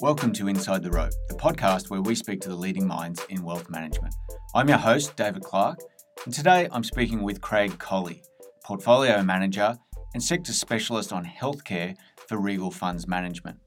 Welcome 0.00 0.32
to 0.32 0.48
Inside 0.48 0.82
the 0.82 0.90
Rope, 0.90 1.12
the 1.28 1.34
podcast 1.34 1.90
where 1.90 2.00
we 2.00 2.14
speak 2.14 2.40
to 2.40 2.48
the 2.48 2.56
leading 2.56 2.86
minds 2.86 3.22
in 3.28 3.42
wealth 3.42 3.68
management. 3.68 4.14
I'm 4.54 4.66
your 4.66 4.78
host, 4.78 5.14
David 5.14 5.42
Clark, 5.42 5.78
and 6.24 6.32
today 6.32 6.68
I'm 6.72 6.84
speaking 6.84 7.22
with 7.22 7.42
Craig 7.42 7.78
Collie, 7.78 8.22
portfolio 8.64 9.22
manager 9.22 9.76
and 10.14 10.22
sector 10.22 10.54
specialist 10.54 11.12
on 11.12 11.26
healthcare 11.26 11.96
for 12.26 12.38
Regal 12.38 12.70
Funds 12.70 13.06
Management. 13.06 13.58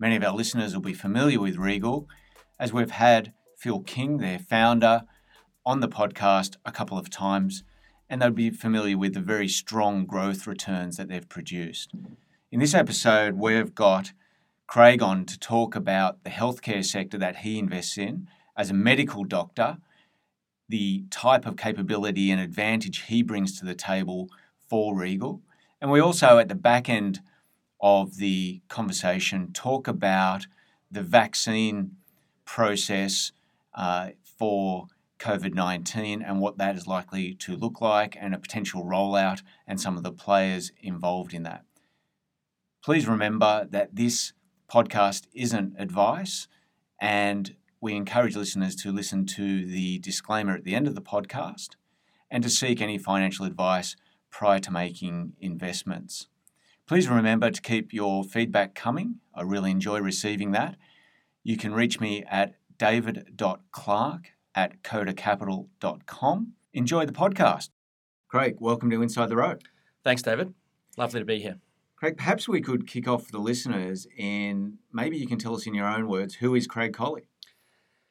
Many 0.00 0.16
of 0.16 0.24
our 0.24 0.32
listeners 0.34 0.72
will 0.72 0.80
be 0.80 0.94
familiar 0.94 1.38
with 1.38 1.58
Regal 1.58 2.08
as 2.58 2.72
we've 2.72 2.92
had 2.92 3.34
Phil 3.58 3.80
King, 3.80 4.16
their 4.16 4.38
founder, 4.38 5.02
on 5.66 5.80
the 5.80 5.88
podcast 5.88 6.56
a 6.64 6.72
couple 6.72 6.96
of 6.96 7.10
times, 7.10 7.62
and 8.08 8.22
they'll 8.22 8.30
be 8.30 8.48
familiar 8.48 8.96
with 8.96 9.12
the 9.12 9.20
very 9.20 9.48
strong 9.48 10.06
growth 10.06 10.46
returns 10.46 10.96
that 10.96 11.08
they've 11.08 11.28
produced. 11.28 11.92
In 12.50 12.60
this 12.60 12.72
episode, 12.72 13.34
we've 13.34 13.74
got 13.74 14.12
Craig 14.66 15.02
on 15.02 15.26
to 15.26 15.38
talk 15.38 15.76
about 15.76 16.24
the 16.24 16.30
healthcare 16.30 16.82
sector 16.82 17.18
that 17.18 17.36
he 17.40 17.58
invests 17.58 17.98
in 17.98 18.26
as 18.56 18.70
a 18.70 18.74
medical 18.74 19.24
doctor, 19.24 19.76
the 20.66 21.04
type 21.10 21.44
of 21.44 21.58
capability 21.58 22.30
and 22.30 22.40
advantage 22.40 23.02
he 23.02 23.22
brings 23.22 23.58
to 23.58 23.66
the 23.66 23.74
table 23.74 24.30
for 24.66 24.96
Regal. 24.96 25.42
And 25.78 25.90
we 25.90 26.00
also, 26.00 26.38
at 26.38 26.48
the 26.48 26.54
back 26.54 26.88
end 26.88 27.20
of 27.82 28.16
the 28.16 28.62
conversation, 28.68 29.52
talk 29.52 29.86
about 29.86 30.46
the 30.90 31.02
vaccine 31.02 31.96
process 32.46 33.30
uh, 33.74 34.12
for 34.22 34.86
COVID 35.18 35.52
19 35.52 36.22
and 36.22 36.40
what 36.40 36.56
that 36.56 36.76
is 36.76 36.86
likely 36.86 37.34
to 37.34 37.56
look 37.56 37.82
like, 37.82 38.16
and 38.18 38.34
a 38.34 38.38
potential 38.38 38.84
rollout, 38.84 39.42
and 39.66 39.78
some 39.78 39.98
of 39.98 40.02
the 40.02 40.12
players 40.12 40.72
involved 40.80 41.34
in 41.34 41.42
that. 41.42 41.66
Please 42.88 43.06
remember 43.06 43.68
that 43.70 43.94
this 43.94 44.32
podcast 44.66 45.26
isn't 45.34 45.74
advice, 45.78 46.48
and 46.98 47.54
we 47.82 47.94
encourage 47.94 48.34
listeners 48.34 48.74
to 48.76 48.90
listen 48.90 49.26
to 49.26 49.66
the 49.66 49.98
disclaimer 49.98 50.54
at 50.54 50.64
the 50.64 50.74
end 50.74 50.86
of 50.86 50.94
the 50.94 51.02
podcast 51.02 51.72
and 52.30 52.42
to 52.42 52.48
seek 52.48 52.80
any 52.80 52.96
financial 52.96 53.44
advice 53.44 53.94
prior 54.30 54.58
to 54.60 54.70
making 54.70 55.34
investments. 55.38 56.28
Please 56.86 57.10
remember 57.10 57.50
to 57.50 57.60
keep 57.60 57.92
your 57.92 58.24
feedback 58.24 58.74
coming. 58.74 59.16
I 59.34 59.42
really 59.42 59.70
enjoy 59.70 60.00
receiving 60.00 60.52
that. 60.52 60.76
You 61.44 61.58
can 61.58 61.74
reach 61.74 62.00
me 62.00 62.24
at 62.24 62.54
david.clark 62.78 64.32
at 64.54 64.82
codacapital.com. 64.82 66.52
Enjoy 66.72 67.04
the 67.04 67.12
podcast. 67.12 67.68
Craig, 68.28 68.56
welcome 68.60 68.88
to 68.88 69.02
Inside 69.02 69.28
the 69.28 69.36
Rope. 69.36 69.64
Thanks, 70.02 70.22
David. 70.22 70.54
Lovely 70.96 71.20
to 71.20 71.26
be 71.26 71.40
here. 71.40 71.58
Craig, 71.98 72.16
perhaps 72.16 72.46
we 72.46 72.60
could 72.60 72.86
kick 72.86 73.08
off 73.08 73.26
the 73.32 73.38
listeners 73.38 74.06
and 74.16 74.78
maybe 74.92 75.16
you 75.16 75.26
can 75.26 75.36
tell 75.36 75.56
us 75.56 75.66
in 75.66 75.74
your 75.74 75.88
own 75.88 76.06
words 76.06 76.32
who 76.32 76.54
is 76.54 76.64
Craig 76.64 76.92
Collie? 76.92 77.26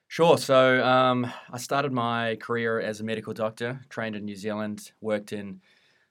Sure. 0.10 0.38
So 0.38 0.84
um, 0.86 1.32
I 1.50 1.58
started 1.58 1.94
my 1.94 2.36
career 2.36 2.82
as 2.82 3.00
a 3.00 3.06
medical 3.06 3.34
doctor, 3.34 3.80
trained 3.88 4.18
in 4.18 4.26
New 4.26 4.36
Zealand, 4.36 4.92
worked 5.00 5.32
in 5.32 5.62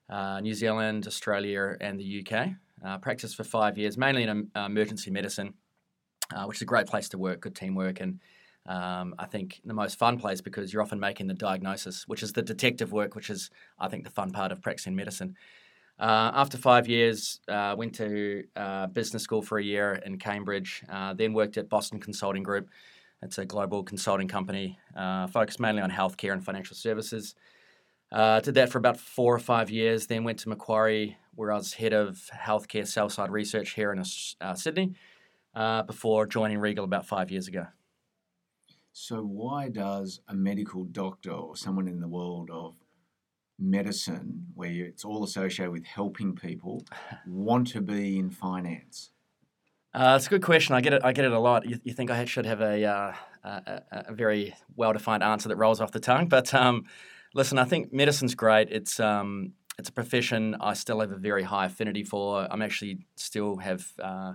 uh, 0.09 0.41
New 0.41 0.55
Zealand, 0.55 1.07
Australia, 1.07 1.77
and 1.79 2.01
the 2.01 2.25
UK. 2.27 2.53
Uh, 2.83 2.97
practiced 2.97 3.37
for 3.37 3.45
five 3.45 3.77
years, 3.77 3.99
mainly 3.99 4.23
in 4.23 4.51
uh, 4.55 4.61
emergency 4.61 5.11
medicine, 5.11 5.53
uh, 6.35 6.45
which 6.45 6.59
is 6.59 6.63
a 6.63 6.67
great 6.67 6.87
place 6.87 7.11
to 7.11 7.19
work, 7.19 7.41
good 7.41 7.57
teamwork, 7.57 8.01
and 8.01 8.21
um, 8.67 9.15
I 9.19 9.27
think 9.27 9.61
the 9.65 9.73
most 9.73 9.99
fun 9.99 10.19
place 10.19 10.41
because 10.41 10.73
you're 10.73 10.83
often 10.83 11.01
making 11.01 11.27
the 11.27 11.35
diagnosis, 11.35 12.05
which 12.07 12.23
is 12.23 12.33
the 12.33 12.43
detective 12.43 12.93
work, 12.93 13.15
which 13.15 13.31
is 13.31 13.51
I 13.79 13.89
think 13.89 14.05
the 14.05 14.11
fun 14.11 14.31
part 14.31 14.53
of 14.53 14.63
practicing 14.63 14.95
medicine. 14.95 15.37
Uh, 15.98 16.30
after 16.34 16.58
five 16.58 16.89
years, 16.89 17.41
uh, 17.48 17.75
went 17.77 17.94
to 17.94 18.44
uh, 18.55 18.86
business 18.89 19.22
school 19.22 19.41
for 19.41 19.58
a 19.58 19.62
year 19.62 19.94
in 20.05 20.19
Cambridge. 20.19 20.84
Uh, 20.89 21.14
then 21.14 21.33
worked 21.33 21.56
at 21.56 21.69
Boston 21.69 21.98
Consulting 21.98 22.42
Group. 22.42 22.69
It's 23.22 23.39
a 23.39 23.47
global 23.47 23.83
consulting 23.83 24.28
company 24.28 24.78
uh, 24.94 25.27
focused 25.27 25.58
mainly 25.58 25.80
on 25.80 25.91
healthcare 25.91 26.33
and 26.33 26.44
financial 26.44 26.77
services. 26.77 27.34
Uh, 28.12 28.40
did 28.40 28.55
that 28.55 28.70
for 28.70 28.79
about 28.79 29.01
four 29.01 29.35
or 29.35 29.39
five 29.39 29.70
years. 29.70 30.06
Then 30.06 30.23
went 30.23 30.39
to 30.40 30.51
Macquarie, 30.51 31.17
where 31.35 31.51
I 31.51 31.56
was 31.56 31.73
head 31.73 31.95
of 31.95 32.29
healthcare 32.33 32.86
sell 32.86 33.08
side 33.08 33.30
research 33.30 33.70
here 33.70 33.92
in 33.92 34.05
Sydney, 34.05 34.95
before 35.86 36.27
joining 36.27 36.58
Regal 36.58 36.85
about 36.85 37.06
five 37.06 37.30
years 37.30 37.48
ago. 37.48 37.67
So, 38.92 39.23
why 39.23 39.68
does 39.68 40.20
a 40.29 40.35
medical 40.35 40.85
doctor 40.85 41.33
or 41.33 41.56
someone 41.56 41.89
in 41.89 42.01
the 42.01 42.08
world 42.08 42.51
of 42.51 42.77
medicine, 43.58 44.46
where 44.55 44.70
it's 44.70 45.05
all 45.05 45.24
associated 45.24 45.72
with 45.72 45.84
helping 45.84 46.34
people, 46.34 46.84
want 47.27 47.68
to 47.68 47.80
be 47.80 48.18
in 48.18 48.30
finance? 48.30 49.11
Uh, 49.94 50.14
it's 50.17 50.27
a 50.27 50.30
good 50.30 50.42
question. 50.42 50.74
I 50.74 50.80
get 50.80 50.92
it. 50.92 51.02
I 51.05 51.12
get 51.12 51.24
it 51.24 51.33
a 51.33 51.39
lot. 51.39 51.67
You, 51.67 51.78
you 51.83 51.94
think 51.94 52.11
I 52.11 52.24
should 52.27 52.44
have 52.44 52.61
a, 52.61 52.84
uh, 52.84 53.12
a, 53.44 53.83
a, 53.90 54.12
very 54.12 54.55
well-defined 54.77 55.22
answer 55.22 55.48
that 55.48 55.56
rolls 55.56 55.80
off 55.80 55.90
the 55.92 56.00
tongue, 56.00 56.28
but 56.28 56.52
um, 56.52 56.84
listen, 57.34 57.58
I 57.58 57.64
think 57.64 57.92
medicine's 57.92 58.34
great. 58.34 58.68
It's 58.70 59.00
um, 59.00 59.55
it's 59.78 59.88
a 59.88 59.92
profession 59.92 60.55
I 60.61 60.74
still 60.74 61.00
have 61.00 61.12
a 61.12 61.17
very 61.17 61.44
high 61.44 61.67
affinity 61.67 62.05
for. 62.05 62.46
I'm 62.50 62.61
actually 62.61 63.06
still 63.14 63.56
have 63.56 63.86
uh, 64.02 64.34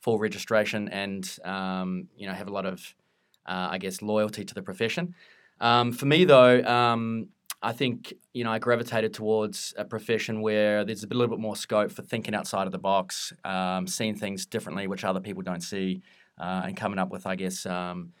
full 0.00 0.18
registration 0.18 0.88
and 0.88 1.28
um, 1.44 2.08
you 2.16 2.28
know 2.28 2.34
have 2.34 2.46
a 2.46 2.52
lot 2.52 2.66
of 2.66 2.94
uh, 3.46 3.68
I 3.70 3.78
guess, 3.78 4.02
loyalty 4.02 4.44
to 4.44 4.54
the 4.54 4.62
profession. 4.62 5.14
Um, 5.60 5.92
for 5.92 6.06
me, 6.06 6.24
though, 6.24 6.62
um, 6.62 7.28
I 7.62 7.72
think 7.72 8.14
you 8.32 8.44
know 8.44 8.50
I 8.50 8.58
gravitated 8.58 9.12
towards 9.12 9.74
a 9.76 9.84
profession 9.84 10.40
where 10.40 10.84
there's 10.84 11.04
a 11.04 11.08
little 11.08 11.28
bit 11.28 11.38
more 11.38 11.56
scope 11.56 11.92
for 11.92 12.02
thinking 12.02 12.34
outside 12.34 12.66
of 12.66 12.72
the 12.72 12.78
box, 12.78 13.32
um, 13.44 13.86
seeing 13.86 14.14
things 14.16 14.46
differently, 14.46 14.86
which 14.86 15.04
other 15.04 15.20
people 15.20 15.42
don't 15.42 15.62
see, 15.62 16.02
uh, 16.38 16.62
and 16.64 16.76
coming 16.76 16.98
up 16.98 17.10
with, 17.10 17.26
I 17.26 17.36
guess, 17.36 17.66
um, 17.66 18.12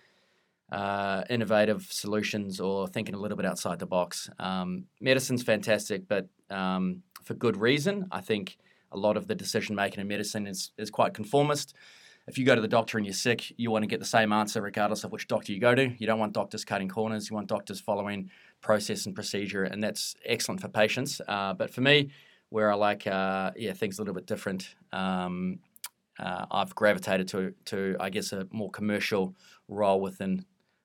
uh, 0.70 1.24
innovative 1.30 1.86
solutions 1.90 2.60
or 2.60 2.86
thinking 2.86 3.14
a 3.14 3.18
little 3.18 3.36
bit 3.36 3.46
outside 3.46 3.78
the 3.78 3.86
box. 3.86 4.28
Um, 4.38 4.84
medicine's 5.00 5.42
fantastic, 5.42 6.06
but 6.06 6.28
um, 6.50 7.02
for 7.24 7.34
good 7.34 7.56
reason. 7.56 8.08
I 8.10 8.20
think 8.20 8.58
a 8.92 8.98
lot 8.98 9.16
of 9.16 9.26
the 9.26 9.34
decision 9.34 9.74
making 9.74 10.00
in 10.00 10.08
medicine 10.08 10.46
is 10.46 10.72
is 10.76 10.90
quite 10.90 11.14
conformist 11.14 11.74
if 12.26 12.38
you 12.38 12.44
go 12.44 12.54
to 12.54 12.60
the 12.60 12.68
doctor 12.68 12.96
and 12.96 13.06
you're 13.06 13.12
sick, 13.12 13.52
you 13.56 13.70
want 13.70 13.82
to 13.82 13.86
get 13.88 13.98
the 13.98 14.06
same 14.06 14.32
answer 14.32 14.62
regardless 14.62 15.04
of 15.04 15.10
which 15.10 15.26
doctor 15.26 15.52
you 15.52 15.58
go 15.58 15.74
to. 15.74 15.88
You 15.98 16.06
don't 16.06 16.18
want 16.18 16.32
doctors 16.32 16.64
cutting 16.64 16.88
corners. 16.88 17.28
You 17.28 17.34
want 17.34 17.48
doctors 17.48 17.80
following 17.80 18.30
process 18.60 19.06
and 19.06 19.14
procedure, 19.14 19.64
and 19.64 19.82
that's 19.82 20.14
excellent 20.24 20.60
for 20.60 20.68
patients. 20.68 21.20
Uh, 21.26 21.54
but 21.54 21.72
for 21.72 21.80
me, 21.80 22.10
where 22.50 22.70
I 22.70 22.74
like 22.74 23.06
uh, 23.06 23.52
yeah 23.56 23.72
things 23.72 23.98
a 23.98 24.02
little 24.02 24.14
bit 24.14 24.26
different, 24.26 24.74
um, 24.92 25.60
uh, 26.18 26.46
I've 26.50 26.74
gravitated 26.74 27.28
to 27.28 27.54
to 27.66 27.96
I 28.00 28.10
guess 28.10 28.32
a 28.32 28.46
more 28.50 28.70
commercial 28.70 29.34
role 29.68 30.00
within 30.00 30.44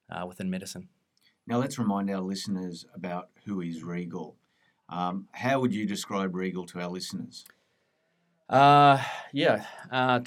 uh, 0.10 0.26
within 0.26 0.50
medicine. 0.50 0.90
Now 1.48 1.58
let's 1.58 1.78
remind 1.78 2.10
our 2.10 2.22
listeners 2.22 2.86
about 2.94 3.30
who 3.46 3.62
is 3.62 3.84
Regal. 3.84 4.36
Um, 4.90 5.28
how 5.32 5.60
would 5.60 5.74
you 5.74 5.86
describe 5.86 6.36
Regal 6.36 6.66
to 6.68 6.80
our 6.80 6.90
listeners? 6.90 7.46
Uh, 8.50 9.02
yeah, 9.32 9.66
uh, 9.92 10.22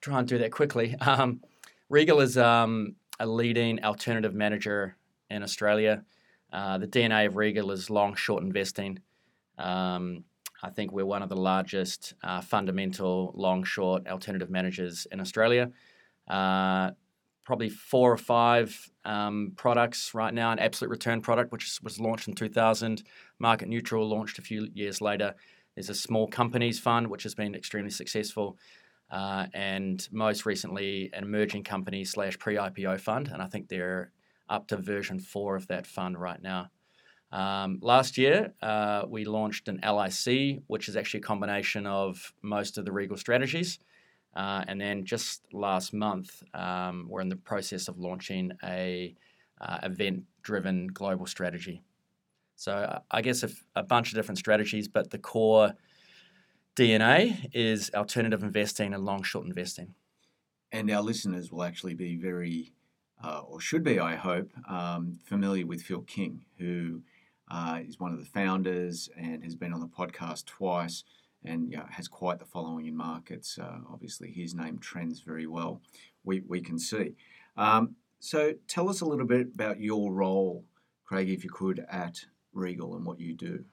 try 0.00 0.18
and 0.18 0.28
do 0.28 0.38
that 0.38 0.52
quickly. 0.52 0.96
Um, 1.06 1.40
Regal 1.90 2.20
is 2.20 2.38
um, 2.38 2.96
a 3.20 3.26
leading 3.26 3.84
alternative 3.84 4.34
manager 4.34 4.96
in 5.30 5.42
Australia. 5.42 6.02
Uh, 6.54 6.78
the 6.78 6.86
DNA 6.86 7.26
of 7.26 7.34
Regal 7.36 7.72
is 7.72 7.90
long, 7.90 8.14
short 8.14 8.44
investing. 8.44 9.00
Um, 9.58 10.22
I 10.62 10.70
think 10.70 10.92
we're 10.92 11.04
one 11.04 11.22
of 11.22 11.28
the 11.28 11.36
largest 11.36 12.14
uh, 12.22 12.40
fundamental, 12.40 13.32
long, 13.34 13.64
short 13.64 14.06
alternative 14.06 14.50
managers 14.50 15.06
in 15.10 15.20
Australia. 15.20 15.72
Uh, 16.28 16.92
probably 17.44 17.68
four 17.68 18.12
or 18.12 18.16
five 18.16 18.90
um, 19.04 19.52
products 19.56 20.14
right 20.14 20.32
now. 20.32 20.52
An 20.52 20.60
absolute 20.60 20.90
return 20.90 21.20
product, 21.20 21.50
which 21.50 21.80
was 21.82 21.98
launched 21.98 22.28
in 22.28 22.34
2000. 22.34 23.02
Market 23.40 23.68
neutral 23.68 24.08
launched 24.08 24.38
a 24.38 24.42
few 24.42 24.68
years 24.72 25.00
later. 25.00 25.34
There's 25.74 25.90
a 25.90 25.94
small 25.94 26.28
companies 26.28 26.78
fund, 26.78 27.08
which 27.08 27.24
has 27.24 27.34
been 27.34 27.56
extremely 27.56 27.90
successful 27.90 28.56
uh, 29.10 29.46
and 29.52 30.08
most 30.12 30.46
recently 30.46 31.10
an 31.12 31.24
emerging 31.24 31.64
company 31.64 32.04
slash 32.04 32.38
pre-IPO 32.38 33.00
fund, 33.00 33.28
and 33.32 33.42
I 33.42 33.46
think 33.46 33.68
they're 33.68 34.12
up 34.48 34.68
to 34.68 34.76
version 34.76 35.18
four 35.18 35.56
of 35.56 35.66
that 35.68 35.86
fund 35.86 36.18
right 36.18 36.42
now. 36.42 36.70
Um, 37.32 37.78
last 37.82 38.16
year, 38.16 38.52
uh, 38.62 39.04
we 39.08 39.24
launched 39.24 39.68
an 39.68 39.80
LIC, 39.82 40.62
which 40.68 40.88
is 40.88 40.96
actually 40.96 41.20
a 41.20 41.24
combination 41.24 41.86
of 41.86 42.32
most 42.42 42.78
of 42.78 42.84
the 42.84 42.92
Regal 42.92 43.16
strategies. 43.16 43.78
Uh, 44.36 44.64
and 44.68 44.80
then 44.80 45.04
just 45.04 45.42
last 45.52 45.92
month, 45.92 46.42
um, 46.54 47.06
we're 47.08 47.20
in 47.20 47.28
the 47.28 47.36
process 47.36 47.88
of 47.88 47.98
launching 47.98 48.52
a 48.64 49.14
uh, 49.60 49.78
event-driven 49.82 50.88
global 50.88 51.26
strategy. 51.26 51.82
So 52.56 53.00
I 53.10 53.22
guess 53.22 53.42
a, 53.42 53.50
a 53.74 53.82
bunch 53.82 54.10
of 54.10 54.14
different 54.14 54.38
strategies, 54.38 54.88
but 54.88 55.10
the 55.10 55.18
core 55.18 55.74
DNA 56.76 57.48
is 57.52 57.90
alternative 57.94 58.42
investing 58.42 58.94
and 58.94 59.04
long 59.04 59.22
short 59.22 59.46
investing. 59.46 59.94
And 60.72 60.90
our 60.90 61.02
listeners 61.02 61.52
will 61.52 61.62
actually 61.62 61.94
be 61.94 62.16
very, 62.16 62.72
uh, 63.22 63.40
or 63.40 63.60
should 63.60 63.84
be, 63.84 63.98
I 64.00 64.16
hope, 64.16 64.50
um, 64.68 65.18
familiar 65.24 65.66
with 65.66 65.82
Phil 65.82 66.02
King, 66.02 66.44
who 66.58 67.02
uh, 67.50 67.80
is 67.86 68.00
one 68.00 68.12
of 68.12 68.18
the 68.18 68.24
founders 68.24 69.08
and 69.16 69.42
has 69.44 69.54
been 69.54 69.72
on 69.72 69.80
the 69.80 69.86
podcast 69.86 70.46
twice 70.46 71.04
and 71.44 71.70
you 71.70 71.76
know, 71.76 71.86
has 71.90 72.08
quite 72.08 72.38
the 72.38 72.44
following 72.44 72.86
in 72.86 72.96
markets. 72.96 73.58
Uh, 73.58 73.78
obviously, 73.92 74.30
his 74.30 74.54
name 74.54 74.78
trends 74.78 75.20
very 75.20 75.46
well. 75.46 75.80
We 76.24 76.42
we 76.48 76.60
can 76.60 76.78
see. 76.78 77.14
Um, 77.56 77.96
so 78.20 78.54
tell 78.66 78.88
us 78.88 79.02
a 79.02 79.04
little 79.04 79.26
bit 79.26 79.48
about 79.54 79.80
your 79.80 80.10
role, 80.10 80.64
Craig, 81.04 81.28
if 81.28 81.44
you 81.44 81.50
could, 81.50 81.84
at 81.90 82.24
Regal 82.54 82.96
and 82.96 83.04
what 83.04 83.20
you 83.20 83.34
do. 83.34 83.64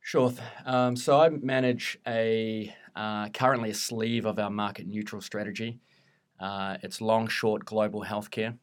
Sure. 0.00 0.32
Um, 0.64 0.96
so 0.96 1.20
I 1.20 1.28
manage 1.28 1.98
a 2.06 2.74
uh, 2.96 3.28
currently 3.28 3.70
a 3.70 3.74
sleeve 3.74 4.24
of 4.24 4.38
our 4.38 4.50
market 4.50 4.86
neutral 4.86 5.20
strategy. 5.20 5.78
Uh, 6.40 6.76
it's 6.82 7.00
long, 7.00 7.28
short, 7.28 7.64
global 7.64 8.02
healthcare. 8.02 8.56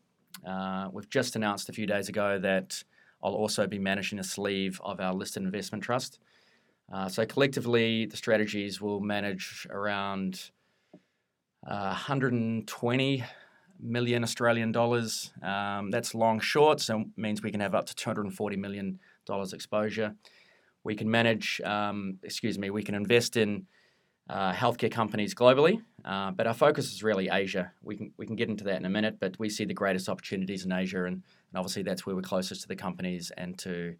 Uh, 0.45 0.89
we've 0.91 1.09
just 1.09 1.35
announced 1.35 1.69
a 1.69 1.73
few 1.73 1.85
days 1.85 2.09
ago 2.09 2.39
that 2.39 2.83
I'll 3.23 3.33
also 3.33 3.67
be 3.67 3.79
managing 3.79 4.19
a 4.19 4.23
sleeve 4.23 4.81
of 4.83 4.99
our 4.99 5.13
listed 5.13 5.43
investment 5.43 5.83
trust. 5.83 6.19
Uh, 6.91 7.07
so 7.07 7.25
collectively, 7.25 8.05
the 8.05 8.17
strategies 8.17 8.81
will 8.81 8.99
manage 8.99 9.67
around 9.69 10.51
120 11.61 13.21
uh, 13.21 13.25
million 13.79 14.23
Australian 14.23 14.71
dollars. 14.71 15.31
Um, 15.43 15.91
that's 15.91 16.15
long, 16.15 16.39
short, 16.39 16.79
so 16.79 17.05
means 17.15 17.43
we 17.43 17.51
can 17.51 17.59
have 17.59 17.75
up 17.75 17.85
to 17.87 17.95
240 17.95 18.55
million 18.55 18.99
dollars 19.25 19.53
exposure. 19.53 20.15
We 20.83 20.95
can 20.95 21.11
manage, 21.11 21.59
um, 21.61 22.17
excuse 22.23 22.57
me, 22.57 22.69
we 22.69 22.83
can 22.83 22.95
invest 22.95 23.35
in 23.35 23.67
uh, 24.29 24.51
healthcare 24.53 24.91
companies 24.91 25.33
globally, 25.33 25.81
uh, 26.03 26.31
but 26.31 26.47
our 26.47 26.53
focus 26.53 26.91
is 26.91 27.03
really 27.03 27.29
Asia. 27.29 27.71
We 27.81 27.95
can 27.95 28.13
we 28.17 28.25
can 28.25 28.35
get 28.35 28.49
into 28.49 28.63
that 28.65 28.77
in 28.77 28.85
a 28.85 28.89
minute, 28.89 29.17
but 29.19 29.37
we 29.39 29.49
see 29.49 29.65
the 29.65 29.73
greatest 29.73 30.09
opportunities 30.09 30.65
in 30.65 30.71
Asia, 30.71 31.05
and, 31.05 31.15
and 31.15 31.55
obviously 31.55 31.83
that's 31.83 32.05
where 32.05 32.15
we're 32.15 32.21
closest 32.21 32.61
to 32.61 32.67
the 32.67 32.75
companies 32.75 33.31
and 33.37 33.57
to 33.59 33.95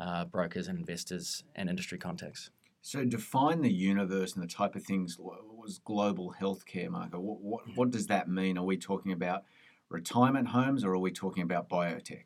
uh, 0.00 0.24
brokers 0.24 0.68
and 0.68 0.78
investors 0.78 1.44
and 1.54 1.68
industry 1.68 1.98
contacts. 1.98 2.50
So 2.80 3.04
define 3.04 3.62
the 3.62 3.72
universe 3.72 4.34
and 4.34 4.42
the 4.42 4.48
type 4.48 4.74
of 4.74 4.84
things 4.84 5.18
was 5.18 5.80
global 5.84 6.34
healthcare 6.40 6.88
market. 6.88 7.20
What, 7.20 7.40
what, 7.40 7.62
what 7.74 7.90
does 7.90 8.06
that 8.06 8.28
mean? 8.28 8.56
Are 8.56 8.64
we 8.64 8.76
talking 8.76 9.12
about 9.12 9.42
retirement 9.88 10.48
homes 10.48 10.84
or 10.84 10.92
are 10.92 10.98
we 10.98 11.10
talking 11.10 11.42
about 11.42 11.68
biotech? 11.68 12.24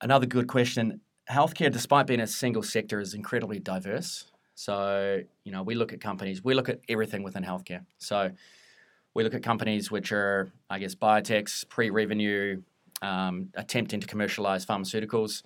Another 0.00 0.26
good 0.26 0.46
question 0.46 1.00
healthcare, 1.30 1.72
despite 1.72 2.06
being 2.06 2.20
a 2.20 2.26
single 2.26 2.62
sector, 2.62 3.00
is 3.00 3.14
incredibly 3.14 3.58
diverse. 3.58 4.31
So, 4.64 5.20
you 5.42 5.50
know, 5.50 5.64
we 5.64 5.74
look 5.74 5.92
at 5.92 6.00
companies, 6.00 6.44
we 6.44 6.54
look 6.54 6.68
at 6.68 6.78
everything 6.88 7.24
within 7.24 7.42
healthcare. 7.42 7.84
So, 7.98 8.30
we 9.12 9.24
look 9.24 9.34
at 9.34 9.42
companies 9.42 9.90
which 9.90 10.12
are, 10.12 10.52
I 10.70 10.78
guess, 10.78 10.94
biotechs, 10.94 11.68
pre 11.68 11.90
revenue, 11.90 12.62
um, 13.02 13.48
attempting 13.54 14.00
to 14.00 14.06
commercialize 14.06 14.64
pharmaceuticals. 14.64 15.42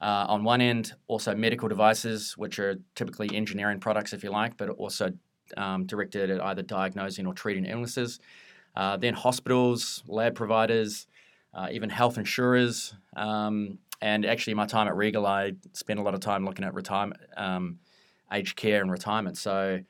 Uh, 0.00 0.24
on 0.28 0.44
one 0.44 0.62
end, 0.62 0.94
also 1.08 1.34
medical 1.34 1.68
devices, 1.68 2.38
which 2.38 2.58
are 2.58 2.76
typically 2.94 3.36
engineering 3.36 3.80
products, 3.80 4.14
if 4.14 4.24
you 4.24 4.30
like, 4.30 4.56
but 4.56 4.70
also 4.70 5.12
um, 5.58 5.84
directed 5.84 6.30
at 6.30 6.42
either 6.42 6.62
diagnosing 6.62 7.26
or 7.26 7.34
treating 7.34 7.66
illnesses. 7.66 8.18
Uh, 8.74 8.96
then 8.96 9.12
hospitals, 9.12 10.02
lab 10.08 10.34
providers, 10.34 11.06
uh, 11.52 11.68
even 11.70 11.90
health 11.90 12.16
insurers, 12.16 12.94
um, 13.14 13.78
and 14.04 14.26
actually, 14.26 14.52
my 14.52 14.66
time 14.66 14.86
at 14.86 14.96
Regal, 14.96 15.26
I 15.26 15.52
spent 15.72 15.98
a 15.98 16.02
lot 16.02 16.12
of 16.12 16.20
time 16.20 16.44
looking 16.44 16.64
at 16.64 16.74
retirement, 16.74 17.20
um, 17.38 17.78
aged 18.32 18.56
care, 18.56 18.80
and 18.80 18.90
retirement. 18.90 19.36
So 19.38 19.80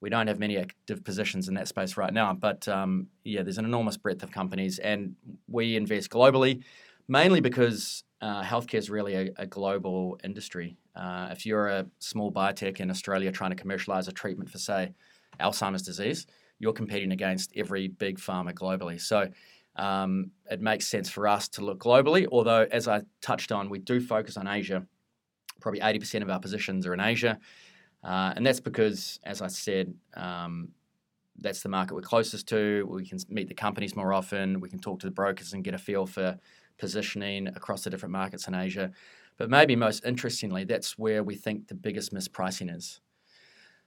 we 0.00 0.10
don't 0.10 0.26
have 0.26 0.38
many 0.38 0.58
active 0.58 1.04
positions 1.04 1.48
in 1.48 1.54
that 1.54 1.68
space 1.68 1.96
right 1.96 2.12
now. 2.12 2.34
But 2.34 2.66
um, 2.68 3.06
yeah, 3.24 3.42
there's 3.42 3.58
an 3.58 3.64
enormous 3.64 3.96
breadth 3.96 4.22
of 4.22 4.32
companies, 4.32 4.78
and 4.78 5.14
we 5.46 5.76
invest 5.76 6.10
globally, 6.10 6.62
mainly 7.08 7.40
because 7.40 8.04
uh, 8.20 8.42
healthcare 8.42 8.78
is 8.78 8.90
really 8.90 9.14
a, 9.14 9.30
a 9.36 9.46
global 9.46 10.18
industry. 10.24 10.76
Uh, 10.94 11.28
if 11.30 11.46
you're 11.46 11.68
a 11.68 11.86
small 11.98 12.32
biotech 12.32 12.80
in 12.80 12.90
Australia 12.90 13.32
trying 13.32 13.50
to 13.50 13.56
commercialize 13.56 14.08
a 14.08 14.12
treatment 14.12 14.50
for, 14.50 14.58
say, 14.58 14.92
Alzheimer's 15.40 15.82
disease, 15.82 16.26
you're 16.58 16.72
competing 16.72 17.12
against 17.12 17.52
every 17.56 17.88
big 17.88 18.18
pharma 18.18 18.52
globally. 18.52 19.00
So 19.00 19.28
um, 19.76 20.30
it 20.50 20.60
makes 20.60 20.86
sense 20.86 21.08
for 21.08 21.26
us 21.26 21.48
to 21.50 21.64
look 21.64 21.80
globally. 21.80 22.26
Although, 22.30 22.66
as 22.70 22.88
I 22.88 23.02
touched 23.20 23.52
on, 23.52 23.70
we 23.70 23.78
do 23.78 24.00
focus 24.00 24.36
on 24.36 24.46
Asia. 24.46 24.86
Probably 25.60 25.80
80% 25.80 26.22
of 26.22 26.30
our 26.30 26.40
positions 26.40 26.86
are 26.86 26.94
in 26.94 27.00
Asia. 27.00 27.38
Uh, 28.04 28.32
and 28.34 28.44
that's 28.44 28.60
because, 28.60 29.20
as 29.24 29.40
I 29.42 29.46
said, 29.46 29.94
um, 30.14 30.68
that's 31.38 31.62
the 31.62 31.68
market 31.68 31.94
we're 31.94 32.02
closest 32.02 32.48
to. 32.48 32.86
We 32.90 33.06
can 33.06 33.18
meet 33.28 33.48
the 33.48 33.54
companies 33.54 33.96
more 33.96 34.12
often. 34.12 34.60
We 34.60 34.68
can 34.68 34.78
talk 34.78 35.00
to 35.00 35.06
the 35.06 35.12
brokers 35.12 35.52
and 35.52 35.64
get 35.64 35.74
a 35.74 35.78
feel 35.78 36.06
for 36.06 36.38
positioning 36.78 37.48
across 37.48 37.84
the 37.84 37.90
different 37.90 38.12
markets 38.12 38.48
in 38.48 38.54
Asia. 38.54 38.90
But 39.38 39.50
maybe 39.50 39.76
most 39.76 40.04
interestingly, 40.04 40.64
that's 40.64 40.98
where 40.98 41.22
we 41.22 41.36
think 41.36 41.68
the 41.68 41.74
biggest 41.74 42.12
mispricing 42.12 42.74
is. 42.74 43.00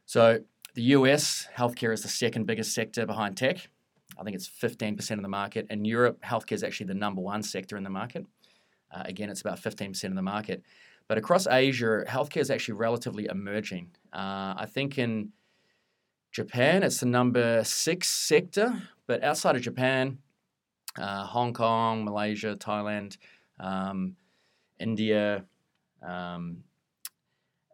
So, 0.06 0.40
the 0.74 0.82
US, 0.84 1.48
healthcare 1.56 1.94
is 1.94 2.02
the 2.02 2.10
second 2.10 2.46
biggest 2.46 2.74
sector 2.74 3.06
behind 3.06 3.38
tech. 3.38 3.70
I 4.18 4.24
think 4.24 4.36
it's 4.36 4.50
15% 4.50 5.12
of 5.12 5.22
the 5.22 5.28
market. 5.28 5.68
In 5.70 5.86
Europe, 5.86 6.22
healthcare 6.22 6.54
is 6.54 6.64
actually 6.64 6.88
the 6.88 6.96
number 6.96 7.22
one 7.22 7.44
sector 7.44 7.78
in 7.78 7.84
the 7.84 7.90
market. 7.90 8.26
Uh, 8.92 9.04
again, 9.06 9.30
it's 9.30 9.42
about 9.42 9.60
15% 9.60 10.04
of 10.06 10.16
the 10.16 10.22
market. 10.22 10.64
But 11.07 11.18
across 11.18 11.46
Asia, 11.48 12.04
healthcare 12.07 12.42
is 12.42 12.50
actually 12.50 12.75
relatively 12.75 13.25
emerging. 13.25 13.92
Uh, 14.12 14.56
I 14.57 14.66
think 14.68 14.98
in 14.98 15.31
Japan, 16.31 16.84
it's 16.84 17.00
the 17.00 17.06
number 17.06 17.63
six 17.63 18.07
sector, 18.07 18.81
but 19.07 19.24
outside 19.24 19.56
of 19.56 19.62
Japan, 19.62 20.18
uh, 20.98 21.25
Hong 21.25 21.54
Kong, 21.54 22.06
Malaysia, 22.06 22.56
Thailand, 22.56 23.18
um, 23.60 24.16
India, 24.80 25.46
um, 26.02 26.63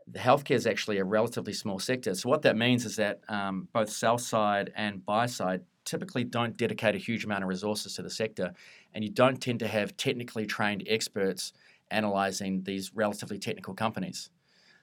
the 0.07 0.19
healthcare 0.19 0.55
is 0.55 0.67
actually 0.67 0.97
a 0.97 1.03
relatively 1.05 1.53
small 1.53 1.79
sector. 1.79 2.13
So 2.13 2.27
what 2.27 2.41
that 2.41 2.57
means 2.57 2.85
is 2.85 2.97
that 2.97 3.21
um, 3.29 3.67
both 3.71 3.89
sell 3.89 4.17
side 4.17 4.71
and 4.75 5.05
buy 5.05 5.25
side 5.25 5.61
typically 5.85 6.23
don't 6.23 6.57
dedicate 6.57 6.95
a 6.95 6.97
huge 6.97 7.25
amount 7.25 7.43
of 7.43 7.49
resources 7.49 7.95
to 7.95 8.01
the 8.01 8.09
sector, 8.09 8.53
and 8.93 9.03
you 9.03 9.09
don't 9.09 9.41
tend 9.41 9.59
to 9.59 9.67
have 9.67 9.95
technically 9.97 10.45
trained 10.45 10.83
experts 10.87 11.53
analyzing 11.91 12.63
these 12.63 12.91
relatively 12.93 13.37
technical 13.37 13.73
companies. 13.73 14.29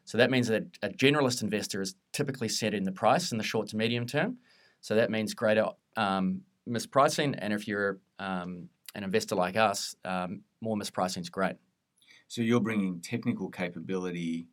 So 0.05 0.19
that 0.19 0.31
means 0.31 0.49
that 0.49 0.64
a 0.82 0.88
generalist 0.88 1.43
investor 1.43 1.82
is 1.82 1.94
typically 2.12 2.49
setting 2.49 2.84
the 2.84 2.93
price 2.93 3.32
in 3.32 3.38
the 3.38 3.44
short 3.44 3.69
to 3.69 3.76
medium 3.76 4.06
term. 4.06 4.38
So 4.81 4.94
that 4.94 5.10
means 5.10 5.34
greater 5.34 5.66
um, 5.96 6.43
mispricing, 6.69 7.34
and 7.38 7.52
if 7.52 7.66
you're 7.66 7.99
um, 8.19 8.69
an 8.94 9.05
investor 9.05 9.34
like 9.34 9.56
us, 9.56 9.96
um, 10.05 10.43
more 10.60 10.76
mispricing 10.76 11.20
is 11.20 11.31
great. 11.31 11.56
So 12.28 12.43
you're 12.43 12.60
bringing 12.60 13.00
technical 13.00 13.49
capability 13.50 14.49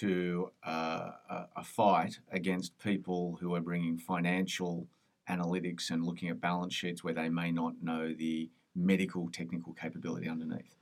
to 0.00 0.50
uh, 0.66 1.10
a 1.56 1.62
fight 1.62 2.18
against 2.32 2.76
people 2.78 3.38
who 3.40 3.54
are 3.54 3.60
bringing 3.60 3.96
financial 3.96 4.88
analytics 5.30 5.90
and 5.90 6.04
looking 6.04 6.28
at 6.28 6.40
balance 6.40 6.74
sheets 6.74 7.04
where 7.04 7.14
they 7.14 7.28
may 7.28 7.52
not 7.52 7.74
know 7.80 8.12
the 8.12 8.50
medical 8.74 9.30
technical 9.30 9.72
capability 9.72 10.28
underneath. 10.28 10.76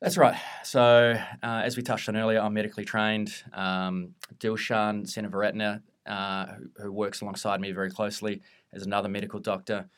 That's 0.00 0.18
right. 0.18 0.36
So, 0.62 1.18
uh, 1.42 1.62
as 1.64 1.76
we 1.76 1.82
touched 1.82 2.08
on 2.10 2.16
earlier, 2.18 2.38
I'm 2.38 2.52
medically 2.52 2.84
trained. 2.84 3.32
Um, 3.54 4.14
Dilshan 4.38 5.06
Seneviratne, 5.06 5.80
uh, 6.04 6.46
who, 6.46 6.82
who, 6.82 6.92
works 6.92 7.22
alongside 7.22 7.62
me 7.62 7.72
very 7.72 7.90
closely, 7.90 8.42
is 8.74 8.84
another 8.84 9.08
medical 9.08 9.40
doctor. 9.40 9.88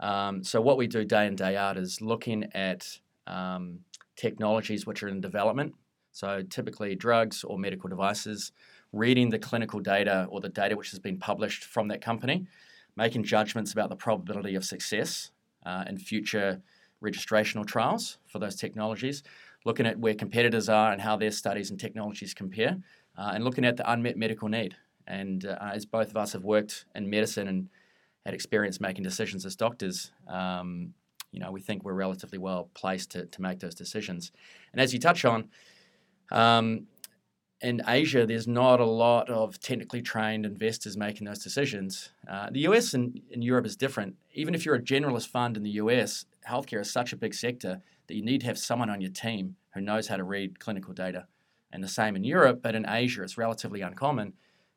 Um, 0.00 0.42
so, 0.42 0.60
what 0.60 0.76
we 0.76 0.88
do 0.88 1.04
day 1.04 1.28
in, 1.28 1.36
day 1.36 1.56
out 1.56 1.76
is 1.76 2.00
looking 2.00 2.50
at 2.54 2.98
um, 3.28 3.78
technologies 4.16 4.84
which 4.84 5.04
are 5.04 5.08
in 5.08 5.20
development. 5.20 5.74
So, 6.10 6.42
typically 6.42 6.96
drugs 6.96 7.44
or 7.44 7.56
medical 7.56 7.88
devices, 7.88 8.50
reading 8.92 9.30
the 9.30 9.38
clinical 9.38 9.78
data 9.78 10.26
or 10.28 10.40
the 10.40 10.48
data 10.48 10.76
which 10.76 10.90
has 10.90 10.98
been 10.98 11.18
published 11.18 11.62
from 11.62 11.86
that 11.88 12.00
company, 12.00 12.48
making 12.96 13.22
judgments 13.22 13.72
about 13.72 13.90
the 13.90 13.96
probability 13.96 14.56
of 14.56 14.64
success 14.64 15.30
uh, 15.64 15.84
in 15.88 15.98
future 15.98 16.62
registrational 17.02 17.66
trials 17.66 18.18
for 18.26 18.38
those 18.38 18.56
technologies, 18.56 19.22
looking 19.64 19.86
at 19.86 19.98
where 19.98 20.14
competitors 20.14 20.68
are 20.68 20.92
and 20.92 21.00
how 21.00 21.16
their 21.16 21.30
studies 21.30 21.70
and 21.70 21.78
technologies 21.78 22.34
compare, 22.34 22.78
uh, 23.18 23.32
and 23.34 23.44
looking 23.44 23.64
at 23.64 23.76
the 23.76 23.90
unmet 23.90 24.16
medical 24.16 24.48
need. 24.48 24.76
And 25.06 25.44
uh, 25.44 25.56
as 25.60 25.86
both 25.86 26.10
of 26.10 26.16
us 26.16 26.32
have 26.32 26.44
worked 26.44 26.86
in 26.94 27.08
medicine 27.08 27.48
and 27.48 27.68
had 28.24 28.34
experience 28.34 28.80
making 28.80 29.04
decisions 29.04 29.46
as 29.46 29.54
doctors, 29.56 30.10
um, 30.26 30.94
you 31.32 31.40
know, 31.40 31.52
we 31.52 31.60
think 31.60 31.84
we're 31.84 31.92
relatively 31.92 32.38
well 32.38 32.70
placed 32.74 33.10
to, 33.10 33.26
to 33.26 33.42
make 33.42 33.60
those 33.60 33.74
decisions. 33.74 34.32
And 34.72 34.80
as 34.80 34.92
you 34.92 34.98
touch 34.98 35.24
on, 35.24 35.48
um, 36.30 36.86
in 37.62 37.82
Asia, 37.86 38.26
there's 38.26 38.46
not 38.46 38.80
a 38.80 38.84
lot 38.84 39.30
of 39.30 39.58
technically 39.60 40.02
trained 40.02 40.44
investors 40.44 40.96
making 40.96 41.26
those 41.26 41.38
decisions. 41.38 42.10
Uh, 42.28 42.48
the 42.50 42.60
US 42.60 42.92
and, 42.92 43.20
and, 43.32 43.42
Europe 43.42 43.64
is 43.64 43.76
different. 43.76 44.14
Even 44.34 44.54
if 44.54 44.64
you're 44.64 44.74
a 44.74 44.82
generalist 44.82 45.28
fund 45.28 45.56
in 45.56 45.62
the 45.62 45.70
US, 45.70 46.26
healthcare 46.46 46.80
is 46.80 46.90
such 46.90 47.12
a 47.12 47.16
big 47.16 47.34
sector 47.34 47.80
that 48.06 48.14
you 48.14 48.22
need 48.22 48.42
to 48.42 48.46
have 48.46 48.58
someone 48.58 48.90
on 48.90 49.00
your 49.00 49.10
team 49.10 49.56
who 49.74 49.80
knows 49.80 50.08
how 50.08 50.16
to 50.16 50.24
read 50.24 50.60
clinical 50.60 50.92
data. 50.92 51.26
And 51.72 51.82
the 51.82 51.88
same 51.88 52.14
in 52.14 52.24
Europe, 52.24 52.60
but 52.62 52.74
in 52.74 52.86
Asia, 52.88 53.22
it's 53.22 53.38
relatively 53.38 53.80
uncommon, 53.80 54.34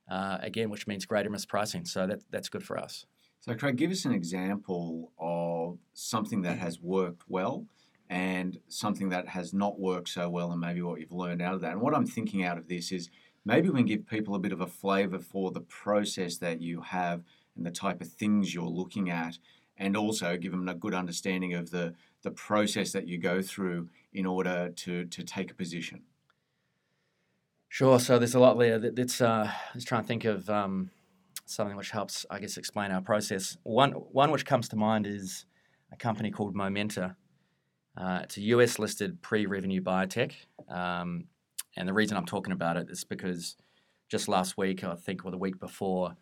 uh, 0.10 0.38
again, 0.42 0.70
which 0.70 0.88
means 0.88 1.06
greater 1.06 1.30
mispricing. 1.30 1.88
So 1.88 2.08
that, 2.08 2.24
that's 2.32 2.50
good 2.50 2.64
for 2.64 2.78
us. 2.78 3.06
So, 3.42 3.56
Craig, 3.56 3.78
give 3.78 3.92
us 3.92 4.06
an 4.06 4.14
example 4.14 5.12
of 5.18 5.78
something 5.94 6.42
that 6.42 6.58
has 6.58 6.82
worked 6.82 7.24
well 7.28 7.66
and 8.10 8.60
something 8.68 9.10
that 9.10 9.28
has 9.28 9.54
not 9.54 9.80
worked 9.80 10.10
so 10.10 10.30
well 10.30 10.52
and 10.52 10.60
maybe 10.60 10.82
what 10.82 11.00
you've 11.00 11.12
learned 11.12 11.42
out 11.42 11.54
of 11.54 11.62
that. 11.62 11.74
And 11.74 11.82
what 11.82 11.94
I'm 11.94 12.08
thinking 12.08 12.44
out 12.44 12.58
of 12.58 12.68
this 12.68 12.92
is 12.92 13.10
maybe 13.46 13.70
we 13.70 13.80
can 13.80 13.86
give 13.86 14.08
people 14.08 14.34
a 14.36 14.40
bit 14.40 14.52
of 14.52 14.62
a 14.62 14.68
flavour 14.68 15.20
for 15.20 15.52
the 15.52 15.62
process 15.62 16.38
that 16.38 16.60
you 16.60 16.82
have 16.82 17.24
and 17.56 17.66
the 17.66 17.72
type 17.72 18.02
of 18.02 18.08
things 18.08 18.54
you're 18.54 18.66
looking 18.66 19.10
at, 19.10 19.38
and 19.78 19.96
also 19.96 20.38
give 20.38 20.52
them 20.52 20.68
a 20.68 20.74
good 20.74 20.94
understanding 20.94 21.54
of 21.54 21.72
the 21.72 21.94
the 22.22 22.32
process 22.32 22.92
that 22.92 23.08
you 23.08 23.18
go 23.18 23.42
through 23.42 23.90
in 24.14 24.26
order 24.26 24.70
to 24.76 25.06
to 25.06 25.24
take 25.24 25.52
a 25.52 25.56
position. 25.56 26.02
Sure. 27.70 28.00
So 28.00 28.18
there's 28.18 28.34
a 28.34 28.40
lot 28.40 28.58
there. 28.58 28.80
Let's 28.80 29.22
uh, 29.22 29.52
let's 29.76 29.86
try 29.86 30.00
and 30.00 30.08
think 30.08 30.26
of 30.26 30.50
um, 30.50 30.90
something 31.46 31.78
which 31.78 31.92
helps, 31.92 32.26
I 32.30 32.40
guess, 32.40 32.58
explain 32.58 32.92
our 32.92 33.02
process. 33.02 33.58
One 33.64 33.92
one 33.92 34.32
which 34.32 34.46
comes 34.46 34.68
to 34.70 34.76
mind 34.76 35.06
is 35.06 35.46
a 35.92 35.96
company 35.96 36.32
called 36.32 36.56
Momenta. 36.56 37.16
Uh, 38.00 38.22
it's 38.24 38.38
a 38.38 38.42
US 38.42 38.80
listed 38.80 39.22
pre 39.22 39.46
revenue 39.46 39.82
biotech. 39.82 40.34
Um, 40.70 41.26
and 41.76 41.88
the 41.88 41.94
reason 41.94 42.18
I'm 42.18 42.26
talking 42.26 42.54
about 42.54 42.78
it 42.78 42.90
is 42.90 43.04
because 43.04 43.56
just 44.08 44.28
last 44.28 44.58
week, 44.58 44.84
I 44.84 44.96
think, 44.96 45.26
or 45.26 45.32
the 45.32 45.38
week 45.38 45.60
before, 45.60 46.16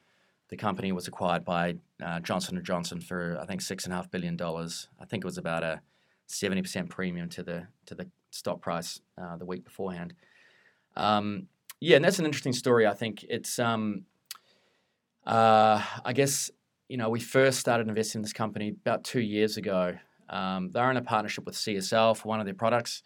the 0.50 0.58
company 0.58 0.92
was 0.92 1.08
acquired 1.08 1.46
by 1.46 1.76
uh, 2.04 2.20
Johnson 2.22 2.62
& 2.62 2.64
Johnson 2.64 3.02
for, 3.02 3.38
I 3.42 3.46
think, 3.46 3.62
$6.5 3.62 4.12
billion. 4.12 4.42
I 4.42 5.06
think 5.06 5.24
it 5.24 5.26
was 5.26 5.38
about 5.38 5.64
a 5.64 5.82
70% 6.30 6.90
premium 6.90 7.30
to 7.30 7.44
the, 7.44 7.68
to 7.86 7.96
the 7.96 8.08
stock 8.32 8.62
price 8.62 9.02
uh, 9.22 9.38
the 9.38 9.46
week 9.46 9.64
beforehand. 9.64 10.14
Um, 10.96 11.48
yeah, 11.80 11.98
and 11.98 12.06
that's 12.06 12.20
an 12.20 12.26
interesting 12.26 12.54
story. 12.54 12.88
I 12.88 12.94
think 12.94 13.26
it's, 13.30 13.60
um, 13.60 14.06
uh, 15.26 15.82
I 16.04 16.14
guess, 16.14 16.50
you 16.88 16.98
know, 16.98 17.10
we 17.10 17.20
first 17.20 17.60
started 17.60 17.88
investing 17.88 18.20
in 18.20 18.24
this 18.24 18.34
company 18.34 18.70
about 18.70 19.04
two 19.04 19.22
years 19.22 19.58
ago. 19.58 19.98
Um, 20.30 20.72
they're 20.72 20.92
in 20.92 20.98
a 20.98 21.02
partnership 21.02 21.46
with 21.46 21.56
CSL 21.56 22.18
for 22.18 22.28
one 22.28 22.40
of 22.40 22.46
their 22.46 22.56
products. 22.56 23.04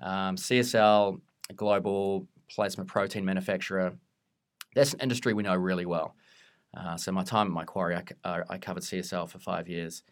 Um, 0.00 0.36
CSL, 0.36 1.20
a 1.50 1.54
global 1.54 2.26
plasma 2.50 2.84
protein 2.84 3.24
manufacturer, 3.24 3.94
that's 4.74 4.94
an 4.94 5.00
industry 5.00 5.32
we 5.32 5.42
know 5.42 5.56
really 5.56 5.86
well. 5.86 6.14
Uh, 6.76 6.96
so 6.96 7.10
my 7.10 7.24
time 7.24 7.48
at 7.48 7.52
Macquarie, 7.52 7.96
I, 7.96 8.02
uh, 8.24 8.42
I 8.48 8.58
covered 8.58 8.82
CSL 8.82 9.28
for 9.28 9.38
five 9.38 9.68
years. 9.68 10.02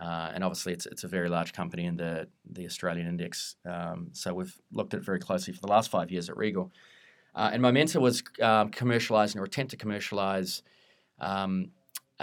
Uh, 0.00 0.30
and 0.34 0.42
obviously, 0.42 0.72
it's, 0.72 0.86
it's 0.86 1.04
a 1.04 1.08
very 1.08 1.28
large 1.28 1.52
company 1.52 1.84
in 1.84 1.96
the, 1.96 2.26
the 2.50 2.66
Australian 2.66 3.06
index. 3.06 3.56
Um, 3.64 4.08
so 4.12 4.34
we've 4.34 4.56
looked 4.72 4.94
at 4.94 5.00
it 5.00 5.06
very 5.06 5.20
closely 5.20 5.52
for 5.52 5.60
the 5.60 5.68
last 5.68 5.90
five 5.90 6.10
years 6.10 6.28
at 6.28 6.36
Regal. 6.36 6.72
Uh, 7.34 7.50
and 7.52 7.62
Momenta 7.62 8.00
was 8.00 8.22
um, 8.40 8.70
commercializing 8.70 9.36
or 9.36 9.44
attempt 9.44 9.70
to 9.70 9.76
commercialize 9.76 10.62
um, 11.20 11.70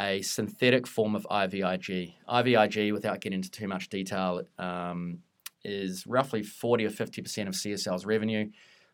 a 0.02 0.22
synthetic 0.22 0.88
form 0.88 1.16
of 1.16 1.28
IVIG. 1.30 2.14
IVIG, 2.28 2.92
without 2.92 3.22
getting 3.22 3.38
into 3.38 3.52
too 3.52 3.68
much 3.68 3.90
detail, 3.90 4.42
um, 4.58 5.20
is 5.64 6.08
roughly 6.08 6.42
40 6.42 6.86
or 6.86 6.90
50% 6.90 7.48
of 7.48 7.54
CSL's 7.54 8.06
revenue. 8.06 8.50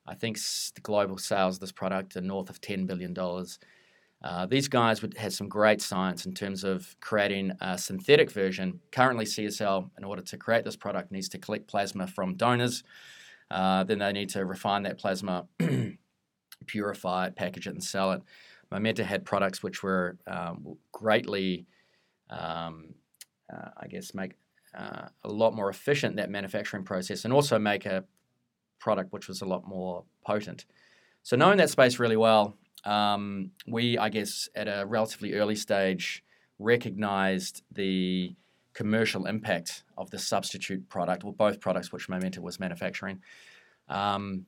I 0.06 0.16
think 0.16 0.38
the 0.76 0.82
global 0.82 1.18
sales 1.18 1.56
of 1.56 1.62
this 1.62 1.72
product 1.72 2.16
are 2.18 2.22
north 2.22 2.50
of 2.50 2.60
$10 2.62 2.88
billion. 2.88 3.16
Uh, 4.24 4.46
these 4.48 4.68
guys 4.68 5.02
would 5.02 5.16
have 5.18 5.34
some 5.34 5.48
great 5.48 5.82
science 5.82 6.26
in 6.26 6.34
terms 6.34 6.64
of 6.64 6.96
creating 7.00 7.52
a 7.62 7.78
synthetic 7.78 8.32
version. 8.32 8.80
Currently, 8.92 9.26
CSL, 9.26 9.90
in 9.98 10.04
order 10.04 10.22
to 10.24 10.38
create 10.38 10.66
this 10.66 10.76
product, 10.76 11.12
needs 11.12 11.30
to 11.30 11.38
collect 11.38 11.68
plasma 11.68 12.08
from 12.08 12.36
donors. 12.36 12.84
Uh, 13.50 13.84
then 13.84 14.00
they 14.00 14.12
need 14.12 14.30
to 14.30 14.46
refine 14.46 14.84
that 14.84 14.98
plasma, 14.98 15.46
purify 16.66 17.28
it, 17.28 17.36
package 17.36 17.68
it, 17.68 17.74
and 17.74 17.84
sell 17.84 18.12
it. 18.12 18.22
Momenta 18.72 19.04
had 19.04 19.26
products 19.26 19.64
which 19.64 19.84
were 19.84 20.18
um, 20.28 20.78
greatly, 20.92 21.66
um, 22.30 22.96
uh, 23.52 23.70
I 23.78 23.88
guess, 23.88 24.14
make 24.14 24.34
uh, 24.78 25.08
a 25.24 25.30
lot 25.30 25.54
more 25.54 25.70
efficient 25.70 26.18
that 26.18 26.30
manufacturing 26.30 26.84
process, 26.84 27.26
and 27.26 27.34
also 27.34 27.58
make 27.58 27.86
a 27.86 28.04
product 28.80 29.14
which 29.14 29.28
was 29.28 29.42
a 29.42 29.46
lot 29.46 29.68
more 29.68 30.04
potent. 30.26 30.66
So 31.24 31.36
knowing 31.36 31.58
that 31.58 31.70
space 31.70 32.00
really 32.00 32.18
well, 32.18 32.56
um, 32.84 33.52
we, 33.66 33.98
I 33.98 34.10
guess, 34.10 34.50
at 34.56 34.68
a 34.68 34.86
relatively 34.86 35.34
early 35.34 35.56
stage, 35.56 36.24
recognized 36.60 37.64
the 37.72 38.36
commercial 38.74 39.26
impact 39.26 39.84
of 39.98 40.12
the 40.12 40.20
substitute 40.20 40.88
product, 40.90 41.24
or 41.24 41.34
both 41.34 41.60
products 41.60 41.92
which 41.92 42.08
Momenta 42.10 42.42
was 42.42 42.60
manufacturing. 42.60 43.22
Um, 43.90 44.46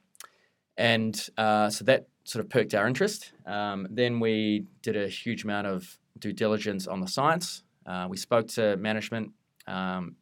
and 0.78 1.30
uh, 1.38 1.70
so 1.70 1.84
that 1.86 2.08
sort 2.30 2.46
of 2.46 2.50
perked 2.52 2.76
our 2.76 2.86
interest. 2.86 3.32
Um, 3.48 3.88
then 3.90 4.20
we 4.20 4.66
did 4.84 4.96
a 4.96 5.08
huge 5.08 5.44
amount 5.46 5.66
of 5.66 5.98
due 6.20 6.32
diligence 6.32 6.86
on 6.86 7.00
the 7.00 7.08
science. 7.08 7.64
Uh, 7.88 8.06
we 8.08 8.18
spoke 8.18 8.48
to 8.50 8.78
management 8.78 9.32
um, 9.66 10.16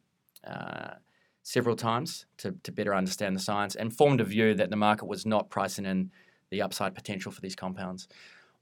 uh, 0.46 0.94
several 1.42 1.76
times 1.76 2.24
to, 2.38 2.54
to 2.62 2.72
better 2.72 2.94
understand 2.94 3.36
the 3.36 3.40
science 3.40 3.74
and 3.74 3.94
formed 3.94 4.22
a 4.22 4.24
view 4.24 4.54
that 4.54 4.70
the 4.70 4.76
market 4.76 5.04
was 5.04 5.26
not 5.26 5.50
pricing 5.50 5.84
in 5.84 6.10
the 6.50 6.62
upside 6.62 6.94
potential 6.94 7.30
for 7.30 7.42
these 7.42 7.54
compounds. 7.54 8.08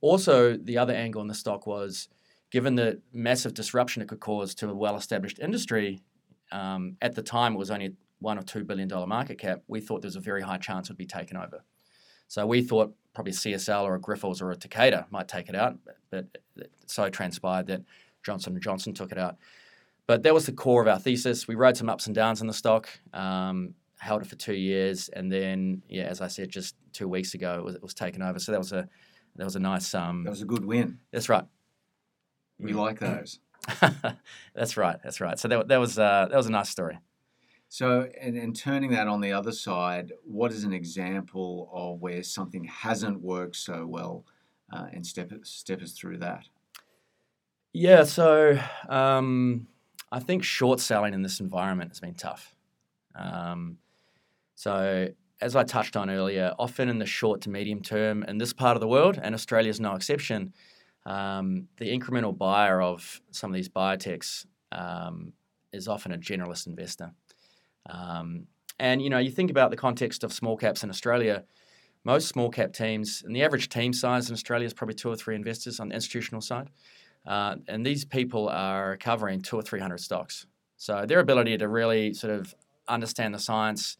Also, 0.00 0.56
the 0.56 0.76
other 0.76 0.92
angle 0.92 1.22
in 1.22 1.28
the 1.28 1.34
stock 1.34 1.68
was 1.68 2.08
given 2.50 2.74
the 2.74 3.00
massive 3.12 3.54
disruption 3.54 4.02
it 4.02 4.08
could 4.08 4.18
cause 4.18 4.56
to 4.56 4.68
a 4.68 4.74
well 4.74 4.96
established 4.96 5.38
industry, 5.38 6.00
um, 6.50 6.96
at 7.00 7.14
the 7.14 7.22
time 7.22 7.54
it 7.54 7.58
was 7.58 7.70
only 7.70 7.94
one 8.18 8.38
or 8.38 8.42
two 8.42 8.64
billion 8.64 8.88
dollar 8.88 9.06
market 9.06 9.38
cap, 9.38 9.62
we 9.68 9.80
thought 9.80 10.02
there 10.02 10.08
was 10.08 10.16
a 10.16 10.20
very 10.20 10.42
high 10.42 10.58
chance 10.58 10.88
it 10.88 10.92
would 10.92 10.98
be 10.98 11.06
taken 11.06 11.36
over. 11.36 11.62
So 12.28 12.46
we 12.46 12.62
thought 12.62 12.94
probably 13.14 13.32
CSL 13.32 13.82
or 13.82 13.94
a 13.94 14.00
Grifols 14.00 14.42
or 14.42 14.50
a 14.50 14.56
Takeda 14.56 15.10
might 15.10 15.28
take 15.28 15.48
it 15.48 15.54
out, 15.54 15.78
but 16.10 16.26
it 16.56 16.70
so 16.86 17.08
transpired 17.08 17.66
that 17.68 17.82
Johnson 18.22 18.58
& 18.60 18.60
Johnson 18.60 18.92
took 18.92 19.12
it 19.12 19.18
out. 19.18 19.36
But 20.06 20.22
that 20.22 20.34
was 20.34 20.46
the 20.46 20.52
core 20.52 20.82
of 20.82 20.88
our 20.88 20.98
thesis. 20.98 21.48
We 21.48 21.54
rode 21.54 21.76
some 21.76 21.88
ups 21.88 22.06
and 22.06 22.14
downs 22.14 22.40
in 22.40 22.46
the 22.46 22.52
stock, 22.52 22.88
um, 23.12 23.74
held 23.98 24.22
it 24.22 24.28
for 24.28 24.36
two 24.36 24.54
years, 24.54 25.08
and 25.08 25.32
then, 25.32 25.82
yeah, 25.88 26.04
as 26.04 26.20
I 26.20 26.28
said, 26.28 26.48
just 26.48 26.76
two 26.92 27.08
weeks 27.08 27.34
ago, 27.34 27.58
it 27.58 27.64
was, 27.64 27.74
it 27.74 27.82
was 27.82 27.94
taken 27.94 28.22
over. 28.22 28.38
So 28.38 28.52
that 28.52 28.58
was 28.58 28.72
a 28.72 28.88
that 29.36 29.44
was 29.44 29.56
a 29.56 29.60
nice. 29.60 29.94
Um, 29.94 30.24
that 30.24 30.30
was 30.30 30.42
a 30.42 30.46
good 30.46 30.64
win. 30.64 30.98
That's 31.10 31.28
right. 31.28 31.44
We 32.58 32.72
like 32.72 33.00
those. 33.00 33.40
that's 34.54 34.76
right. 34.76 34.96
That's 35.02 35.20
right. 35.20 35.38
So 35.38 35.48
that, 35.48 35.68
that 35.68 35.76
was 35.78 35.98
uh, 35.98 36.28
that 36.30 36.36
was 36.36 36.46
a 36.46 36.52
nice 36.52 36.70
story. 36.70 36.98
So, 37.68 38.08
and, 38.20 38.36
and 38.36 38.54
turning 38.54 38.90
that 38.92 39.08
on 39.08 39.20
the 39.20 39.32
other 39.32 39.52
side, 39.52 40.12
what 40.24 40.52
is 40.52 40.64
an 40.64 40.72
example 40.72 41.68
of 41.72 42.00
where 42.00 42.22
something 42.22 42.64
hasn't 42.64 43.20
worked 43.20 43.56
so 43.56 43.86
well, 43.86 44.24
uh, 44.72 44.86
and 44.92 45.04
step 45.04 45.32
step 45.42 45.82
us 45.82 45.92
through 45.92 46.18
that? 46.18 46.44
Yeah. 47.72 48.04
So, 48.04 48.58
um, 48.88 49.66
I 50.12 50.20
think 50.20 50.44
short 50.44 50.80
selling 50.80 51.12
in 51.12 51.22
this 51.22 51.40
environment 51.40 51.90
has 51.90 52.00
been 52.00 52.14
tough. 52.14 52.54
Um, 53.14 53.78
so, 54.54 55.08
as 55.40 55.56
I 55.56 55.64
touched 55.64 55.96
on 55.96 56.08
earlier, 56.08 56.52
often 56.58 56.88
in 56.88 56.98
the 56.98 57.06
short 57.06 57.42
to 57.42 57.50
medium 57.50 57.82
term 57.82 58.22
in 58.24 58.38
this 58.38 58.52
part 58.52 58.76
of 58.76 58.80
the 58.80 58.88
world, 58.88 59.18
and 59.22 59.34
Australia 59.34 59.70
is 59.70 59.80
no 59.80 59.94
exception, 59.94 60.54
um, 61.04 61.68
the 61.76 61.86
incremental 61.86 62.36
buyer 62.36 62.80
of 62.80 63.20
some 63.30 63.50
of 63.50 63.54
these 63.54 63.68
biotechs 63.68 64.46
um, 64.72 65.32
is 65.72 65.88
often 65.88 66.12
a 66.12 66.18
generalist 66.18 66.66
investor. 66.66 67.12
Um, 67.88 68.46
and 68.78 69.00
you 69.00 69.10
know, 69.10 69.18
you 69.18 69.30
think 69.30 69.50
about 69.50 69.70
the 69.70 69.76
context 69.76 70.24
of 70.24 70.32
small 70.32 70.56
caps 70.56 70.82
in 70.84 70.90
Australia. 70.90 71.44
Most 72.04 72.28
small 72.28 72.50
cap 72.50 72.72
teams, 72.72 73.22
and 73.24 73.34
the 73.34 73.42
average 73.42 73.68
team 73.68 73.92
size 73.92 74.28
in 74.28 74.34
Australia 74.34 74.66
is 74.66 74.74
probably 74.74 74.94
two 74.94 75.08
or 75.08 75.16
three 75.16 75.34
investors 75.34 75.80
on 75.80 75.88
the 75.88 75.94
institutional 75.94 76.40
side. 76.40 76.70
Uh, 77.26 77.56
and 77.66 77.84
these 77.84 78.04
people 78.04 78.48
are 78.48 78.96
covering 78.96 79.40
two 79.40 79.56
or 79.56 79.62
three 79.62 79.80
hundred 79.80 79.98
stocks. 79.98 80.46
So 80.76 81.04
their 81.06 81.18
ability 81.18 81.58
to 81.58 81.68
really 81.68 82.14
sort 82.14 82.32
of 82.32 82.54
understand 82.86 83.34
the 83.34 83.38
science, 83.38 83.96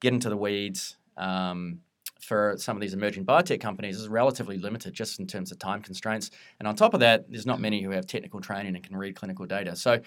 get 0.00 0.12
into 0.12 0.28
the 0.28 0.36
weeds 0.36 0.96
um, 1.16 1.80
for 2.20 2.56
some 2.58 2.76
of 2.76 2.80
these 2.80 2.94
emerging 2.94 3.24
biotech 3.24 3.60
companies 3.60 4.00
is 4.00 4.08
relatively 4.08 4.58
limited 4.58 4.92
just 4.94 5.20
in 5.20 5.26
terms 5.26 5.52
of 5.52 5.58
time 5.58 5.82
constraints. 5.82 6.30
And 6.58 6.66
on 6.66 6.74
top 6.74 6.94
of 6.94 7.00
that, 7.00 7.30
there's 7.30 7.46
not 7.46 7.60
many 7.60 7.82
who 7.82 7.90
have 7.90 8.06
technical 8.06 8.40
training 8.40 8.74
and 8.74 8.82
can 8.82 8.96
read 8.96 9.14
clinical 9.14 9.46
data. 9.46 9.76
So 9.76 10.00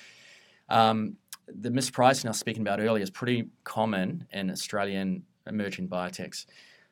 um, 0.68 1.16
the 1.54 1.70
mispricing 1.70 2.26
I 2.26 2.30
was 2.30 2.40
speaking 2.40 2.62
about 2.62 2.80
earlier 2.80 3.04
is 3.04 3.10
pretty 3.10 3.48
common 3.64 4.28
in 4.32 4.50
Australian 4.52 5.24
emerging 5.48 5.88
biotechs. 5.88 6.46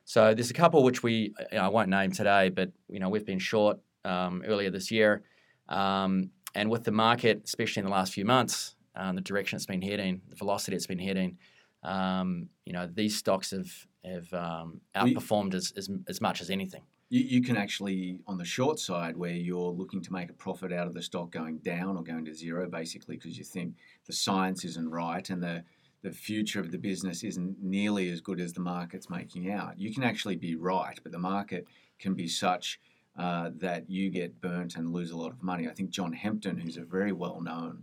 So 0.04 0.34
there's 0.34 0.50
a 0.50 0.54
couple 0.54 0.82
which 0.82 1.02
we 1.02 1.34
you 1.52 1.58
know, 1.58 1.62
I 1.62 1.68
won't 1.68 1.88
name 1.88 2.12
today, 2.12 2.48
but 2.48 2.70
you 2.88 2.98
know 2.98 3.08
we've 3.08 3.26
been 3.26 3.38
short 3.38 3.78
um, 4.04 4.42
earlier 4.46 4.70
this 4.70 4.90
year, 4.90 5.22
um, 5.68 6.30
and 6.54 6.70
with 6.70 6.84
the 6.84 6.92
market, 6.92 7.42
especially 7.44 7.80
in 7.80 7.86
the 7.86 7.92
last 7.92 8.14
few 8.14 8.24
months, 8.24 8.74
um, 8.96 9.16
the 9.16 9.20
direction 9.20 9.56
it's 9.56 9.66
been 9.66 9.82
heading, 9.82 10.22
the 10.28 10.36
velocity 10.36 10.76
it's 10.76 10.86
been 10.86 10.98
heading, 10.98 11.36
um, 11.82 12.48
you 12.64 12.72
know 12.72 12.88
these 12.92 13.16
stocks 13.16 13.50
have 13.50 13.70
have 14.04 14.32
um, 14.32 14.80
outperformed 14.96 15.54
as, 15.54 15.72
as 15.76 15.90
as 16.08 16.20
much 16.20 16.40
as 16.40 16.50
anything 16.50 16.82
you, 17.10 17.22
you 17.22 17.42
can 17.42 17.56
actually 17.56 18.20
on 18.26 18.38
the 18.38 18.44
short 18.44 18.78
side 18.78 19.16
where 19.16 19.32
you're 19.32 19.70
looking 19.70 20.02
to 20.02 20.12
make 20.12 20.30
a 20.30 20.34
profit 20.34 20.72
out 20.72 20.86
of 20.86 20.94
the 20.94 21.02
stock 21.02 21.30
going 21.30 21.58
down 21.58 21.96
or 21.96 22.02
going 22.02 22.24
to 22.24 22.34
zero 22.34 22.68
basically 22.68 23.16
because 23.16 23.38
you 23.38 23.44
think 23.44 23.74
the 24.06 24.12
science 24.12 24.64
isn't 24.64 24.90
right 24.90 25.28
and 25.30 25.42
the 25.42 25.64
the 26.02 26.10
future 26.12 26.60
of 26.60 26.70
the 26.70 26.78
business 26.78 27.24
isn't 27.24 27.56
nearly 27.60 28.08
as 28.10 28.20
good 28.20 28.40
as 28.40 28.52
the 28.52 28.60
market's 28.60 29.10
making 29.10 29.50
out. 29.50 29.78
You 29.78 29.92
can 29.92 30.04
actually 30.04 30.36
be 30.36 30.54
right, 30.54 30.96
but 31.02 31.10
the 31.10 31.18
market 31.18 31.66
can 31.98 32.14
be 32.14 32.28
such 32.28 32.78
uh, 33.18 33.50
that 33.56 33.90
you 33.90 34.08
get 34.08 34.40
burnt 34.40 34.76
and 34.76 34.92
lose 34.92 35.10
a 35.10 35.16
lot 35.16 35.32
of 35.32 35.42
money. 35.42 35.66
I 35.66 35.72
think 35.72 35.90
John 35.90 36.12
Hempton, 36.12 36.56
who's 36.56 36.76
a 36.76 36.84
very 36.84 37.10
well 37.10 37.40
known 37.40 37.82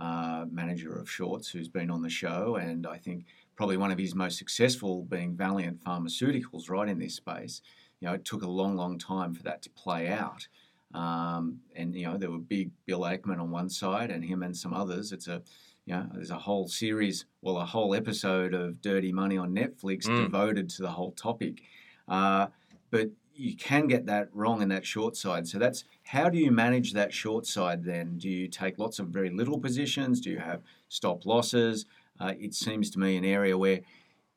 uh, 0.00 0.44
manager 0.48 0.96
of 0.96 1.10
shorts, 1.10 1.48
who's 1.48 1.68
been 1.68 1.90
on 1.90 2.02
the 2.02 2.08
show, 2.08 2.54
and 2.54 2.86
I 2.86 2.98
think 2.98 3.24
probably 3.56 3.78
one 3.78 3.90
of 3.90 3.98
his 3.98 4.14
most 4.14 4.38
successful 4.38 5.02
being 5.02 5.34
Valeant 5.34 5.82
Pharmaceuticals, 5.82 6.70
right 6.70 6.88
in 6.88 7.00
this 7.00 7.16
space 7.16 7.62
you 8.00 8.08
know, 8.08 8.14
it 8.14 8.24
took 8.24 8.42
a 8.42 8.48
long, 8.48 8.76
long 8.76 8.98
time 8.98 9.34
for 9.34 9.42
that 9.44 9.62
to 9.62 9.70
play 9.70 10.08
out. 10.08 10.46
Um, 10.94 11.60
and 11.74 11.94
you 11.94 12.06
know, 12.06 12.16
there 12.16 12.30
were 12.30 12.38
big 12.38 12.70
Bill 12.86 13.00
Ackman 13.00 13.40
on 13.40 13.50
one 13.50 13.68
side, 13.68 14.10
and 14.10 14.24
him 14.24 14.42
and 14.42 14.56
some 14.56 14.72
others. 14.72 15.12
It's 15.12 15.28
a 15.28 15.42
you 15.86 15.94
know, 15.94 16.08
there's 16.12 16.30
a 16.30 16.38
whole 16.38 16.66
series, 16.66 17.26
well, 17.42 17.58
a 17.58 17.64
whole 17.64 17.94
episode 17.94 18.54
of 18.54 18.82
Dirty 18.82 19.12
Money 19.12 19.38
on 19.38 19.54
Netflix 19.54 20.06
mm. 20.06 20.24
devoted 20.24 20.68
to 20.70 20.82
the 20.82 20.90
whole 20.90 21.12
topic. 21.12 21.62
Uh, 22.08 22.48
but 22.90 23.10
you 23.34 23.54
can 23.56 23.86
get 23.86 24.06
that 24.06 24.28
wrong 24.32 24.62
in 24.62 24.68
that 24.70 24.84
short 24.84 25.16
side. 25.16 25.46
So 25.46 25.58
that's 25.58 25.84
how 26.02 26.28
do 26.28 26.38
you 26.38 26.50
manage 26.50 26.92
that 26.92 27.12
short 27.12 27.46
side 27.46 27.84
then? 27.84 28.18
Do 28.18 28.28
you 28.28 28.48
take 28.48 28.78
lots 28.78 28.98
of 28.98 29.08
very 29.08 29.30
little 29.30 29.60
positions? 29.60 30.20
Do 30.20 30.30
you 30.30 30.38
have 30.38 30.62
stop 30.88 31.24
losses? 31.24 31.86
Uh, 32.18 32.32
it 32.38 32.54
seems 32.54 32.90
to 32.90 32.98
me 32.98 33.16
an 33.16 33.24
area 33.24 33.56
where 33.56 33.80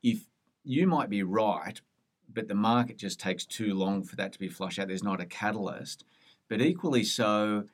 if 0.02 0.26
you 0.62 0.86
might 0.86 1.10
be 1.10 1.22
right, 1.22 1.80
but 2.32 2.48
the 2.48 2.54
market 2.54 2.96
just 2.96 3.20
takes 3.20 3.44
too 3.44 3.74
long 3.74 4.02
for 4.02 4.16
that 4.16 4.32
to 4.32 4.38
be 4.38 4.48
flushed 4.48 4.78
out, 4.78 4.88
there's 4.88 5.02
not 5.02 5.20
a 5.20 5.26
catalyst. 5.26 6.04
But 6.48 6.60
equally 6.60 7.04
so, 7.04 7.64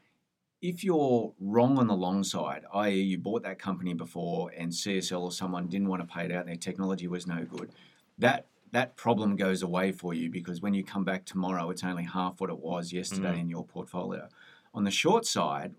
if 0.62 0.82
you're 0.82 1.32
wrong 1.40 1.78
on 1.78 1.86
the 1.86 1.94
long 1.94 2.24
side, 2.24 2.64
i.e., 2.74 3.00
you 3.00 3.18
bought 3.18 3.42
that 3.42 3.58
company 3.58 3.94
before 3.94 4.50
and 4.56 4.70
CSL 4.70 5.20
or 5.20 5.32
someone 5.32 5.66
didn't 5.66 5.88
want 5.88 6.06
to 6.06 6.14
pay 6.14 6.24
it 6.24 6.32
out 6.32 6.40
and 6.40 6.48
their 6.48 6.56
technology 6.56 7.06
was 7.06 7.26
no 7.26 7.44
good, 7.44 7.70
that 8.18 8.46
that 8.72 8.96
problem 8.96 9.36
goes 9.36 9.62
away 9.62 9.92
for 9.92 10.12
you 10.12 10.28
because 10.28 10.60
when 10.60 10.74
you 10.74 10.84
come 10.84 11.04
back 11.04 11.24
tomorrow, 11.24 11.70
it's 11.70 11.84
only 11.84 12.04
half 12.04 12.40
what 12.40 12.50
it 12.50 12.58
was 12.58 12.92
yesterday 12.92 13.34
mm. 13.36 13.40
in 13.40 13.48
your 13.48 13.64
portfolio. 13.64 14.28
On 14.74 14.84
the 14.84 14.90
short 14.90 15.24
side, 15.24 15.74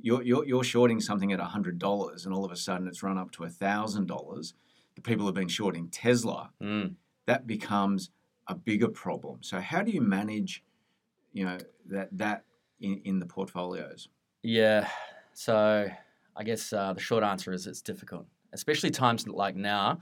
you're, 0.00 0.22
you're, 0.22 0.44
you're 0.44 0.64
shorting 0.64 1.00
something 1.00 1.32
at 1.32 1.40
$100 1.40 2.24
and 2.24 2.34
all 2.34 2.44
of 2.44 2.52
a 2.52 2.56
sudden 2.56 2.86
it's 2.86 3.02
run 3.02 3.18
up 3.18 3.30
to 3.32 3.42
$1,000. 3.42 4.52
The 4.94 5.00
people 5.00 5.26
have 5.26 5.34
been 5.34 5.48
shorting 5.48 5.88
Tesla. 5.88 6.50
Mm. 6.62 6.94
That 7.26 7.46
becomes 7.46 8.10
a 8.48 8.54
bigger 8.54 8.88
problem. 8.88 9.38
So 9.42 9.60
how 9.60 9.82
do 9.82 9.92
you 9.92 10.00
manage, 10.00 10.64
you 11.32 11.44
know, 11.44 11.58
that 11.86 12.08
that 12.12 12.44
in, 12.80 13.00
in 13.04 13.18
the 13.18 13.26
portfolios? 13.26 14.08
Yeah. 14.42 14.88
So 15.34 15.88
I 16.36 16.44
guess 16.44 16.72
uh, 16.72 16.92
the 16.92 17.00
short 17.00 17.22
answer 17.22 17.52
is 17.52 17.66
it's 17.66 17.82
difficult, 17.82 18.26
especially 18.52 18.90
times 18.90 19.26
like 19.28 19.56
now 19.56 20.00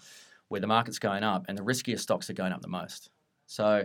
where 0.49 0.61
the 0.61 0.67
market's 0.67 0.99
going 0.99 1.23
up 1.23 1.47
and 1.49 1.59
the 1.59 1.63
riskier 1.63 1.99
stocks 1.99 2.31
are 2.31 2.35
going 2.35 2.53
up 2.53 2.63
the 2.63 2.69
most. 2.69 3.11
So 3.47 3.85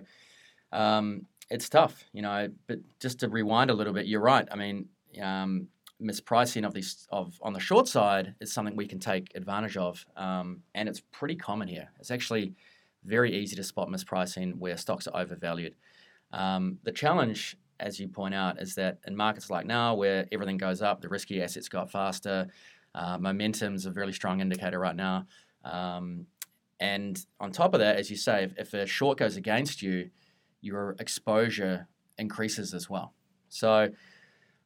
um, 0.72 1.26
it's 1.50 1.70
tough, 1.70 2.04
you 2.14 2.22
know. 2.22 2.50
But 2.68 2.80
just 3.00 3.20
to 3.20 3.30
rewind 3.30 3.70
a 3.70 3.74
little 3.74 3.94
bit, 3.94 4.06
you're 4.06 4.22
right. 4.22 4.48
I 4.52 4.56
mean, 4.56 4.88
um, 5.22 5.68
mispricing 6.02 6.66
of 6.66 6.74
these 6.74 7.08
of 7.12 7.40
on 7.42 7.54
the 7.54 7.60
short 7.60 7.88
side 7.88 8.36
is 8.40 8.52
something 8.52 8.76
we 8.76 8.88
can 8.88 9.00
take 9.00 9.32
advantage 9.36 9.78
of, 9.78 10.06
um, 10.16 10.62
and 10.76 10.88
it's 10.90 11.02
pretty 11.12 11.36
common 11.36 11.68
here. 11.68 11.90
It's 12.00 12.12
actually 12.12 12.56
very 13.06 13.36
easy 13.36 13.56
to 13.56 13.64
spot 13.64 13.90
mispricing 13.90 14.58
where 14.58 14.78
stocks 14.78 15.08
are 15.08 15.22
overvalued. 15.22 15.76
Um, 16.32 16.80
the 16.84 16.92
challenge, 16.92 17.58
as 17.80 18.00
you 18.00 18.08
point 18.08 18.34
out, 18.34 18.62
is 18.62 18.76
that 18.76 19.00
in 19.06 19.16
markets 19.16 19.50
like 19.50 19.66
now, 19.66 19.96
where 19.96 20.26
everything 20.32 20.58
goes 20.58 20.82
up, 20.82 21.02
the 21.02 21.10
risky 21.10 21.42
assets 21.42 21.70
go 21.70 21.80
up 21.80 21.92
faster. 21.92 22.48
Uh, 22.96 23.18
momentum's 23.18 23.86
a 23.86 23.92
really 23.92 24.14
strong 24.14 24.40
indicator 24.40 24.80
right 24.80 24.96
now. 24.96 25.26
Um, 25.64 26.28
and 26.80 27.20
on 27.40 27.52
top 27.52 27.74
of 27.74 27.80
that, 27.80 27.98
as 27.98 28.10
you 28.10 28.18
say, 28.18 28.44
if, 28.44 28.58
if 28.58 28.74
a 28.74 28.86
short 28.86 29.18
goes 29.18 29.38
against 29.38 29.82
you, 29.82 30.10
your 30.62 30.96
exposure 31.00 31.88
increases 32.18 32.74
as 32.74 32.90
well. 32.90 33.14
So 33.50 33.90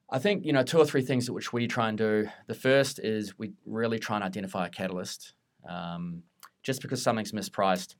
I 0.09 0.19
think, 0.19 0.45
you 0.45 0.53
know, 0.53 0.63
two 0.63 0.77
or 0.77 0.85
three 0.85 1.01
things 1.01 1.29
which 1.29 1.51
we 1.51 1.67
try 1.67 1.89
and 1.89 1.97
do. 1.97 2.29
The 2.47 2.53
first 2.53 2.99
is 2.99 3.37
we 3.37 3.51
really 3.65 3.99
try 3.99 4.15
and 4.15 4.23
identify 4.23 4.67
a 4.67 4.69
catalyst. 4.69 5.33
Um, 5.67 6.23
just 6.63 6.81
because 6.81 7.01
something's 7.01 7.31
mispriced 7.31 7.95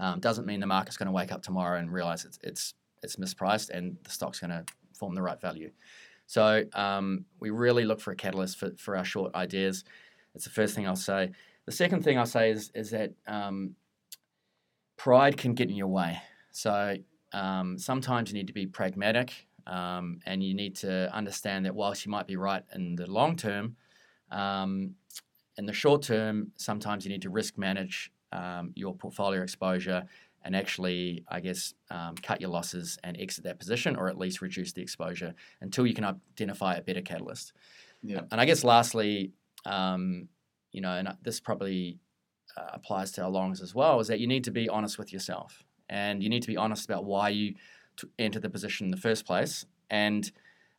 um, 0.00 0.20
doesn't 0.20 0.46
mean 0.46 0.60
the 0.60 0.66
market's 0.66 0.96
going 0.96 1.06
to 1.06 1.12
wake 1.12 1.32
up 1.32 1.42
tomorrow 1.42 1.78
and 1.78 1.92
realize 1.92 2.24
it's, 2.24 2.38
it's, 2.42 2.74
it's 3.02 3.16
mispriced 3.16 3.70
and 3.70 3.96
the 4.02 4.10
stock's 4.10 4.40
going 4.40 4.50
to 4.50 4.64
form 4.92 5.14
the 5.14 5.22
right 5.22 5.40
value. 5.40 5.70
So 6.26 6.64
um, 6.72 7.26
we 7.40 7.50
really 7.50 7.84
look 7.84 8.00
for 8.00 8.10
a 8.10 8.16
catalyst 8.16 8.58
for, 8.58 8.70
for 8.76 8.96
our 8.96 9.04
short 9.04 9.34
ideas. 9.34 9.84
That's 10.32 10.44
the 10.44 10.50
first 10.50 10.74
thing 10.74 10.86
I'll 10.86 10.96
say. 10.96 11.30
The 11.66 11.72
second 11.72 12.02
thing 12.02 12.18
I'll 12.18 12.26
say 12.26 12.50
is, 12.50 12.70
is 12.74 12.90
that 12.90 13.12
um, 13.26 13.76
pride 14.96 15.36
can 15.36 15.54
get 15.54 15.70
in 15.70 15.76
your 15.76 15.88
way. 15.88 16.18
So 16.50 16.96
um, 17.32 17.78
sometimes 17.78 18.30
you 18.30 18.38
need 18.38 18.46
to 18.46 18.52
be 18.52 18.66
pragmatic 18.66 19.46
um, 19.66 20.20
and 20.26 20.42
you 20.42 20.54
need 20.54 20.76
to 20.76 21.14
understand 21.14 21.66
that 21.66 21.74
whilst 21.74 22.04
you 22.04 22.10
might 22.10 22.26
be 22.26 22.36
right 22.36 22.62
in 22.74 22.96
the 22.96 23.10
long 23.10 23.36
term, 23.36 23.76
um, 24.30 24.94
in 25.56 25.66
the 25.66 25.72
short 25.72 26.02
term, 26.02 26.52
sometimes 26.56 27.04
you 27.04 27.10
need 27.10 27.22
to 27.22 27.30
risk 27.30 27.56
manage 27.56 28.10
um, 28.34 28.72
your 28.74 28.94
portfolio 28.94 29.42
exposure 29.42 30.04
and 30.44 30.54
actually, 30.54 31.24
I 31.28 31.40
guess, 31.40 31.72
um, 31.90 32.16
cut 32.16 32.40
your 32.40 32.50
losses 32.50 32.98
and 33.02 33.18
exit 33.18 33.44
that 33.44 33.58
position 33.58 33.96
or 33.96 34.08
at 34.08 34.18
least 34.18 34.42
reduce 34.42 34.72
the 34.72 34.82
exposure 34.82 35.34
until 35.62 35.86
you 35.86 35.94
can 35.94 36.04
identify 36.04 36.74
a 36.74 36.82
better 36.82 37.00
catalyst. 37.00 37.54
Yeah. 38.02 38.20
And 38.30 38.40
I 38.40 38.44
guess 38.44 38.62
lastly, 38.62 39.32
um, 39.64 40.28
you 40.72 40.82
know, 40.82 40.90
and 40.90 41.08
this 41.22 41.40
probably 41.40 41.98
uh, 42.58 42.72
applies 42.74 43.10
to 43.12 43.22
our 43.22 43.30
longs 43.30 43.62
as 43.62 43.74
well, 43.74 44.00
is 44.00 44.08
that 44.08 44.20
you 44.20 44.26
need 44.26 44.44
to 44.44 44.50
be 44.50 44.68
honest 44.68 44.98
with 44.98 45.12
yourself 45.12 45.64
and 45.88 46.22
you 46.22 46.28
need 46.28 46.42
to 46.42 46.48
be 46.48 46.58
honest 46.58 46.84
about 46.84 47.06
why 47.06 47.30
you 47.30 47.54
t- 47.96 48.08
entered 48.18 48.42
the 48.42 48.50
position 48.50 48.86
in 48.86 48.90
the 48.90 48.98
first 48.98 49.24
place. 49.24 49.64
And 49.88 50.30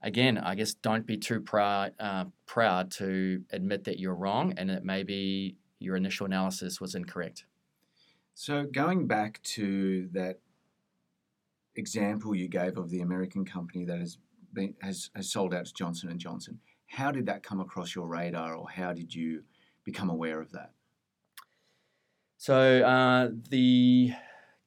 again, 0.03 0.37
I 0.37 0.53
guess 0.53 0.75
don't 0.75 1.07
be 1.07 1.17
too 1.17 1.41
proud 1.41 1.93
uh, 1.99 2.25
proud 2.45 2.91
to 2.91 3.41
admit 3.51 3.85
that 3.85 3.97
you're 3.99 4.13
wrong 4.13 4.53
and 4.57 4.69
it 4.69 4.83
may 4.83 4.97
maybe 4.97 5.55
your 5.79 5.95
initial 5.95 6.25
analysis 6.25 6.79
was 6.79 6.95
incorrect. 6.95 7.45
So 8.33 8.65
going 8.65 9.07
back 9.07 9.41
to 9.43 10.09
that 10.11 10.39
example 11.75 12.35
you 12.35 12.47
gave 12.47 12.77
of 12.77 12.89
the 12.89 13.01
American 13.01 13.45
company 13.45 13.85
that 13.85 13.99
has 13.99 14.17
been 14.53 14.73
has, 14.81 15.09
has 15.15 15.31
sold 15.31 15.53
out 15.53 15.65
to 15.65 15.73
Johnson 15.73 16.09
and 16.09 16.19
Johnson, 16.19 16.59
how 16.88 17.11
did 17.11 17.25
that 17.27 17.43
come 17.43 17.59
across 17.59 17.95
your 17.95 18.07
radar, 18.07 18.55
or 18.55 18.69
how 18.69 18.93
did 18.93 19.13
you 19.13 19.43
become 19.83 20.09
aware 20.09 20.41
of 20.41 20.51
that? 20.51 20.71
So 22.38 22.83
uh, 22.83 23.29
the 23.49 24.11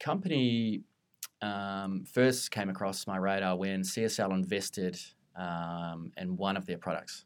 company 0.01 0.83
um, 1.43 2.05
first 2.05 2.51
came 2.51 2.69
across 2.69 3.07
my 3.07 3.17
radar 3.17 3.57
when 3.57 3.83
CSL 3.83 4.33
invested 4.33 4.99
um, 5.37 6.13
in 6.17 6.37
one 6.37 6.57
of 6.57 6.67
their 6.67 6.79
products. 6.79 7.25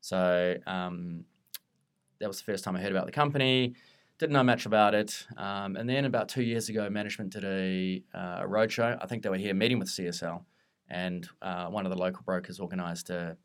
So 0.00 0.56
um, 0.66 1.24
that 2.20 2.28
was 2.28 2.38
the 2.38 2.44
first 2.44 2.64
time 2.64 2.76
I 2.76 2.80
heard 2.80 2.92
about 2.92 3.06
the 3.06 3.12
company. 3.12 3.74
Didn't 4.18 4.32
know 4.32 4.42
much 4.42 4.64
about 4.66 4.94
it. 4.94 5.26
Um, 5.36 5.76
and 5.76 5.88
then 5.88 6.06
about 6.06 6.28
two 6.28 6.42
years 6.42 6.68
ago, 6.68 6.88
management 6.88 7.30
did 7.30 7.44
a, 7.44 8.02
uh, 8.14 8.44
a 8.44 8.48
roadshow. 8.48 8.98
I 9.00 9.06
think 9.06 9.22
they 9.22 9.28
were 9.28 9.36
here 9.36 9.54
meeting 9.54 9.78
with 9.78 9.88
CSL, 9.88 10.42
and 10.88 11.28
uh, 11.42 11.66
one 11.66 11.84
of 11.84 11.92
the 11.92 11.98
local 11.98 12.22
brokers 12.24 12.58
organised 12.58 13.10
a 13.10 13.36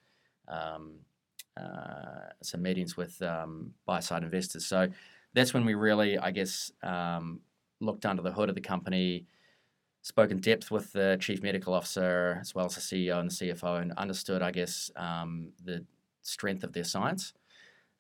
um, 0.48 1.00
uh, 1.58 2.30
some 2.42 2.62
meetings 2.62 2.96
with 2.96 3.22
um, 3.22 3.74
buy 3.86 4.00
side 4.00 4.24
investors. 4.24 4.66
So 4.66 4.88
that's 5.34 5.54
when 5.54 5.66
we 5.66 5.74
really, 5.74 6.18
I 6.18 6.32
guess, 6.32 6.72
um, 6.84 7.42
looked 7.80 8.06
under 8.06 8.22
the 8.22 8.32
hood 8.32 8.50
of 8.50 8.56
the 8.56 8.62
company, 8.62 9.26
spoke 10.02 10.32
in 10.32 10.40
depth 10.40 10.72
with 10.72 10.92
the 10.94 11.18
chief 11.20 11.42
medical 11.42 11.74
officer 11.74 12.38
as 12.42 12.56
well 12.56 12.66
as 12.66 12.76
the 12.76 12.82
CEO 12.82 13.20
and 13.20 13.30
the 13.30 13.36
CFO, 13.36 13.82
and 13.82 13.92
understood, 13.94 14.42
I 14.42 14.52
guess, 14.52 14.92
um, 14.96 15.52
the 15.64 15.86
strength 16.22 16.64
of 16.64 16.74
their 16.74 16.84
science. 16.84 17.34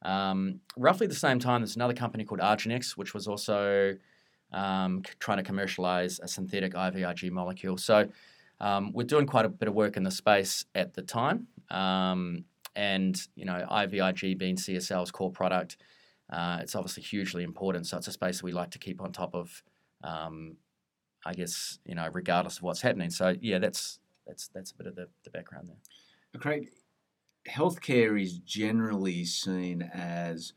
Um, 0.03 0.61
roughly 0.77 1.07
the 1.07 1.15
same 1.15 1.39
time, 1.39 1.61
there's 1.61 1.75
another 1.75 1.93
company 1.93 2.23
called 2.23 2.41
Argenx, 2.41 2.97
which 2.97 3.13
was 3.13 3.27
also 3.27 3.95
um, 4.51 5.03
trying 5.19 5.37
to 5.37 5.43
commercialize 5.43 6.19
a 6.21 6.27
synthetic 6.27 6.73
IVIG 6.73 7.31
molecule. 7.31 7.77
So 7.77 8.09
um, 8.59 8.91
we're 8.93 9.07
doing 9.07 9.25
quite 9.25 9.45
a 9.45 9.49
bit 9.49 9.67
of 9.67 9.73
work 9.73 9.97
in 9.97 10.03
the 10.03 10.11
space 10.11 10.65
at 10.75 10.93
the 10.93 11.01
time. 11.01 11.47
Um, 11.69 12.45
and 12.75 13.21
you 13.35 13.43
know 13.45 13.65
IVIG 13.69 14.37
being 14.37 14.55
CSL's 14.55 15.11
core 15.11 15.31
product, 15.31 15.77
uh, 16.31 16.59
it's 16.61 16.75
obviously 16.75 17.03
hugely 17.03 17.43
important. 17.43 17.87
So 17.87 17.97
it's 17.97 18.07
a 18.07 18.11
space 18.11 18.37
that 18.37 18.45
we 18.45 18.53
like 18.53 18.71
to 18.71 18.79
keep 18.79 19.01
on 19.01 19.11
top 19.11 19.35
of. 19.35 19.63
Um, 20.03 20.57
I 21.23 21.33
guess 21.33 21.79
you 21.85 21.95
know, 21.95 22.07
regardless 22.11 22.57
of 22.57 22.63
what's 22.63 22.81
happening. 22.81 23.09
So 23.09 23.35
yeah, 23.41 23.59
that's 23.59 23.99
that's 24.25 24.47
that's 24.49 24.71
a 24.71 24.75
bit 24.75 24.87
of 24.87 24.95
the, 24.95 25.07
the 25.23 25.29
background 25.29 25.69
there. 25.69 26.41
Craig, 26.41 26.69
healthcare 27.49 28.21
is 28.21 28.37
generally 28.39 29.25
seen 29.25 29.81
as 29.81 30.53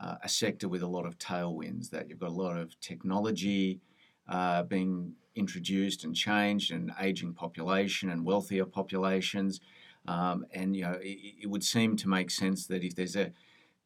uh, 0.00 0.16
a 0.22 0.28
sector 0.28 0.68
with 0.68 0.82
a 0.82 0.86
lot 0.86 1.06
of 1.06 1.18
tailwinds. 1.18 1.90
That 1.90 2.08
you've 2.08 2.18
got 2.18 2.30
a 2.30 2.32
lot 2.32 2.56
of 2.56 2.78
technology 2.80 3.80
uh, 4.28 4.64
being 4.64 5.14
introduced 5.36 6.04
and 6.04 6.14
changed, 6.14 6.72
and 6.72 6.92
aging 7.00 7.34
population 7.34 8.10
and 8.10 8.24
wealthier 8.24 8.64
populations. 8.64 9.60
Um, 10.06 10.46
and 10.52 10.76
you 10.76 10.82
know, 10.82 10.98
it, 11.00 11.18
it, 11.42 11.50
would 11.50 11.64
seem 11.64 11.96
to 11.96 12.08
make 12.08 12.30
sense 12.30 12.66
that 12.66 12.84
if 12.84 12.94
there's 12.94 13.16
a 13.16 13.32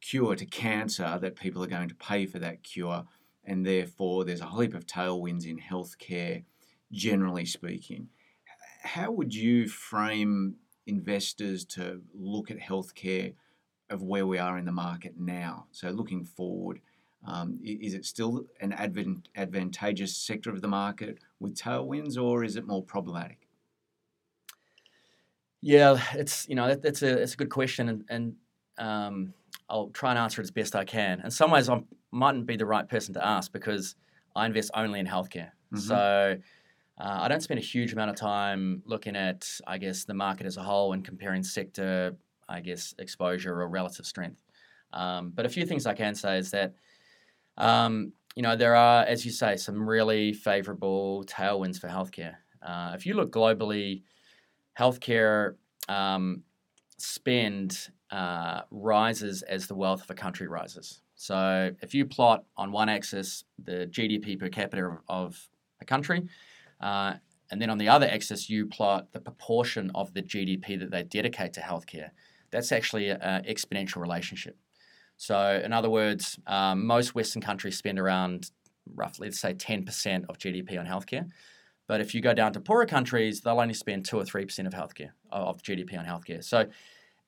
cure 0.01 0.35
to 0.35 0.45
cancer, 0.47 1.19
that 1.21 1.37
people 1.37 1.63
are 1.63 1.69
going 1.69 1.89
to 1.89 1.95
pay 1.95 2.27
for 2.27 2.39
that 2.41 2.63
cure, 2.63 3.05
and 3.45 3.65
therefore 3.65 4.25
there's 4.25 4.41
a 4.41 4.47
whole 4.47 4.61
heap 4.61 4.75
of 4.75 4.87
tailwinds 4.87 5.47
in 5.47 5.59
healthcare, 5.59 6.43
generally 6.91 7.45
speaking. 7.45 8.09
How 8.83 9.11
would 9.13 9.35
you 9.35 9.69
frame 9.69 10.57
investors 10.89 11.65
to 11.67 12.01
look 12.15 12.51
at 12.51 12.59
healthcare 12.59 13.35
of 13.91 14.03
where 14.03 14.27
we 14.27 14.39
are 14.39 14.59
in 14.59 14.65
the 14.65 14.73
market 14.73 15.15
now? 15.19 15.67
So 15.71 15.91
looking 15.91 16.25
forward. 16.25 16.81
Um, 17.27 17.59
is 17.65 17.95
it 17.95 18.05
still 18.05 18.47
an 18.61 18.73
advent, 18.73 19.29
advantageous 19.35 20.17
sector 20.17 20.51
of 20.51 20.63
the 20.63 20.69
market, 20.69 21.19
with 21.41 21.57
tailwinds, 21.57 22.17
or 22.17 22.45
is 22.45 22.57
it 22.57 22.67
more 22.67 22.83
problematic? 22.83 23.49
Yeah, 25.61 26.01
it's 26.15 26.49
you 26.49 26.55
know 26.55 26.69
that, 26.69 26.83
that's 26.83 27.03
a 27.03 27.21
it's 27.21 27.35
a 27.35 27.37
good 27.37 27.51
question, 27.51 27.89
and, 27.89 28.05
and 28.09 28.37
um, 28.79 29.35
I'll 29.69 29.89
try 29.89 30.11
and 30.11 30.19
answer 30.19 30.41
it 30.41 30.45
as 30.45 30.53
best 30.53 30.77
I 30.77 30.85
can. 30.85 31.21
In 31.25 31.31
some 31.31 31.51
ways, 31.51 31.69
I 31.69 31.83
mightn't 32.13 32.47
be 32.47 32.57
the 32.57 32.67
right 32.67 32.89
person 32.89 33.15
to 33.15 33.27
ask 33.27 33.53
because 33.53 33.97
I 34.37 34.47
invest 34.47 34.71
only 34.75 35.01
in 35.01 35.07
healthcare. 35.07 35.51
Mm-hmm. 35.73 35.79
So 35.79 36.37
uh, 37.01 37.19
I 37.21 37.29
don't 37.29 37.43
spend 37.43 37.59
a 37.59 37.63
huge 37.63 37.93
amount 37.93 38.11
of 38.11 38.17
time 38.17 38.83
looking 38.85 39.15
at, 39.15 39.49
I 39.67 39.79
guess, 39.79 40.05
the 40.05 40.15
market 40.15 40.47
as 40.47 40.57
a 40.57 40.63
whole 40.63 40.93
and 40.93 41.05
comparing 41.05 41.45
sector, 41.45 42.17
I 42.49 42.61
guess, 42.61 42.95
exposure 42.99 43.61
or 43.61 43.69
relative 43.69 44.05
strength. 44.05 44.43
Um, 44.93 45.31
but 45.35 45.47
a 45.47 45.49
few 45.49 45.65
things 45.65 45.87
I 45.87 45.95
can 45.95 46.15
say 46.15 46.39
is 46.39 46.51
that, 46.51 46.75
um, 47.57 48.13
you 48.35 48.43
know, 48.43 48.57
there 48.57 48.75
are, 48.75 49.05
as 49.05 49.25
you 49.25 49.31
say, 49.31 49.57
some 49.57 49.89
really 49.89 50.33
favourable 50.33 51.25
tailwinds 51.27 51.79
for 51.79 51.89
healthcare. 51.89 52.37
Uh, 52.63 52.93
if 52.95 53.07
you 53.07 53.15
look 53.15 53.31
globally, 53.31 54.03
healthcare 54.77 55.55
um, 55.89 56.43
spend 56.97 57.91
uh, 58.11 58.63
rises 58.71 59.43
as 59.43 59.67
the 59.69 59.75
wealth 59.75 60.03
of 60.03 60.11
a 60.11 60.15
country 60.15 60.49
rises. 60.49 61.01
So 61.15 61.71
if 61.83 61.95
you 61.95 62.07
plot 62.07 62.45
on 62.57 62.73
one 62.73 62.89
axis 62.89 63.45
the 63.63 63.87
GDP 63.91 64.39
per 64.39 64.49
capita 64.49 64.99
of 65.09 65.39
a 65.81 65.85
country, 65.85 66.27
uh, 66.81 67.15
and 67.51 67.61
then 67.61 67.71
on 67.71 67.79
the 67.79 67.89
other 67.89 68.07
axis 68.07 68.51
you 68.51 68.67
plot 68.67 69.13
the 69.13 69.21
proportion 69.21 69.91
of 69.95 70.13
the 70.15 70.23
GDP 70.23 70.79
that 70.79 70.91
they 70.91 71.03
dedicate 71.03 71.53
to 71.55 71.61
healthcare, 71.61 72.11
that's 72.51 72.73
actually 72.73 73.11
an 73.11 73.45
exponential 73.45 74.01
relationship. 74.01 74.57
So 75.17 75.61
in 75.65 75.73
other 75.73 75.91
words, 75.91 76.39
um, 76.47 76.87
most 76.87 77.15
Western 77.15 77.43
countries 77.43 77.77
spend 77.77 77.99
around 77.99 78.51
roughly, 78.95 79.29
let's 79.29 79.41
say, 79.41 79.55
10% 79.55 80.25
of 80.29 80.39
GDP 80.39 80.79
on 80.79 80.87
healthcare. 80.87 81.29
But 81.87 82.01
if 82.01 82.15
you 82.15 82.21
go 82.21 82.35
down 82.35 82.53
to 82.53 82.61
poorer 82.61 82.87
countries, 82.87 83.41
they'll 83.41 83.61
only 83.61 83.75
spend 83.75 84.05
two 84.05 84.19
or 84.19 84.25
three 84.25 84.45
percent 84.45 84.69
of 84.69 84.75
healthcare 84.75 85.11
of 85.31 85.63
GDP 85.63 85.99
on 85.99 86.05
healthcare. 86.05 86.45
So 86.45 86.67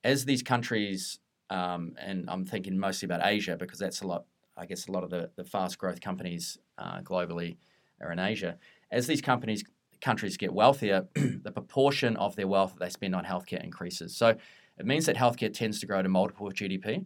as 0.03 0.23
these 0.25 0.43
countries, 0.43 1.19
um, 1.49 1.95
and 1.97 2.29
I'm 2.29 2.45
thinking 2.45 2.77
mostly 2.77 3.07
about 3.07 3.21
Asia 3.23 3.57
because 3.57 3.79
that's 3.79 4.01
a 4.01 4.07
lot, 4.07 4.25
I 4.55 4.65
guess, 4.67 4.87
a 4.87 4.91
lot 4.91 5.03
of 5.03 5.09
the, 5.09 5.31
the 5.35 5.43
fast 5.43 5.79
growth 5.79 5.99
companies 5.99 6.59
uh, 6.77 7.01
globally 7.01 7.57
are 7.99 8.11
in 8.11 8.19
Asia. 8.19 8.57
As 8.91 9.07
these 9.07 9.21
companies 9.21 9.63
countries 10.01 10.35
get 10.35 10.51
wealthier, 10.53 11.07
the 11.15 11.51
proportion 11.51 12.17
of 12.17 12.35
their 12.35 12.47
wealth 12.47 12.73
that 12.73 12.79
they 12.79 12.89
spend 12.89 13.15
on 13.15 13.23
healthcare 13.23 13.63
increases. 13.63 14.15
So 14.17 14.35
it 14.77 14.85
means 14.85 15.05
that 15.05 15.15
healthcare 15.15 15.53
tends 15.53 15.79
to 15.79 15.85
grow 15.85 15.99
a 15.99 16.07
multiple 16.09 16.47
of 16.47 16.53
GDP. 16.53 17.05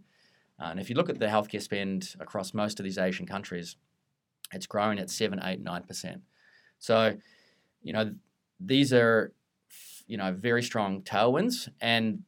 Uh, 0.59 0.67
and 0.67 0.79
if 0.79 0.89
you 0.89 0.95
look 0.95 1.09
at 1.09 1.19
the 1.19 1.25
healthcare 1.25 1.61
spend 1.61 2.15
across 2.19 2.53
most 2.53 2.79
of 2.79 2.85
these 2.85 2.97
Asian 2.97 3.25
countries, 3.25 3.75
it's 4.53 4.65
growing 4.65 4.99
at 4.99 5.09
7, 5.09 5.39
8, 5.43 5.63
9%. 5.63 6.21
So, 6.79 7.17
you 7.81 7.93
know, 7.93 8.13
these 8.59 8.93
are, 8.93 9.33
you 10.07 10.17
know, 10.17 10.31
very 10.31 10.63
strong 10.63 11.01
tailwinds. 11.01 11.67
And 11.81 12.23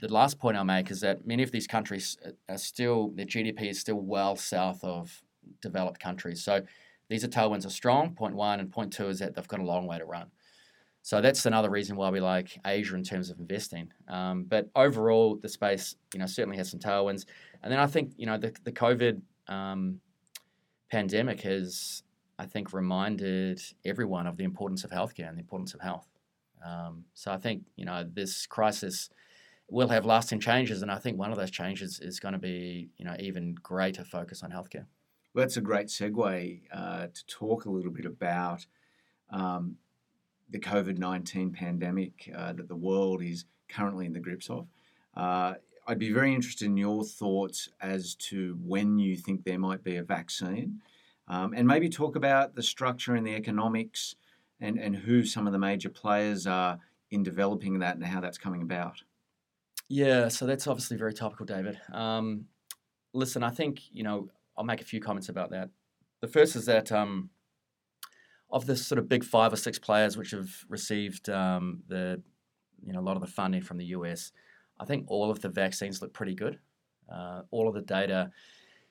the 0.00 0.12
last 0.12 0.38
point 0.38 0.56
I'll 0.56 0.64
make 0.64 0.90
is 0.90 1.00
that 1.00 1.26
many 1.26 1.42
of 1.42 1.50
these 1.50 1.66
countries 1.66 2.16
are 2.48 2.58
still, 2.58 3.10
their 3.16 3.26
GDP 3.26 3.70
is 3.70 3.80
still 3.80 4.00
well 4.00 4.36
south 4.36 4.84
of 4.84 5.22
developed 5.60 5.98
countries. 5.98 6.44
So 6.44 6.62
these 7.08 7.24
are 7.24 7.28
tailwinds 7.28 7.66
are 7.66 7.70
strong, 7.70 8.14
point 8.14 8.34
one, 8.34 8.60
and 8.60 8.70
point 8.70 8.92
two 8.92 9.08
is 9.08 9.18
that 9.18 9.34
they've 9.34 9.48
got 9.48 9.60
a 9.60 9.64
long 9.64 9.86
way 9.86 9.98
to 9.98 10.04
run. 10.04 10.30
So 11.02 11.20
that's 11.20 11.44
another 11.44 11.68
reason 11.68 11.96
why 11.96 12.08
we 12.10 12.20
like 12.20 12.58
Asia 12.64 12.96
in 12.96 13.02
terms 13.02 13.28
of 13.28 13.38
investing. 13.38 13.92
Um, 14.08 14.44
but 14.44 14.70
overall, 14.74 15.36
the 15.36 15.48
space, 15.48 15.96
you 16.14 16.20
know, 16.20 16.26
certainly 16.26 16.56
has 16.56 16.70
some 16.70 16.80
tailwinds. 16.80 17.26
And 17.62 17.70
then 17.70 17.78
I 17.78 17.86
think, 17.86 18.12
you 18.16 18.24
know, 18.24 18.38
the, 18.38 18.54
the 18.64 18.72
COVID 18.72 19.20
um, 19.48 20.00
pandemic 20.90 21.42
has, 21.42 22.02
I 22.38 22.46
think, 22.46 22.72
reminded 22.72 23.60
everyone 23.84 24.26
of 24.26 24.38
the 24.38 24.44
importance 24.44 24.82
of 24.82 24.90
healthcare 24.90 25.28
and 25.28 25.36
the 25.36 25.42
importance 25.42 25.74
of 25.74 25.82
health. 25.82 26.08
Um, 26.64 27.04
so 27.12 27.30
I 27.30 27.36
think, 27.36 27.64
you 27.76 27.84
know, 27.84 28.08
this 28.10 28.46
crisis– 28.46 29.10
will 29.68 29.88
have 29.88 30.04
lasting 30.04 30.40
changes, 30.40 30.82
and 30.82 30.90
I 30.90 30.98
think 30.98 31.18
one 31.18 31.30
of 31.30 31.38
those 31.38 31.50
changes 31.50 32.00
is 32.00 32.20
going 32.20 32.32
to 32.32 32.38
be 32.38 32.90
you 32.96 33.04
know 33.04 33.16
even 33.18 33.54
greater 33.54 34.04
focus 34.04 34.42
on 34.42 34.50
healthcare. 34.50 34.86
Well, 35.34 35.44
that's 35.44 35.56
a 35.56 35.60
great 35.60 35.88
segue 35.88 36.60
uh, 36.72 37.06
to 37.12 37.26
talk 37.26 37.64
a 37.64 37.70
little 37.70 37.90
bit 37.90 38.06
about 38.06 38.66
um, 39.30 39.76
the 40.48 40.60
COVID 40.60 40.98
nineteen 40.98 41.50
pandemic 41.50 42.30
uh, 42.34 42.52
that 42.52 42.68
the 42.68 42.76
world 42.76 43.20
is 43.20 43.44
currently 43.68 44.06
in 44.06 44.12
the 44.12 44.20
grips 44.20 44.48
of. 44.48 44.68
Uh, 45.16 45.54
I'd 45.88 45.98
be 45.98 46.12
very 46.12 46.32
interested 46.32 46.66
in 46.66 46.76
your 46.76 47.04
thoughts 47.04 47.68
as 47.80 48.14
to 48.14 48.56
when 48.64 48.98
you 48.98 49.16
think 49.16 49.44
there 49.44 49.58
might 49.58 49.82
be 49.82 49.96
a 49.96 50.04
vaccine, 50.04 50.80
um, 51.26 51.52
and 51.52 51.66
maybe 51.66 51.88
talk 51.88 52.14
about 52.14 52.54
the 52.54 52.62
structure 52.62 53.16
and 53.16 53.26
the 53.26 53.34
economics, 53.34 54.14
and 54.60 54.78
and 54.78 54.94
who 54.94 55.24
some 55.24 55.48
of 55.48 55.52
the 55.52 55.58
major 55.58 55.90
players 55.90 56.46
are 56.46 56.78
in 57.10 57.24
developing 57.24 57.80
that 57.80 57.96
and 57.96 58.04
how 58.04 58.20
that's 58.20 58.38
coming 58.38 58.62
about. 58.62 59.02
Yeah, 59.88 60.28
so 60.28 60.46
that's 60.46 60.68
obviously 60.68 60.96
very 60.96 61.12
topical, 61.12 61.44
David. 61.44 61.80
Um, 61.92 62.46
listen, 63.12 63.42
I 63.42 63.50
think 63.50 63.80
you 63.90 64.04
know 64.04 64.28
I'll 64.56 64.64
make 64.64 64.80
a 64.80 64.84
few 64.84 65.00
comments 65.00 65.28
about 65.28 65.50
that. 65.50 65.70
The 66.20 66.28
first 66.28 66.56
is 66.56 66.66
that 66.66 66.92
um, 66.92 67.30
of 68.50 68.66
the 68.66 68.76
sort 68.76 68.98
of 68.98 69.08
big 69.08 69.24
five 69.24 69.52
or 69.52 69.56
six 69.56 69.78
players 69.78 70.16
which 70.16 70.30
have 70.30 70.48
received 70.68 71.28
um, 71.28 71.82
the 71.88 72.22
you 72.86 72.92
know 72.92 73.00
a 73.00 73.02
lot 73.02 73.16
of 73.16 73.20
the 73.20 73.28
funding 73.28 73.62
from 73.62 73.78
the 73.78 73.86
US, 73.86 74.32
I 74.78 74.84
think 74.84 75.06
all 75.08 75.30
of 75.30 75.40
the 75.40 75.48
vaccines 75.48 76.00
look 76.00 76.12
pretty 76.12 76.34
good. 76.34 76.58
Uh, 77.12 77.42
all 77.50 77.68
of 77.68 77.74
the 77.74 77.82
data 77.82 78.30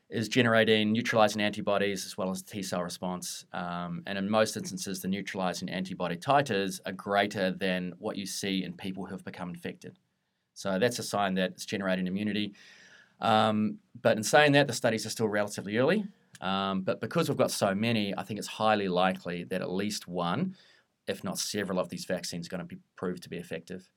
is 0.10 0.28
generating 0.28 0.92
neutralizing 0.92 1.42
antibodies 1.42 2.06
as 2.06 2.18
well 2.18 2.30
as 2.30 2.44
T 2.44 2.62
cell 2.62 2.84
response. 2.84 3.46
Um, 3.54 4.04
and 4.06 4.18
in 4.18 4.30
most 4.30 4.56
instances, 4.56 5.02
the 5.02 5.08
neutralizing 5.08 5.70
antibody 5.70 6.18
titers 6.18 6.80
are 6.86 6.92
greater 6.92 7.52
than 7.52 7.94
what 7.98 8.16
you 8.16 8.26
see 8.26 8.64
in 8.64 8.74
people 8.74 9.06
who 9.06 9.12
have 9.14 9.26
become 9.26 9.50
infected. 9.50 9.98
So 10.54 10.78
that's 10.78 11.00
a 11.00 11.04
sign 11.04 11.34
that 11.36 11.52
it's 11.52 11.66
generating 11.66 12.06
immunity. 12.06 12.54
Um, 13.24 13.80
but 14.02 14.18
in 14.18 14.24
saying 14.24 14.52
that, 14.52 14.68
the 14.68 14.74
studies 14.74 15.06
are 15.06 15.10
still 15.10 15.28
relatively 15.28 15.78
early. 15.78 16.06
Um, 16.42 16.82
but 16.82 17.00
because 17.00 17.30
we've 17.30 17.38
got 17.38 17.52
so 17.52 17.74
many, 17.74 18.14
I 18.16 18.24
think 18.24 18.38
it's 18.38 18.48
highly 18.48 18.90
likely 18.90 19.46
that 19.46 19.62
at 19.62 19.72
least 19.72 20.08
one, 20.08 20.56
if 21.08 21.24
not 21.24 21.40
several, 21.40 21.80
of 21.80 21.90
these 21.90 22.06
vaccines 22.06 22.48
are 22.48 22.50
going 22.50 22.60
to 22.60 22.76
be 22.76 22.82
proved 22.98 23.24
to 23.24 23.30
be 23.30 23.38
effective. 23.38 23.90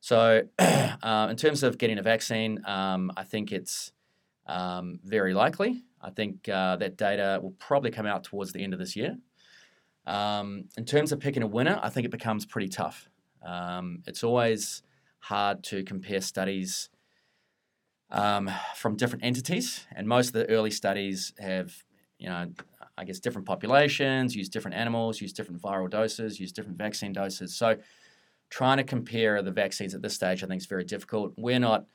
So, 0.00 0.42
uh, 0.58 1.26
in 1.30 1.36
terms 1.36 1.62
of 1.64 1.78
getting 1.78 1.98
a 1.98 2.02
vaccine, 2.02 2.62
um, 2.64 3.10
I 3.16 3.24
think 3.24 3.50
it's 3.50 3.92
um, 4.46 5.00
very 5.04 5.34
likely. 5.34 5.82
I 6.00 6.10
think 6.10 6.48
uh, 6.48 6.76
that 6.76 6.96
data 6.96 7.40
will 7.42 7.54
probably 7.58 7.90
come 7.90 8.06
out 8.06 8.22
towards 8.22 8.52
the 8.52 8.62
end 8.62 8.72
of 8.72 8.78
this 8.78 8.94
year. 8.94 9.16
Um, 10.06 10.66
in 10.76 10.84
terms 10.84 11.10
of 11.10 11.18
picking 11.18 11.42
a 11.42 11.46
winner, 11.46 11.80
I 11.82 11.88
think 11.88 12.04
it 12.04 12.10
becomes 12.10 12.46
pretty 12.46 12.68
tough. 12.68 13.08
Um, 13.44 14.02
it's 14.06 14.22
always 14.22 14.82
hard 15.18 15.64
to 15.64 15.82
compare 15.82 16.20
studies 16.20 16.90
um, 18.14 18.48
from 18.76 18.96
different 18.96 19.24
entities, 19.24 19.86
and 19.94 20.06
most 20.06 20.28
of 20.28 20.32
the 20.34 20.48
early 20.48 20.70
studies 20.70 21.32
have, 21.38 21.74
you 22.18 22.28
know, 22.28 22.46
I 22.96 23.04
guess 23.04 23.18
different 23.18 23.46
populations, 23.46 24.36
use 24.36 24.48
different 24.48 24.76
animals, 24.76 25.20
use 25.20 25.32
different 25.32 25.60
viral 25.60 25.90
doses, 25.90 26.38
use 26.38 26.52
different 26.52 26.78
vaccine 26.78 27.12
doses. 27.12 27.56
So, 27.56 27.76
trying 28.50 28.76
to 28.76 28.84
compare 28.84 29.42
the 29.42 29.50
vaccines 29.50 29.94
at 29.94 30.02
this 30.02 30.14
stage, 30.14 30.44
I 30.44 30.46
think, 30.46 30.62
is 30.62 30.66
very 30.66 30.84
difficult. 30.84 31.32
We're 31.36 31.58
not 31.58 31.86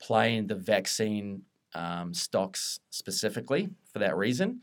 playing 0.00 0.46
the 0.46 0.54
vaccine 0.54 1.42
um, 1.74 2.14
stocks 2.14 2.78
specifically 2.90 3.70
for 3.92 3.98
that 3.98 4.16
reason. 4.16 4.60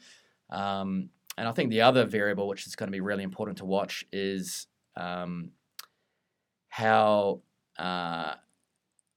Um, 0.50 1.10
and 1.38 1.50
I 1.50 1.52
think 1.52 1.70
the 1.70 1.82
other 1.82 2.06
variable, 2.06 2.48
which 2.48 2.66
is 2.66 2.78
going 2.78 2.88
to 2.88 2.96
be 2.96 3.02
really 3.02 3.24
important 3.24 3.58
to 3.58 3.66
watch, 3.66 4.06
is 4.14 4.68
um, 4.96 5.52
how 6.70 7.42
uh, 7.78 8.36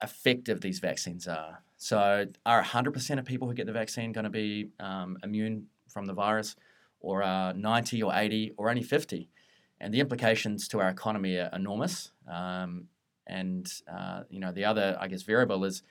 effective 0.02 0.60
these 0.60 0.78
vaccines 0.78 1.28
are. 1.28 1.62
So, 1.76 2.26
are 2.44 2.62
100% 2.62 3.18
of 3.18 3.24
people 3.24 3.48
who 3.48 3.54
get 3.54 3.66
the 3.66 3.72
vaccine 3.72 4.12
going 4.12 4.24
to 4.24 4.30
be 4.30 4.68
um, 4.78 5.18
immune 5.22 5.66
from 5.88 6.06
the 6.06 6.12
virus, 6.12 6.56
or 7.00 7.22
are 7.22 7.54
90 7.54 8.02
or 8.02 8.12
80 8.14 8.52
or 8.56 8.68
only 8.68 8.82
50? 8.82 9.28
And 9.80 9.94
the 9.94 10.00
implications 10.00 10.68
to 10.68 10.80
our 10.80 10.90
economy 10.90 11.38
are 11.38 11.48
enormous. 11.54 12.12
Um, 12.30 12.88
and 13.26 13.72
uh, 13.90 14.24
you 14.28 14.40
know, 14.40 14.52
the 14.52 14.64
other, 14.64 14.96
I 15.00 15.08
guess, 15.08 15.22
variable 15.22 15.64
is 15.64 15.82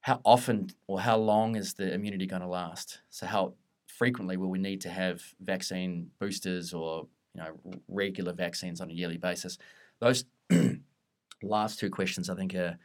how 0.00 0.20
often 0.24 0.70
or 0.86 1.00
how 1.00 1.16
long 1.16 1.56
is 1.56 1.74
the 1.74 1.92
immunity 1.92 2.26
going 2.26 2.42
to 2.42 2.48
last? 2.48 3.00
So, 3.10 3.26
how 3.26 3.54
frequently 3.86 4.36
will 4.36 4.50
we 4.50 4.58
need 4.58 4.80
to 4.82 4.90
have 4.90 5.22
vaccine 5.40 6.10
boosters 6.18 6.74
or 6.74 7.06
you 7.34 7.42
know 7.42 7.80
regular 7.88 8.32
vaccines 8.32 8.80
on 8.80 8.90
a 8.90 8.92
yearly 8.92 9.18
basis? 9.18 9.58
Those 10.00 10.24
last 11.42 11.78
two 11.78 11.90
questions 11.90 12.30
I 12.30 12.34
think 12.34 12.54
are 12.54 12.78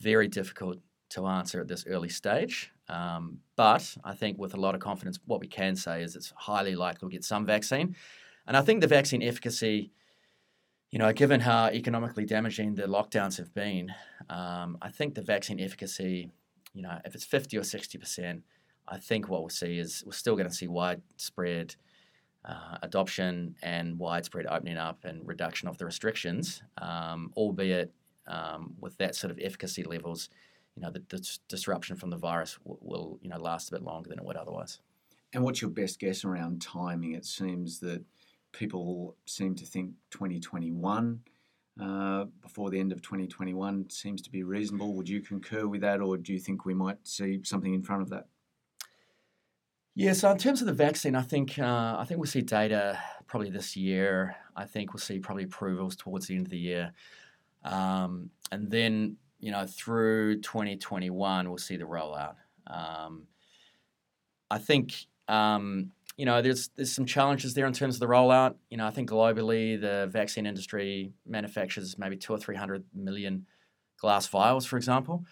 very 0.00 0.28
difficult 0.28 0.78
to 1.10 1.26
answer 1.26 1.60
at 1.60 1.68
this 1.68 1.84
early 1.86 2.08
stage. 2.08 2.72
Um, 2.88 3.38
but 3.56 3.96
I 4.04 4.14
think 4.14 4.38
with 4.38 4.54
a 4.54 4.60
lot 4.60 4.74
of 4.74 4.80
confidence, 4.80 5.18
what 5.26 5.40
we 5.40 5.46
can 5.46 5.76
say 5.76 6.02
is 6.02 6.16
it's 6.16 6.32
highly 6.36 6.74
likely 6.74 7.00
we'll 7.02 7.10
get 7.10 7.24
some 7.24 7.46
vaccine. 7.46 7.94
And 8.46 8.56
I 8.56 8.62
think 8.62 8.80
the 8.80 8.86
vaccine 8.86 9.22
efficacy, 9.22 9.92
you 10.90 10.98
know, 10.98 11.12
given 11.12 11.40
how 11.40 11.66
economically 11.66 12.24
damaging 12.24 12.74
the 12.74 12.82
lockdowns 12.82 13.36
have 13.38 13.52
been, 13.54 13.92
um, 14.28 14.78
I 14.82 14.90
think 14.90 15.14
the 15.14 15.22
vaccine 15.22 15.60
efficacy, 15.60 16.30
you 16.72 16.82
know, 16.82 16.98
if 17.04 17.14
it's 17.14 17.24
50 17.24 17.58
or 17.58 17.62
60%, 17.62 18.42
I 18.88 18.98
think 18.98 19.28
what 19.28 19.40
we'll 19.40 19.50
see 19.50 19.78
is 19.78 20.02
we're 20.04 20.12
still 20.12 20.34
going 20.34 20.48
to 20.48 20.54
see 20.54 20.66
widespread 20.66 21.76
uh, 22.44 22.78
adoption 22.82 23.54
and 23.62 23.98
widespread 23.98 24.46
opening 24.46 24.78
up 24.78 25.04
and 25.04 25.26
reduction 25.26 25.68
of 25.68 25.78
the 25.78 25.84
restrictions, 25.84 26.62
um, 26.78 27.32
albeit 27.36 27.92
um, 28.26 28.74
with 28.80 28.96
that 28.98 29.14
sort 29.14 29.30
of 29.30 29.38
efficacy 29.40 29.82
levels, 29.82 30.28
you 30.76 30.82
know, 30.82 30.90
the 30.90 31.00
dis- 31.00 31.40
disruption 31.48 31.96
from 31.96 32.10
the 32.10 32.16
virus 32.16 32.58
w- 32.64 32.78
will, 32.80 33.18
you 33.22 33.28
know, 33.28 33.38
last 33.38 33.68
a 33.68 33.72
bit 33.72 33.82
longer 33.82 34.08
than 34.08 34.18
it 34.18 34.24
would 34.24 34.36
otherwise. 34.36 34.80
And 35.32 35.44
what's 35.44 35.62
your 35.62 35.70
best 35.70 36.00
guess 36.00 36.24
around 36.24 36.60
timing? 36.60 37.14
It 37.14 37.24
seems 37.24 37.80
that 37.80 38.02
people 38.52 39.16
seem 39.26 39.54
to 39.56 39.64
think 39.64 39.92
2021 40.10 41.20
uh, 41.80 42.24
before 42.42 42.70
the 42.70 42.78
end 42.78 42.92
of 42.92 43.00
2021 43.00 43.88
seems 43.90 44.20
to 44.22 44.30
be 44.30 44.42
reasonable. 44.42 44.94
Would 44.94 45.08
you 45.08 45.20
concur 45.20 45.66
with 45.66 45.80
that, 45.82 46.00
or 46.00 46.16
do 46.16 46.32
you 46.32 46.38
think 46.38 46.64
we 46.64 46.74
might 46.74 46.98
see 47.06 47.40
something 47.44 47.72
in 47.72 47.82
front 47.82 48.02
of 48.02 48.10
that? 48.10 48.26
Yeah, 49.94 50.12
so 50.12 50.30
in 50.30 50.38
terms 50.38 50.60
of 50.60 50.66
the 50.66 50.72
vaccine, 50.72 51.14
I 51.14 51.22
think 51.22 51.58
uh, 51.58 51.96
I 51.98 52.04
think 52.06 52.18
we'll 52.20 52.26
see 52.26 52.42
data 52.42 52.98
probably 53.26 53.50
this 53.50 53.76
year. 53.76 54.36
I 54.56 54.64
think 54.64 54.92
we'll 54.92 55.00
see 55.00 55.18
probably 55.18 55.44
approvals 55.44 55.96
towards 55.96 56.26
the 56.26 56.36
end 56.36 56.46
of 56.46 56.50
the 56.50 56.58
year, 56.58 56.92
um, 57.64 58.30
and 58.50 58.70
then 58.70 59.16
you 59.38 59.50
know 59.50 59.66
through 59.66 60.40
2021 60.40 61.48
we'll 61.48 61.58
see 61.58 61.76
the 61.76 61.84
rollout. 61.84 62.34
Um, 62.66 63.26
I 64.50 64.58
think 64.58 64.94
um, 65.28 65.92
you 66.16 66.26
know 66.26 66.42
there's 66.42 66.70
there's 66.76 66.92
some 66.92 67.06
challenges 67.06 67.54
there 67.54 67.66
in 67.66 67.72
terms 67.72 67.96
of 67.96 68.00
the 68.00 68.06
rollout. 68.06 68.54
You 68.70 68.76
know 68.76 68.86
I 68.86 68.90
think 68.90 69.10
globally 69.10 69.80
the 69.80 70.08
vaccine 70.10 70.46
industry 70.46 71.12
manufactures 71.26 71.98
maybe 71.98 72.16
two 72.16 72.32
or 72.32 72.38
three 72.38 72.56
hundred 72.56 72.84
million 72.94 73.46
glass 73.98 74.26
vials, 74.26 74.66
for 74.66 74.76
example, 74.76 75.24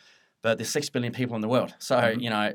but 0.42 0.58
there's 0.58 0.70
six 0.70 0.90
billion 0.90 1.12
people 1.12 1.36
in 1.36 1.42
the 1.42 1.48
world. 1.48 1.74
So 1.78 1.96
mm-hmm. 1.96 2.20
you 2.20 2.30
know 2.30 2.52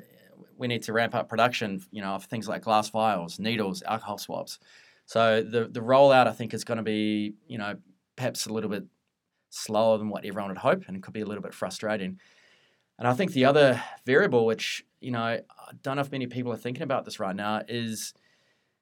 we 0.57 0.67
need 0.67 0.83
to 0.83 0.93
ramp 0.93 1.15
up 1.15 1.29
production, 1.29 1.83
you 1.91 2.01
know, 2.01 2.11
of 2.13 2.25
things 2.25 2.47
like 2.47 2.61
glass 2.61 2.89
vials, 2.89 3.39
needles, 3.39 3.83
alcohol 3.83 4.17
swabs. 4.17 4.59
So 5.05 5.43
the 5.43 5.67
the 5.67 5.81
rollout, 5.81 6.27
I 6.27 6.31
think, 6.31 6.53
is 6.53 6.63
going 6.63 6.77
to 6.77 6.83
be, 6.83 7.35
you 7.47 7.57
know, 7.57 7.75
perhaps 8.15 8.45
a 8.45 8.53
little 8.53 8.69
bit 8.69 8.83
slower 9.53 9.97
than 9.97 10.09
what 10.09 10.25
everyone 10.25 10.49
would 10.49 10.57
hope, 10.57 10.83
and 10.87 10.97
it 10.97 11.03
could 11.03 11.13
be 11.13 11.21
a 11.21 11.25
little 11.25 11.43
bit 11.43 11.53
frustrating. 11.53 12.19
And 12.99 13.07
I 13.07 13.13
think 13.13 13.31
the 13.31 13.45
other 13.45 13.81
variable, 14.05 14.45
which 14.45 14.85
you 14.99 15.11
know, 15.11 15.19
I 15.19 15.41
don't 15.81 15.97
know 15.97 16.01
if 16.01 16.11
many 16.11 16.27
people 16.27 16.51
are 16.53 16.57
thinking 16.57 16.83
about 16.83 17.05
this 17.05 17.19
right 17.19 17.35
now, 17.35 17.61
is 17.67 18.13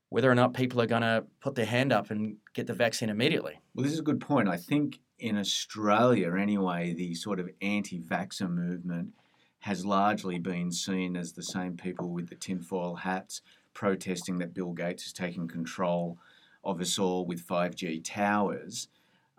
whether 0.10 0.30
or 0.30 0.36
not 0.36 0.54
people 0.54 0.82
are 0.82 0.86
going 0.88 1.02
to 1.02 1.26
put 1.40 1.56
their 1.56 1.66
hand 1.66 1.92
up 1.92 2.12
and 2.12 2.36
get 2.54 2.68
the 2.68 2.74
vaccine 2.74 3.10
immediately. 3.10 3.60
Well, 3.74 3.84
this 3.84 3.94
is 3.94 4.00
a 4.00 4.04
good 4.04 4.20
point. 4.20 4.50
I 4.50 4.58
think 4.58 5.00
in 5.20 5.38
Australia, 5.38 6.36
anyway, 6.36 6.94
the 6.94 7.16
sort 7.16 7.40
of 7.40 7.50
anti-vaxxer 7.62 8.50
movement 8.50 9.14
has 9.60 9.86
largely 9.86 10.38
been 10.38 10.72
seen 10.72 11.16
as 11.16 11.32
the 11.32 11.44
same 11.44 11.78
people 11.78 12.10
with 12.10 12.28
the 12.30 12.36
tinfoil 12.36 12.96
hats 12.96 13.42
protesting 13.74 14.38
that 14.40 14.54
Bill 14.54 14.74
Gates 14.74 15.08
is 15.08 15.14
taking 15.14 15.48
control 15.48 16.18
of 16.64 16.82
us 16.82 17.00
all 17.00 17.26
with 17.26 17.48
5G 17.48 18.04
towers. 18.04 18.90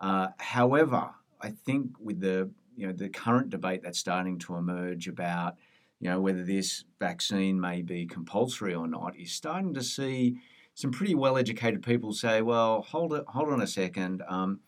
Uh, 0.01 0.29
however, 0.39 1.11
I 1.43 1.51
think 1.51 1.93
with 2.01 2.21
the 2.21 2.51
you 2.77 2.87
know 2.87 2.93
the 2.93 3.09
current 3.09 3.51
debate 3.51 3.83
that's 3.83 3.99
starting 3.99 4.39
to 4.41 4.57
emerge 4.57 5.09
about 5.09 5.57
you 6.01 6.09
know 6.09 6.21
whether 6.21 6.45
this 6.45 6.85
vaccine 6.99 7.61
may 7.61 7.83
be 7.83 8.07
compulsory 8.07 8.75
or 8.75 8.89
not 8.89 9.17
is 9.17 9.33
starting 9.33 9.75
to 9.75 9.83
see 9.83 10.37
some 10.75 10.91
pretty 10.91 11.15
well-educated 11.15 11.83
people 11.83 12.15
say, 12.15 12.41
well, 12.41 12.81
hold 12.81 13.13
it, 13.13 13.25
hold 13.29 13.51
on 13.51 13.61
a 13.61 13.67
second. 13.67 14.23
Um, 14.27 14.61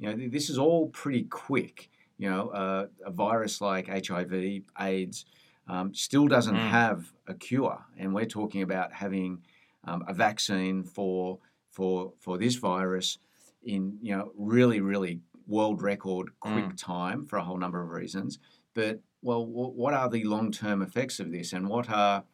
you 0.00 0.08
know, 0.08 0.28
this 0.28 0.50
is 0.50 0.58
all 0.58 0.88
pretty 0.88 1.22
quick 1.22 1.88
you 2.22 2.30
know, 2.30 2.50
uh, 2.50 2.86
a 3.04 3.10
virus 3.10 3.60
like 3.60 3.88
HIV, 3.88 4.62
AIDS, 4.78 5.24
um, 5.66 5.92
still 5.92 6.28
doesn't 6.28 6.54
mm. 6.54 6.68
have 6.68 7.12
a 7.26 7.34
cure, 7.34 7.84
and 7.98 8.14
we're 8.14 8.26
talking 8.26 8.62
about 8.62 8.92
having 8.92 9.42
um, 9.88 10.04
a 10.06 10.14
vaccine 10.14 10.84
for 10.84 11.40
for 11.68 12.12
for 12.20 12.38
this 12.38 12.54
virus 12.54 13.18
in 13.64 13.98
you 14.00 14.16
know 14.16 14.30
really 14.36 14.80
really 14.80 15.18
world 15.52 15.82
record 15.82 16.30
quick 16.40 16.64
mm. 16.64 16.76
time 16.76 17.26
for 17.26 17.36
a 17.36 17.44
whole 17.44 17.58
number 17.58 17.82
of 17.82 17.90
reasons. 17.90 18.38
But 18.74 19.00
well, 19.20 19.44
w- 19.44 19.70
what 19.70 19.92
are 19.92 20.08
the 20.08 20.24
long 20.24 20.50
term 20.50 20.82
effects 20.82 21.20
of 21.20 21.30
this, 21.30 21.52
and 21.52 21.68
what 21.68 21.90
are, 21.90 22.24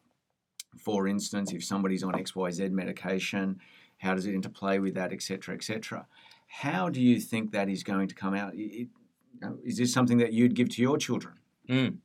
for 0.77 1.07
instance, 1.07 1.51
if 1.51 1.63
somebody's 1.63 2.03
on 2.03 2.17
X 2.17 2.35
Y 2.35 2.49
Z 2.49 2.69
medication, 2.69 3.59
how 3.97 4.15
does 4.15 4.25
it 4.25 4.33
interplay 4.33 4.79
with 4.79 4.95
that, 4.95 5.11
etc., 5.11 5.53
etc. 5.53 6.07
How 6.47 6.89
do 6.89 7.01
you 7.01 7.19
think 7.19 7.51
that 7.51 7.69
is 7.69 7.83
going 7.83 8.07
to 8.07 8.15
come 8.15 8.33
out? 8.33 8.53
Is 8.55 9.77
this 9.77 9.93
something 9.93 10.17
that 10.19 10.33
you'd 10.33 10.55
give 10.55 10.69
to 10.69 10.81
your 10.81 10.97
children? 10.97 11.35
Mm. 11.69 11.97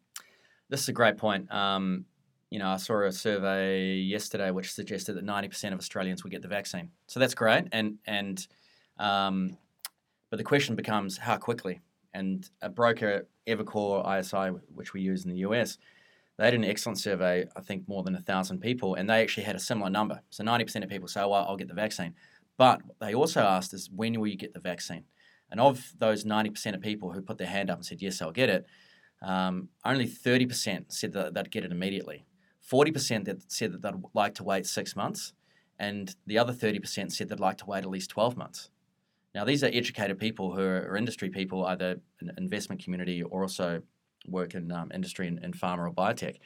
This 0.68 0.82
is 0.82 0.88
a 0.88 0.92
great 0.92 1.16
point. 1.16 1.50
Um, 1.52 2.04
you 2.50 2.58
know, 2.58 2.68
I 2.68 2.76
saw 2.76 3.06
a 3.06 3.12
survey 3.12 3.94
yesterday 3.94 4.50
which 4.50 4.72
suggested 4.72 5.14
that 5.14 5.24
90% 5.24 5.72
of 5.72 5.78
Australians 5.78 6.22
would 6.22 6.30
get 6.30 6.42
the 6.42 6.48
vaccine. 6.48 6.90
So 7.06 7.20
that's 7.20 7.34
great. 7.34 7.64
And, 7.72 7.98
and 8.06 8.46
um, 8.98 9.56
but 10.34 10.38
the 10.38 10.42
question 10.42 10.74
becomes 10.74 11.16
how 11.16 11.36
quickly? 11.36 11.80
And 12.12 12.50
a 12.60 12.68
broker, 12.68 13.28
Evercore 13.46 14.18
ISI, 14.18 14.58
which 14.74 14.92
we 14.92 15.00
use 15.00 15.24
in 15.24 15.30
the 15.30 15.36
US, 15.46 15.78
they 16.36 16.50
did 16.50 16.58
an 16.58 16.64
excellent 16.64 16.98
survey, 16.98 17.46
I 17.54 17.60
think 17.60 17.86
more 17.86 18.02
than 18.02 18.16
a 18.16 18.20
thousand 18.20 18.58
people, 18.58 18.96
and 18.96 19.08
they 19.08 19.22
actually 19.22 19.44
had 19.44 19.54
a 19.54 19.60
similar 19.60 19.90
number. 19.90 20.22
So 20.30 20.42
90% 20.42 20.82
of 20.82 20.90
people 20.90 21.06
say, 21.06 21.20
well, 21.20 21.34
I'll 21.34 21.56
get 21.56 21.68
the 21.68 21.74
vaccine. 21.74 22.14
But 22.56 22.80
they 23.00 23.14
also 23.14 23.42
asked 23.42 23.74
is 23.74 23.88
when 23.94 24.18
will 24.18 24.26
you 24.26 24.36
get 24.36 24.54
the 24.54 24.58
vaccine? 24.58 25.04
And 25.52 25.60
of 25.60 25.92
those 26.00 26.24
90% 26.24 26.74
of 26.74 26.80
people 26.80 27.12
who 27.12 27.22
put 27.22 27.38
their 27.38 27.46
hand 27.46 27.70
up 27.70 27.78
and 27.78 27.86
said, 27.86 28.02
yes, 28.02 28.20
I'll 28.20 28.32
get 28.32 28.50
it, 28.50 28.66
um, 29.22 29.68
only 29.84 30.08
30% 30.08 30.86
said 30.88 31.12
that 31.12 31.34
they'd 31.34 31.52
get 31.52 31.64
it 31.64 31.70
immediately. 31.70 32.26
40% 32.68 33.26
that 33.26 33.52
said 33.52 33.70
that 33.70 33.82
they'd 33.82 34.02
like 34.14 34.34
to 34.34 34.42
wait 34.42 34.66
six 34.66 34.96
months, 34.96 35.32
and 35.78 36.16
the 36.26 36.38
other 36.38 36.52
30% 36.52 37.12
said 37.12 37.28
they'd 37.28 37.38
like 37.38 37.58
to 37.58 37.66
wait 37.66 37.84
at 37.84 37.90
least 37.90 38.10
12 38.10 38.36
months. 38.36 38.70
Now, 39.34 39.44
these 39.44 39.64
are 39.64 39.70
educated 39.72 40.18
people 40.18 40.54
who 40.54 40.62
are, 40.62 40.96
industry 40.96 41.28
people, 41.28 41.66
either 41.66 42.00
in 42.20 42.30
investment 42.38 42.82
community 42.82 43.22
or 43.22 43.42
also 43.42 43.82
work 44.26 44.54
in 44.54 44.70
um, 44.70 44.90
industry 44.94 45.26
and, 45.26 45.38
and 45.42 45.54
pharma 45.54 45.88
or 45.88 45.92
biotech. 45.92 46.36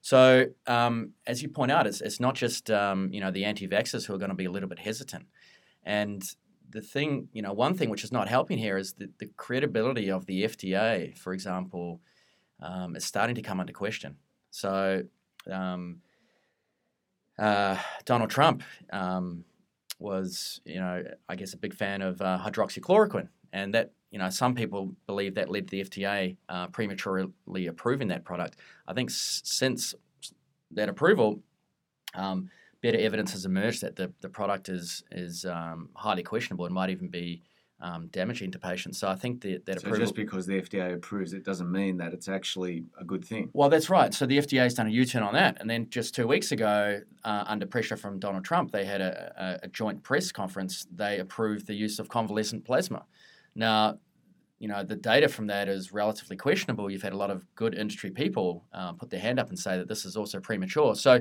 So, 0.00 0.46
um, 0.66 1.10
as 1.26 1.42
you 1.42 1.48
point 1.48 1.72
out, 1.72 1.86
it's, 1.86 2.00
it's 2.00 2.20
not 2.20 2.34
just 2.34 2.70
um, 2.70 3.12
you 3.12 3.20
know 3.20 3.30
the 3.30 3.44
anti-vaxxers 3.44 4.04
who 4.06 4.14
are 4.14 4.18
going 4.18 4.30
to 4.30 4.36
be 4.36 4.46
a 4.46 4.50
little 4.50 4.68
bit 4.68 4.78
hesitant, 4.78 5.26
and 5.84 6.22
the 6.72 6.80
thing, 6.80 7.28
you 7.32 7.42
know, 7.42 7.52
one 7.52 7.74
thing 7.74 7.90
which 7.90 8.02
is 8.02 8.12
not 8.12 8.28
helping 8.28 8.58
here 8.58 8.78
is 8.78 8.94
that 8.94 9.18
the 9.18 9.26
credibility 9.36 10.10
of 10.10 10.26
the 10.26 10.44
FDA, 10.44 11.16
for 11.16 11.34
example, 11.34 12.00
um, 12.60 12.96
is 12.96 13.04
starting 13.04 13.34
to 13.34 13.42
come 13.42 13.60
under 13.60 13.72
question. 13.72 14.16
So, 14.50 15.02
um, 15.50 16.00
uh, 17.38 17.76
Donald 18.04 18.30
Trump 18.30 18.62
um, 18.92 19.44
was, 20.02 20.60
you 20.64 20.80
know, 20.80 21.04
I 21.28 21.36
guess 21.36 21.54
a 21.54 21.56
big 21.56 21.74
fan 21.74 22.02
of 22.02 22.20
uh, 22.20 22.38
hydroxychloroquine, 22.44 23.28
and 23.52 23.72
that, 23.74 23.92
you 24.10 24.18
know, 24.18 24.30
some 24.30 24.54
people 24.54 24.94
believe 25.06 25.34
that 25.36 25.50
led 25.50 25.68
the 25.68 25.80
FDA 25.80 26.36
uh, 26.48 26.66
prematurely 26.68 27.66
approving 27.66 28.08
that 28.08 28.24
product. 28.24 28.56
I 28.86 28.92
think 28.94 29.10
s- 29.10 29.40
since 29.44 29.94
that 30.72 30.88
approval, 30.88 31.40
um, 32.14 32.50
better 32.82 32.98
evidence 32.98 33.32
has 33.32 33.44
emerged 33.44 33.80
that 33.82 33.96
the, 33.96 34.12
the 34.20 34.28
product 34.28 34.68
is 34.68 35.04
is 35.12 35.44
um, 35.44 35.88
highly 35.94 36.22
questionable 36.22 36.66
and 36.66 36.74
might 36.74 36.90
even 36.90 37.08
be 37.08 37.42
um, 37.82 38.06
damaging 38.12 38.52
to 38.52 38.60
patients. 38.60 38.98
So 38.98 39.08
I 39.08 39.16
think 39.16 39.42
that, 39.42 39.66
that 39.66 39.80
so 39.80 39.88
approval. 39.88 39.98
just 39.98 40.14
because 40.14 40.46
the 40.46 40.62
FDA 40.62 40.94
approves 40.94 41.32
it 41.32 41.44
doesn't 41.44 41.70
mean 41.70 41.96
that 41.96 42.12
it's 42.14 42.28
actually 42.28 42.84
a 42.98 43.04
good 43.04 43.24
thing. 43.24 43.50
Well, 43.52 43.68
that's 43.68 43.90
right. 43.90 44.14
So 44.14 44.24
the 44.24 44.38
FDA 44.38 44.62
has 44.62 44.74
done 44.74 44.86
a 44.86 44.90
U-turn 44.90 45.24
on 45.24 45.34
that, 45.34 45.60
and 45.60 45.68
then 45.68 45.90
just 45.90 46.14
two 46.14 46.28
weeks 46.28 46.52
ago, 46.52 47.00
uh, 47.24 47.44
under 47.46 47.66
pressure 47.66 47.96
from 47.96 48.20
Donald 48.20 48.44
Trump, 48.44 48.70
they 48.70 48.84
had 48.84 49.00
a, 49.00 49.58
a, 49.62 49.66
a 49.66 49.68
joint 49.68 50.04
press 50.04 50.30
conference. 50.30 50.86
They 50.94 51.18
approved 51.18 51.66
the 51.66 51.74
use 51.74 51.98
of 51.98 52.08
convalescent 52.08 52.64
plasma. 52.64 53.04
Now, 53.56 53.98
you 54.60 54.68
know, 54.68 54.84
the 54.84 54.96
data 54.96 55.28
from 55.28 55.48
that 55.48 55.68
is 55.68 55.92
relatively 55.92 56.36
questionable. 56.36 56.88
You've 56.88 57.02
had 57.02 57.12
a 57.12 57.16
lot 57.16 57.32
of 57.32 57.44
good 57.56 57.74
industry 57.74 58.12
people 58.12 58.64
uh, 58.72 58.92
put 58.92 59.10
their 59.10 59.20
hand 59.20 59.40
up 59.40 59.48
and 59.48 59.58
say 59.58 59.76
that 59.76 59.88
this 59.88 60.04
is 60.04 60.16
also 60.16 60.40
premature. 60.40 60.94
So. 60.94 61.20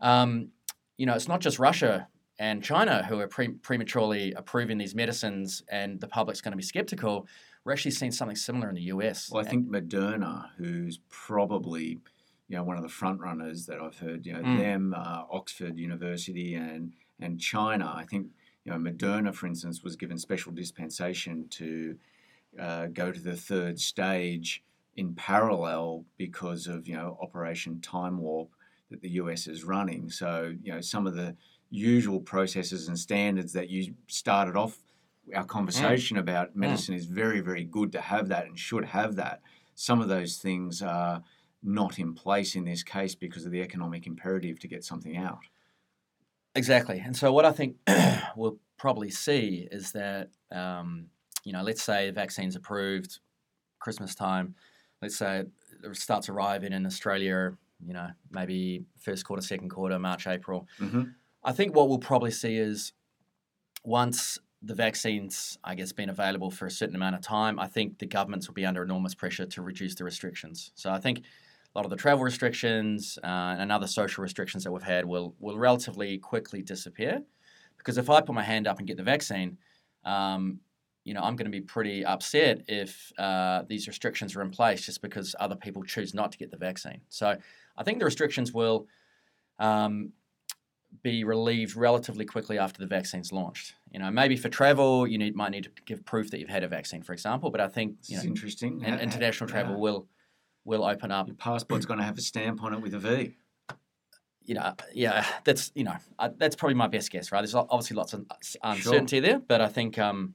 Um, 0.00 0.50
you 0.96 1.06
know, 1.06 1.14
it's 1.14 1.28
not 1.28 1.40
just 1.40 1.58
Russia 1.58 2.08
and 2.38 2.62
China 2.62 3.04
who 3.04 3.18
are 3.20 3.28
pre- 3.28 3.48
prematurely 3.48 4.32
approving 4.32 4.78
these 4.78 4.94
medicines, 4.94 5.62
and 5.70 6.00
the 6.00 6.08
public's 6.08 6.40
going 6.40 6.52
to 6.52 6.56
be 6.56 6.62
skeptical. 6.62 7.26
We're 7.64 7.72
actually 7.72 7.90
seeing 7.92 8.12
something 8.12 8.36
similar 8.36 8.68
in 8.68 8.74
the 8.74 8.82
US. 8.82 9.30
Well, 9.30 9.44
I 9.44 9.48
think 9.48 9.68
Moderna, 9.68 10.48
who's 10.56 11.00
probably 11.08 11.98
you 12.48 12.56
know 12.56 12.64
one 12.64 12.76
of 12.76 12.82
the 12.82 12.88
front 12.88 13.20
runners 13.20 13.66
that 13.66 13.80
I've 13.80 13.98
heard, 13.98 14.24
you 14.24 14.32
know, 14.32 14.42
mm. 14.42 14.58
them, 14.58 14.94
uh, 14.96 15.24
Oxford 15.30 15.76
University, 15.78 16.54
and 16.54 16.92
and 17.20 17.40
China. 17.40 17.92
I 17.94 18.04
think 18.04 18.28
you 18.64 18.72
know 18.72 18.78
Moderna, 18.78 19.34
for 19.34 19.46
instance, 19.46 19.82
was 19.82 19.96
given 19.96 20.18
special 20.18 20.52
dispensation 20.52 21.46
to 21.50 21.96
uh, 22.58 22.86
go 22.86 23.12
to 23.12 23.20
the 23.20 23.36
third 23.36 23.78
stage 23.78 24.62
in 24.96 25.14
parallel 25.14 26.04
because 26.16 26.66
of 26.66 26.88
you 26.88 26.96
know 26.96 27.18
Operation 27.20 27.80
Time 27.80 28.18
Warp 28.18 28.50
that 28.90 29.00
the 29.00 29.10
US 29.10 29.46
is 29.46 29.64
running. 29.64 30.10
So, 30.10 30.54
you 30.62 30.72
know, 30.72 30.80
some 30.80 31.06
of 31.06 31.14
the 31.14 31.36
usual 31.70 32.20
processes 32.20 32.88
and 32.88 32.98
standards 32.98 33.52
that 33.52 33.68
you 33.68 33.94
started 34.06 34.56
off 34.56 34.78
our 35.34 35.44
conversation 35.44 36.16
mm. 36.16 36.20
about 36.20 36.56
medicine 36.56 36.94
mm. 36.94 36.98
is 36.98 37.06
very, 37.06 37.40
very 37.40 37.64
good 37.64 37.92
to 37.92 38.00
have 38.00 38.28
that 38.28 38.46
and 38.46 38.58
should 38.58 38.84
have 38.84 39.16
that. 39.16 39.40
Some 39.74 40.00
of 40.00 40.08
those 40.08 40.36
things 40.36 40.82
are 40.82 41.22
not 41.62 41.98
in 41.98 42.14
place 42.14 42.54
in 42.54 42.64
this 42.64 42.82
case 42.82 43.14
because 43.14 43.44
of 43.44 43.52
the 43.52 43.60
economic 43.60 44.06
imperative 44.06 44.58
to 44.60 44.68
get 44.68 44.84
something 44.84 45.16
out. 45.16 45.40
Exactly. 46.54 47.00
And 47.04 47.16
so 47.16 47.32
what 47.32 47.44
I 47.44 47.52
think 47.52 47.76
we'll 48.36 48.58
probably 48.78 49.10
see 49.10 49.68
is 49.70 49.92
that, 49.92 50.30
um, 50.50 51.06
you 51.44 51.52
know, 51.52 51.62
let's 51.62 51.82
say 51.82 52.06
the 52.06 52.12
vaccine's 52.12 52.56
approved 52.56 53.18
Christmas 53.78 54.14
time. 54.14 54.54
Let's 55.02 55.16
say 55.16 55.44
it 55.84 55.96
starts 55.96 56.28
arriving 56.28 56.72
in 56.72 56.86
Australia, 56.86 57.56
you 57.84 57.92
know, 57.92 58.08
maybe 58.30 58.84
first 58.98 59.24
quarter, 59.24 59.42
second 59.42 59.68
quarter, 59.68 59.98
March, 59.98 60.26
April. 60.26 60.66
Mm-hmm. 60.80 61.02
I 61.48 61.52
think 61.52 61.74
what 61.74 61.88
we'll 61.88 61.96
probably 61.96 62.30
see 62.30 62.58
is 62.58 62.92
once 63.82 64.38
the 64.60 64.74
vaccines, 64.74 65.56
I 65.64 65.76
guess, 65.76 65.92
been 65.92 66.10
available 66.10 66.50
for 66.50 66.66
a 66.66 66.70
certain 66.70 66.94
amount 66.94 67.14
of 67.14 67.22
time, 67.22 67.58
I 67.58 67.66
think 67.66 67.98
the 67.98 68.04
governments 68.04 68.46
will 68.46 68.54
be 68.54 68.66
under 68.66 68.82
enormous 68.82 69.14
pressure 69.14 69.46
to 69.46 69.62
reduce 69.62 69.94
the 69.94 70.04
restrictions. 70.04 70.72
So 70.74 70.90
I 70.90 70.98
think 70.98 71.20
a 71.20 71.78
lot 71.78 71.86
of 71.86 71.90
the 71.90 71.96
travel 71.96 72.22
restrictions 72.22 73.18
uh, 73.24 73.56
and 73.58 73.72
other 73.72 73.86
social 73.86 74.20
restrictions 74.20 74.62
that 74.64 74.72
we've 74.72 74.82
had 74.82 75.06
will 75.06 75.34
will 75.40 75.56
relatively 75.56 76.18
quickly 76.18 76.60
disappear. 76.60 77.22
Because 77.78 77.96
if 77.96 78.10
I 78.10 78.20
put 78.20 78.34
my 78.34 78.42
hand 78.42 78.66
up 78.66 78.78
and 78.78 78.86
get 78.86 78.98
the 78.98 79.02
vaccine, 79.02 79.56
um, 80.04 80.60
you 81.04 81.14
know, 81.14 81.22
I'm 81.22 81.34
going 81.34 81.50
to 81.50 81.58
be 81.58 81.62
pretty 81.62 82.04
upset 82.04 82.60
if 82.68 83.10
uh, 83.16 83.62
these 83.66 83.88
restrictions 83.88 84.36
are 84.36 84.42
in 84.42 84.50
place 84.50 84.84
just 84.84 85.00
because 85.00 85.34
other 85.40 85.56
people 85.56 85.82
choose 85.82 86.12
not 86.12 86.30
to 86.32 86.36
get 86.36 86.50
the 86.50 86.58
vaccine. 86.58 87.00
So 87.08 87.38
I 87.74 87.84
think 87.84 88.00
the 88.00 88.04
restrictions 88.04 88.52
will 88.52 88.86
um, 89.58 90.12
be 91.02 91.24
relieved 91.24 91.76
relatively 91.76 92.24
quickly 92.24 92.58
after 92.58 92.80
the 92.80 92.86
vaccine's 92.86 93.32
launched. 93.32 93.74
You 93.90 93.98
know, 93.98 94.10
maybe 94.10 94.36
for 94.36 94.48
travel, 94.48 95.06
you 95.06 95.18
need 95.18 95.36
might 95.36 95.50
need 95.50 95.64
to 95.64 95.70
give 95.84 96.04
proof 96.04 96.30
that 96.30 96.40
you've 96.40 96.48
had 96.48 96.64
a 96.64 96.68
vaccine, 96.68 97.02
for 97.02 97.12
example. 97.12 97.50
But 97.50 97.60
I 97.60 97.68
think 97.68 97.96
you 98.06 98.16
know, 98.16 98.22
interesting. 98.22 98.82
in- 98.82 98.94
Ha- 98.94 99.00
international 99.00 99.48
travel 99.48 99.74
yeah. 99.74 99.80
will 99.80 100.08
will 100.64 100.84
open 100.84 101.10
up. 101.10 101.26
Your 101.26 101.36
passport's 101.36 101.86
going 101.86 101.98
to 101.98 102.04
have 102.04 102.18
a 102.18 102.20
stamp 102.20 102.62
on 102.62 102.74
it 102.74 102.80
with 102.80 102.94
a 102.94 102.98
V. 102.98 103.36
You 104.44 104.54
know, 104.54 104.74
yeah, 104.94 105.26
that's 105.44 105.70
you 105.74 105.84
know 105.84 105.96
uh, 106.18 106.30
that's 106.36 106.56
probably 106.56 106.74
my 106.74 106.88
best 106.88 107.10
guess, 107.10 107.30
right? 107.32 107.40
There's 107.42 107.54
obviously 107.54 107.96
lots 107.96 108.14
of 108.14 108.24
uncertainty 108.62 109.20
there, 109.20 109.38
but 109.40 109.60
I 109.60 109.68
think 109.68 109.98
um, 109.98 110.34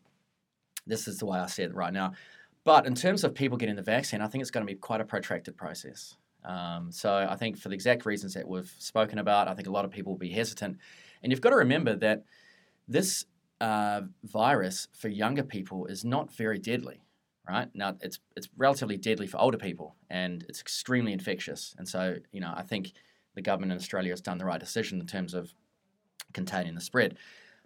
this 0.86 1.08
is 1.08 1.18
the 1.18 1.26
way 1.26 1.40
I 1.40 1.48
see 1.48 1.64
it 1.64 1.74
right 1.74 1.92
now. 1.94 2.14
But 2.64 2.86
in 2.86 2.96
terms 2.96 3.24
of 3.24 3.34
people 3.34 3.58
getting 3.58 3.76
the 3.76 3.82
vaccine, 3.82 4.22
I 4.22 4.28
think 4.28 4.42
it's 4.44 4.52
going 4.52 4.66
to 4.66 4.72
be 4.72 4.78
quite 4.78 5.02
a 5.02 5.06
protracted 5.06 5.58
process. 5.58 6.16
Um, 6.46 6.92
so 6.92 7.28
I 7.30 7.36
think 7.36 7.58
for 7.58 7.70
the 7.70 7.76
exact 7.76 8.06
reasons 8.06 8.34
that 8.34 8.48
we've 8.48 8.74
spoken 8.80 9.20
about, 9.20 9.48
I 9.48 9.54
think 9.54 9.68
a 9.68 9.72
lot 9.72 9.86
of 9.86 9.92
people 9.92 10.14
will 10.14 10.20
be 10.20 10.32
hesitant. 10.32 10.78
And 11.22 11.32
you've 11.32 11.42
got 11.42 11.52
to 11.52 11.58
remember 11.58 11.96
that 11.96 12.24
this 12.88 13.26
uh, 13.62 14.02
virus 14.24 14.88
for 14.94 15.08
younger 15.08 15.44
people 15.44 15.86
is 15.86 16.04
not 16.04 16.34
very 16.34 16.60
deadly, 16.60 17.02
right? 17.48 17.70
Now 17.74 17.96
it's 18.02 18.20
it's 18.36 18.50
relatively 18.58 18.98
deadly 18.98 19.28
for 19.28 19.40
older 19.40 19.58
people, 19.58 19.96
and 20.10 20.46
it's 20.50 20.60
extremely 20.60 21.14
infectious. 21.14 21.74
And 21.78 21.88
so 21.88 22.16
you 22.32 22.42
know, 22.42 22.54
I 22.56 22.64
think 22.64 22.92
the 23.36 23.42
government 23.42 23.72
in 23.72 23.78
Australia 23.78 24.12
has 24.12 24.22
done 24.22 24.38
the 24.38 24.46
right 24.46 24.60
decision 24.60 25.00
in 25.00 25.08
terms 25.08 25.34
of 25.34 25.54
containing 26.34 26.76
the 26.76 26.82
spread. 26.82 27.18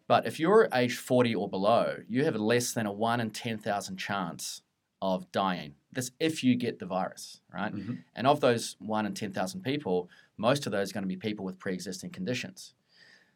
But 0.08 0.26
if 0.26 0.40
you're 0.40 0.70
age 0.74 0.96
40 0.96 1.36
or 1.36 1.50
below, 1.50 1.98
you 2.08 2.24
have 2.26 2.36
less 2.36 2.72
than 2.74 2.86
a 2.86 2.92
1 2.92 3.20
in 3.20 3.30
10,000 3.32 3.98
chance 3.98 4.62
of 5.02 5.30
dying. 5.32 5.76
This 5.98 6.12
if 6.20 6.44
you 6.44 6.54
get 6.56 6.78
the 6.78 6.86
virus, 6.86 7.42
right? 7.52 7.74
Mhm. 7.74 8.04
And 8.16 8.28
of 8.28 8.40
those 8.40 8.76
1 8.80 9.06
in 9.08 9.14
10,000 9.16 9.62
people, 9.64 10.10
most 10.38 10.66
of 10.68 10.72
those 10.72 10.92
are 10.92 10.94
going 10.94 11.04
to 11.04 11.08
be 11.08 11.18
people 11.18 11.44
with 11.44 11.58
pre-existing 11.58 12.12
conditions. 12.12 12.76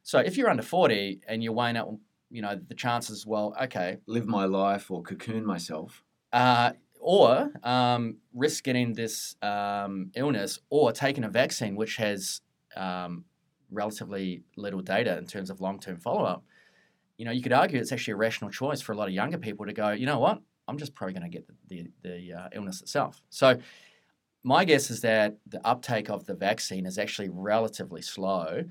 So 0.04 0.20
if 0.20 0.38
you're 0.38 0.50
under 0.50 0.62
40 0.64 1.22
and 1.28 1.44
you're 1.44 1.54
weighing 1.54 1.76
out, 1.76 1.98
you 2.30 2.42
know, 2.44 2.56
the 2.56 2.76
chances, 2.76 3.26
well, 3.26 3.56
okay, 3.64 3.98
Live 4.06 4.28
my 4.28 4.46
life 4.46 4.92
or 4.92 5.02
cocoon 5.02 5.44
myself. 5.44 6.04
uh, 6.34 6.74
or 7.00 7.52
um, 7.64 8.18
risk 8.32 8.64
getting 8.64 8.94
this 8.94 9.36
um, 9.42 10.12
illness 10.14 10.60
or 10.70 10.92
taking 10.92 11.24
a 11.24 11.30
vaccine 11.30 11.76
which 11.76 11.96
has 11.98 12.42
um, 12.76 13.26
relatively 13.72 14.44
little 14.56 14.82
data 14.82 15.18
in 15.18 15.26
terms 15.26 15.50
of 15.50 15.60
long-term 15.62 15.98
follow-up 15.98 16.44
you 17.18 17.26
know 17.26 17.32
you 17.32 17.42
could 17.42 17.54
argue 17.54 17.80
it's 17.80 17.92
actually 17.92 18.12
a 18.14 18.18
rational 18.18 18.52
choice 18.52 18.82
for 18.82 18.92
a 18.92 18.96
lot 18.96 19.08
of 19.08 19.14
younger 19.16 19.40
people 19.40 19.66
to 19.66 19.74
go 19.74 19.90
you 20.02 20.06
know 20.06 20.20
what 20.20 20.42
i'm 20.72 20.78
just 20.78 20.96
probably 20.96 21.14
going 21.14 21.30
to 21.30 21.30
get 21.30 21.48
the, 21.48 21.54
the, 21.68 21.92
the 22.04 22.34
uh, 22.34 22.50
illness 22.54 22.82
itself 22.82 23.22
so 23.30 23.58
my 24.44 24.66
guess 24.66 24.90
is 24.90 25.02
that 25.02 25.38
the 25.46 25.66
uptake 25.66 26.10
of 26.10 26.26
the 26.26 26.34
vaccine 26.34 26.86
is 26.86 26.98
actually 26.98 27.30
relatively 27.30 28.02
slow 28.02 28.64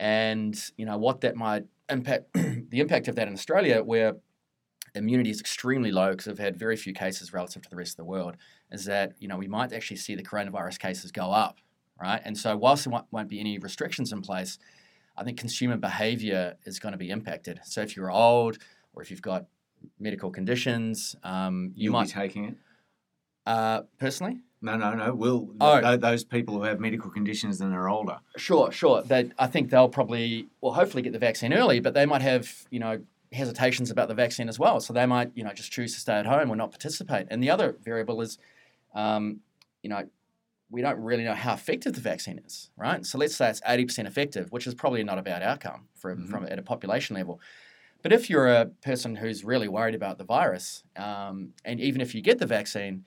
and 0.00 0.70
you 0.76 0.86
know 0.86 0.96
what 0.96 1.20
that 1.20 1.36
might 1.36 1.64
impact 1.88 2.24
the 2.34 2.80
impact 2.80 3.08
of 3.08 3.16
that 3.16 3.28
in 3.28 3.34
australia 3.34 3.82
where 3.82 4.14
immunity 4.94 5.30
is 5.30 5.40
extremely 5.40 5.90
low 5.90 6.10
because 6.10 6.26
we've 6.26 6.38
had 6.38 6.56
very 6.56 6.76
few 6.76 6.92
cases 6.92 7.32
relative 7.32 7.62
to 7.62 7.70
the 7.70 7.76
rest 7.76 7.92
of 7.92 7.96
the 7.96 8.04
world, 8.04 8.36
is 8.70 8.84
that 8.84 9.14
you 9.18 9.28
know 9.28 9.36
we 9.36 9.48
might 9.48 9.72
actually 9.72 9.96
see 9.96 10.14
the 10.14 10.22
coronavirus 10.22 10.78
cases 10.78 11.10
go 11.12 11.30
up, 11.30 11.58
right? 12.00 12.20
And 12.24 12.36
so 12.36 12.56
whilst 12.56 12.84
there 12.84 12.92
won't, 12.92 13.06
won't 13.10 13.28
be 13.28 13.40
any 13.40 13.58
restrictions 13.58 14.12
in 14.12 14.22
place, 14.22 14.58
I 15.16 15.24
think 15.24 15.38
consumer 15.38 15.76
behaviour 15.76 16.54
is 16.64 16.78
going 16.78 16.92
to 16.92 16.98
be 16.98 17.10
impacted. 17.10 17.60
So 17.64 17.80
if 17.82 17.96
you're 17.96 18.10
old 18.10 18.58
or 18.94 19.02
if 19.02 19.10
you've 19.10 19.22
got 19.22 19.46
medical 19.98 20.30
conditions, 20.30 21.16
um, 21.22 21.72
you 21.74 21.84
You'll 21.84 21.92
might 21.94 22.06
be 22.06 22.12
taking 22.12 22.44
it. 22.46 22.54
uh, 23.46 23.82
personally. 23.98 24.40
No, 24.60 24.76
no, 24.76 24.94
no. 24.94 25.12
Will 25.14 25.52
Oh. 25.60 25.80
tho- 25.80 25.96
those 25.96 26.22
people 26.24 26.54
who 26.54 26.62
have 26.62 26.78
medical 26.78 27.10
conditions 27.10 27.60
and 27.60 27.74
are 27.74 27.88
older? 27.88 28.18
Sure, 28.36 28.70
sure. 28.70 29.02
They, 29.02 29.30
I 29.38 29.48
think 29.48 29.70
they'll 29.70 29.88
probably, 29.88 30.48
well, 30.60 30.72
hopefully 30.72 31.02
get 31.02 31.12
the 31.12 31.18
vaccine 31.18 31.52
early, 31.52 31.80
but 31.80 31.94
they 31.94 32.06
might 32.06 32.22
have, 32.22 32.66
you 32.70 32.78
know, 32.78 33.00
hesitations 33.32 33.90
about 33.90 34.06
the 34.08 34.14
vaccine 34.14 34.48
as 34.48 34.58
well. 34.60 34.78
So 34.80 34.92
they 34.92 35.06
might, 35.06 35.32
you 35.34 35.42
know, 35.42 35.52
just 35.52 35.72
choose 35.72 35.94
to 35.94 36.00
stay 36.00 36.12
at 36.14 36.26
home 36.26 36.50
or 36.50 36.54
not 36.56 36.70
participate. 36.70 37.26
And 37.30 37.42
the 37.42 37.50
other 37.50 37.76
variable 37.82 38.20
is, 38.20 38.38
um, 38.94 39.40
you 39.82 39.90
know, 39.90 40.08
we 40.70 40.80
don't 40.80 40.98
really 41.00 41.24
know 41.24 41.34
how 41.34 41.54
effective 41.54 41.94
the 41.94 42.00
vaccine 42.00 42.38
is, 42.46 42.70
right? 42.76 43.04
So 43.04 43.18
let's 43.18 43.34
say 43.36 43.50
it's 43.50 43.60
eighty 43.66 43.84
percent 43.84 44.06
effective, 44.08 44.52
which 44.52 44.66
is 44.66 44.74
probably 44.74 45.02
not 45.02 45.18
a 45.18 45.22
bad 45.22 45.42
outcome 45.42 45.88
for 45.96 46.14
Mhm. 46.16 46.28
from 46.30 46.44
at 46.46 46.58
a 46.58 46.62
population 46.62 47.14
level. 47.16 47.40
But 48.02 48.12
if 48.12 48.28
you're 48.28 48.48
a 48.48 48.66
person 48.66 49.14
who's 49.14 49.44
really 49.44 49.68
worried 49.68 49.94
about 49.94 50.18
the 50.18 50.24
virus, 50.24 50.82
um, 50.96 51.50
and 51.64 51.80
even 51.80 52.00
if 52.00 52.14
you 52.14 52.20
get 52.20 52.38
the 52.38 52.46
vaccine, 52.46 53.04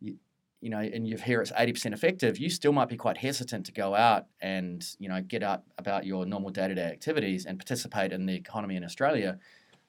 you, 0.00 0.16
you 0.60 0.68
know, 0.68 0.78
and 0.78 1.08
you 1.08 1.16
hear 1.16 1.40
it's 1.40 1.52
eighty 1.56 1.72
percent 1.72 1.94
effective, 1.94 2.38
you 2.38 2.50
still 2.50 2.72
might 2.72 2.88
be 2.88 2.96
quite 2.96 3.16
hesitant 3.16 3.64
to 3.66 3.72
go 3.72 3.94
out 3.94 4.26
and 4.40 4.84
you 4.98 5.08
know 5.08 5.20
get 5.22 5.42
up 5.42 5.64
about 5.78 6.04
your 6.04 6.26
normal 6.26 6.50
day 6.50 6.68
to 6.68 6.74
day 6.74 6.84
activities 6.84 7.46
and 7.46 7.58
participate 7.58 8.12
in 8.12 8.26
the 8.26 8.34
economy 8.34 8.76
in 8.76 8.84
Australia 8.84 9.38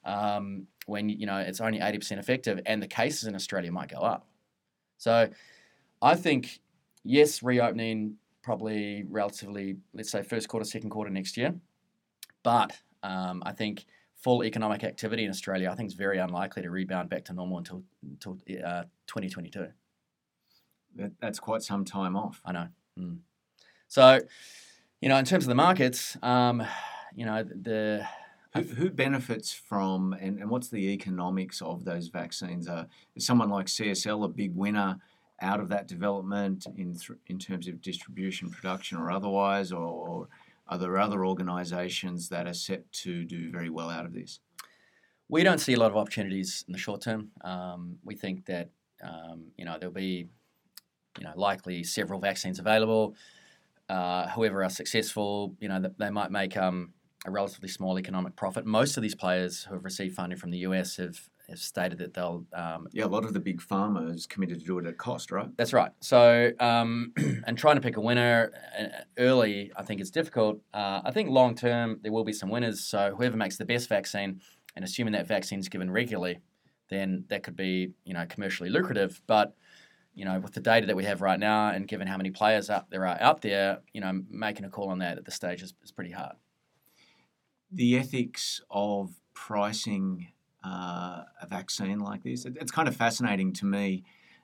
um, 0.06 0.68
when 0.86 1.10
you 1.10 1.26
know 1.26 1.38
it's 1.38 1.60
only 1.60 1.82
eighty 1.82 1.98
percent 1.98 2.20
effective, 2.20 2.62
and 2.66 2.82
the 2.82 2.88
cases 2.88 3.26
in 3.26 3.36
Australia 3.36 3.72
might 3.72 3.90
go 3.90 4.00
up. 4.00 4.26
So, 4.98 5.30
I 6.02 6.16
think 6.16 6.62
yes, 7.04 7.44
reopening 7.44 8.16
probably 8.42 9.04
relatively, 9.10 9.76
let's 9.94 10.12
say 10.12 10.22
first 10.22 10.48
quarter, 10.48 10.66
second 10.66 10.92
quarter 10.92 11.10
next 11.10 11.36
year, 11.36 11.56
but 12.44 12.78
um, 13.04 13.42
I 13.46 13.52
think 13.52 13.86
full 14.26 14.44
economic 14.44 14.84
activity 14.84 15.24
in 15.24 15.30
Australia, 15.30 15.70
I 15.70 15.76
think 15.76 15.88
is 15.88 15.94
very 15.94 16.18
unlikely 16.18 16.64
to 16.64 16.72
rebound 16.72 17.10
back 17.10 17.26
to 17.26 17.34
normal 17.34 17.60
until 17.60 17.84
until 18.02 18.40
uh, 18.66 18.86
2022. 19.06 19.68
That, 20.96 21.12
that's 21.22 21.40
quite 21.40 21.62
some 21.62 21.86
time 21.86 22.16
off. 22.16 22.42
I 22.44 22.52
know. 22.52 22.68
Mm. 23.00 23.20
So, 23.88 24.20
you 25.00 25.10
know, 25.10 25.18
in 25.18 25.26
terms 25.26 25.44
of 25.44 25.50
the 25.50 25.62
markets, 25.68 26.18
um, 26.24 26.66
you 27.16 27.28
know, 27.28 27.44
the 27.44 28.08
Who, 28.56 28.64
who 28.64 28.90
benefits 28.90 29.54
from, 29.54 30.14
and, 30.14 30.40
and 30.40 30.50
what's 30.50 30.70
the 30.70 30.86
economics 30.94 31.62
of 31.62 31.86
those 31.86 32.08
vaccines? 32.08 32.68
Uh, 32.68 32.86
is 33.16 33.28
someone 33.28 33.52
like 33.52 33.68
CSL 33.68 34.26
a 34.26 34.28
big 34.28 34.56
winner 34.56 34.98
out 35.40 35.60
of 35.60 35.70
that 35.70 35.88
development 35.88 36.66
in 36.78 36.96
th- 36.96 37.20
in 37.28 37.38
terms 37.38 37.68
of 37.68 37.80
distribution, 37.80 38.50
production, 38.50 38.98
or 38.98 39.12
otherwise, 39.12 39.72
or, 39.72 39.84
or 39.84 40.30
are 40.68 40.78
there 40.78 40.98
other 40.98 41.26
organisations 41.26 42.30
that 42.30 42.48
are 42.48 42.54
set 42.54 42.92
to 42.92 43.24
do 43.24 43.52
very 43.52 43.70
well 43.70 43.90
out 43.90 44.06
of 44.06 44.14
this? 44.14 44.40
we 45.28 45.44
don't 45.44 45.60
see 45.60 45.74
a 45.74 45.80
lot 45.80 45.92
of 45.92 45.98
opportunities 45.98 46.64
in 46.68 46.74
the 46.74 46.80
short 46.80 47.02
term. 47.02 47.32
Um, 47.42 47.98
we 48.04 48.16
think 48.16 48.46
that 48.46 48.70
um, 49.04 49.46
you 49.58 49.66
know 49.66 49.78
there'll 49.80 49.94
be 49.94 50.28
you 51.18 51.24
know 51.24 51.34
likely 51.36 51.84
several 51.84 52.20
vaccines 52.20 52.60
available. 52.60 53.16
Uh, 53.90 54.28
whoever 54.30 54.64
are 54.64 54.70
successful, 54.70 55.56
you 55.60 55.68
know, 55.68 55.80
th- 55.80 55.94
they 56.00 56.10
might 56.10 56.32
make 56.32 56.58
um, 56.58 56.92
a 57.28 57.32
relatively 57.32 57.70
small 57.70 58.00
economic 58.00 58.36
profit. 58.36 58.66
Most 58.66 58.98
of 58.98 59.04
these 59.04 59.14
players 59.14 59.64
who 59.64 59.76
have 59.76 59.86
received 59.86 60.16
funding 60.16 60.40
from 60.40 60.50
the 60.50 60.58
US 60.60 60.98
have, 60.98 61.30
have 61.50 61.60
stated 61.60 61.98
that 62.00 62.14
they'll 62.14 62.46
um, 62.54 62.88
Yeah, 62.92 63.06
a 63.06 63.08
lot 63.08 63.26
of 63.26 63.34
the 63.34 63.40
big 63.40 63.62
pharmas 63.62 64.28
committed 64.28 64.60
to 64.60 64.66
do 64.66 64.80
it 64.80 64.86
at 64.86 64.98
cost, 64.98 65.32
right? 65.32 65.50
That's 65.58 65.74
right. 65.74 65.92
So, 66.00 66.52
um, 66.60 67.14
and 67.46 67.58
trying 67.58 67.76
to 67.76 67.82
pick 67.82 67.98
a 67.98 68.02
winner 68.02 68.52
uh, 68.80 69.04
early, 69.18 69.72
I 69.76 69.84
think 69.84 70.02
it's 70.02 70.10
difficult. 70.10 70.60
Uh, 70.74 71.02
I 71.04 71.12
think 71.12 71.30
long 71.30 71.56
term 71.56 72.00
there 72.02 72.12
will 72.12 72.24
be 72.24 72.34
some 72.34 72.50
winners. 72.50 72.84
So 72.84 73.14
whoever 73.16 73.38
makes 73.38 73.58
the 73.58 73.66
best 73.66 73.90
vaccine, 73.90 74.42
and 74.76 74.84
assuming 74.84 75.14
that 75.14 75.28
vaccine 75.28 75.60
is 75.60 75.70
given 75.70 75.90
regularly, 75.92 76.40
then 76.90 77.26
that 77.30 77.44
could 77.44 77.56
be 77.56 77.92
you 78.04 78.14
know 78.14 78.26
commercially 78.28 78.70
lucrative. 78.70 79.22
But 79.28 79.56
you 80.14 80.26
know 80.26 80.40
with 80.40 80.54
the 80.54 80.62
data 80.62 80.88
that 80.88 80.96
we 80.96 81.06
have 81.06 81.22
right 81.22 81.40
now, 81.40 81.70
and 81.70 81.88
given 81.88 82.08
how 82.08 82.18
many 82.18 82.32
players 82.32 82.70
there 82.90 83.08
are 83.08 83.22
out 83.22 83.42
there, 83.42 83.80
you 83.94 84.02
know 84.02 84.24
making 84.30 84.66
a 84.66 84.70
call 84.70 84.90
on 84.90 85.00
that 85.00 85.18
at 85.18 85.26
this 85.26 85.36
stage 85.36 85.62
is, 85.62 85.74
is 85.84 85.92
pretty 85.92 86.12
hard. 86.12 86.36
The 87.72 87.98
ethics 87.98 88.62
of 88.70 89.12
pricing 89.34 90.28
uh, 90.66 91.24
a 91.42 91.48
vaccine 91.48 92.00
like 92.00 92.24
this, 92.24 92.46
it, 92.46 92.58
it's 92.60 92.72
kind 92.72 92.88
of 92.88 92.96
fascinating 92.96 93.54
to 93.54 93.66
me. 93.66 94.04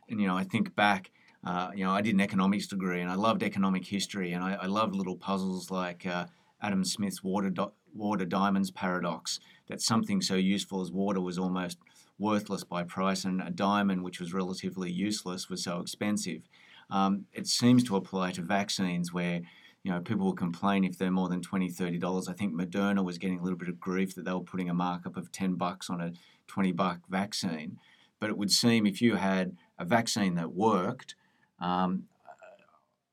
And, 0.10 0.22
you 0.22 0.28
know, 0.28 0.38
I 0.38 0.44
think 0.44 0.76
back, 0.76 1.12
uh, 1.44 1.72
you 1.76 1.84
know, 1.84 1.92
I 1.92 2.02
did 2.02 2.14
an 2.14 2.22
economics 2.22 2.68
degree 2.68 3.02
and 3.02 3.10
I 3.10 3.16
loved 3.16 3.44
economic 3.44 3.86
history 3.86 4.34
and 4.34 4.44
I, 4.44 4.54
I 4.62 4.66
little 4.96 5.16
puzzles 5.16 5.72
like 5.72 6.06
uh, 6.06 6.26
Adam 6.62 6.84
Smith's 6.86 7.24
water, 7.24 7.50
do- 7.50 7.72
water 7.94 8.26
diamonds 8.26 8.72
paradox 8.72 9.40
that 9.68 9.82
something 9.82 10.22
so 10.22 10.36
useful 10.36 10.82
as 10.82 10.92
water 10.92 11.22
was 11.22 11.40
almost 11.40 11.78
worthless 12.20 12.64
by 12.64 12.84
price, 12.84 13.26
and 13.26 13.42
a 13.42 13.50
diamond, 13.50 14.04
which 14.04 14.20
was 14.20 14.32
relatively 14.32 14.92
useless, 14.92 15.50
was 15.50 15.64
so 15.64 15.80
expensive. 15.80 16.44
Um, 16.92 17.26
it 17.34 17.48
seems 17.48 17.84
to 17.86 17.96
apply 17.96 18.32
to 18.34 18.44
vaccines 18.44 19.12
where 19.12 19.42
you 19.84 19.92
know, 19.92 20.00
people 20.00 20.26
will 20.26 20.34
complain 20.34 20.84
if 20.84 20.98
they're 20.98 21.12
more 21.12 21.30
than 21.30 21.42
$20, 21.42 21.76
$30. 21.76 22.30
I 22.30 22.34
think 22.34 22.54
Moderna 22.54 23.04
was 23.04 23.18
getting 23.18 23.40
a 23.40 23.44
little 23.44 23.58
bit 23.58 23.70
of 23.70 23.80
grief 23.80 24.14
that 24.16 24.26
they 24.26 24.32
were 24.34 24.42
putting 24.42 24.70
a 24.70 24.74
markup 24.74 25.18
of 25.18 25.32
10 25.32 25.56
bucks 25.56 25.90
on 25.90 26.02
a 26.02 26.14
20 26.48 26.72
buck 26.72 27.00
vaccine. 27.10 27.80
But 28.20 28.30
it 28.30 28.38
would 28.38 28.52
seem 28.52 28.86
if 28.86 29.02
you 29.02 29.16
had 29.16 29.58
a 29.80 29.86
vaccine 29.86 30.36
that 30.36 30.54
worked, 30.54 31.16
um, 31.60 32.04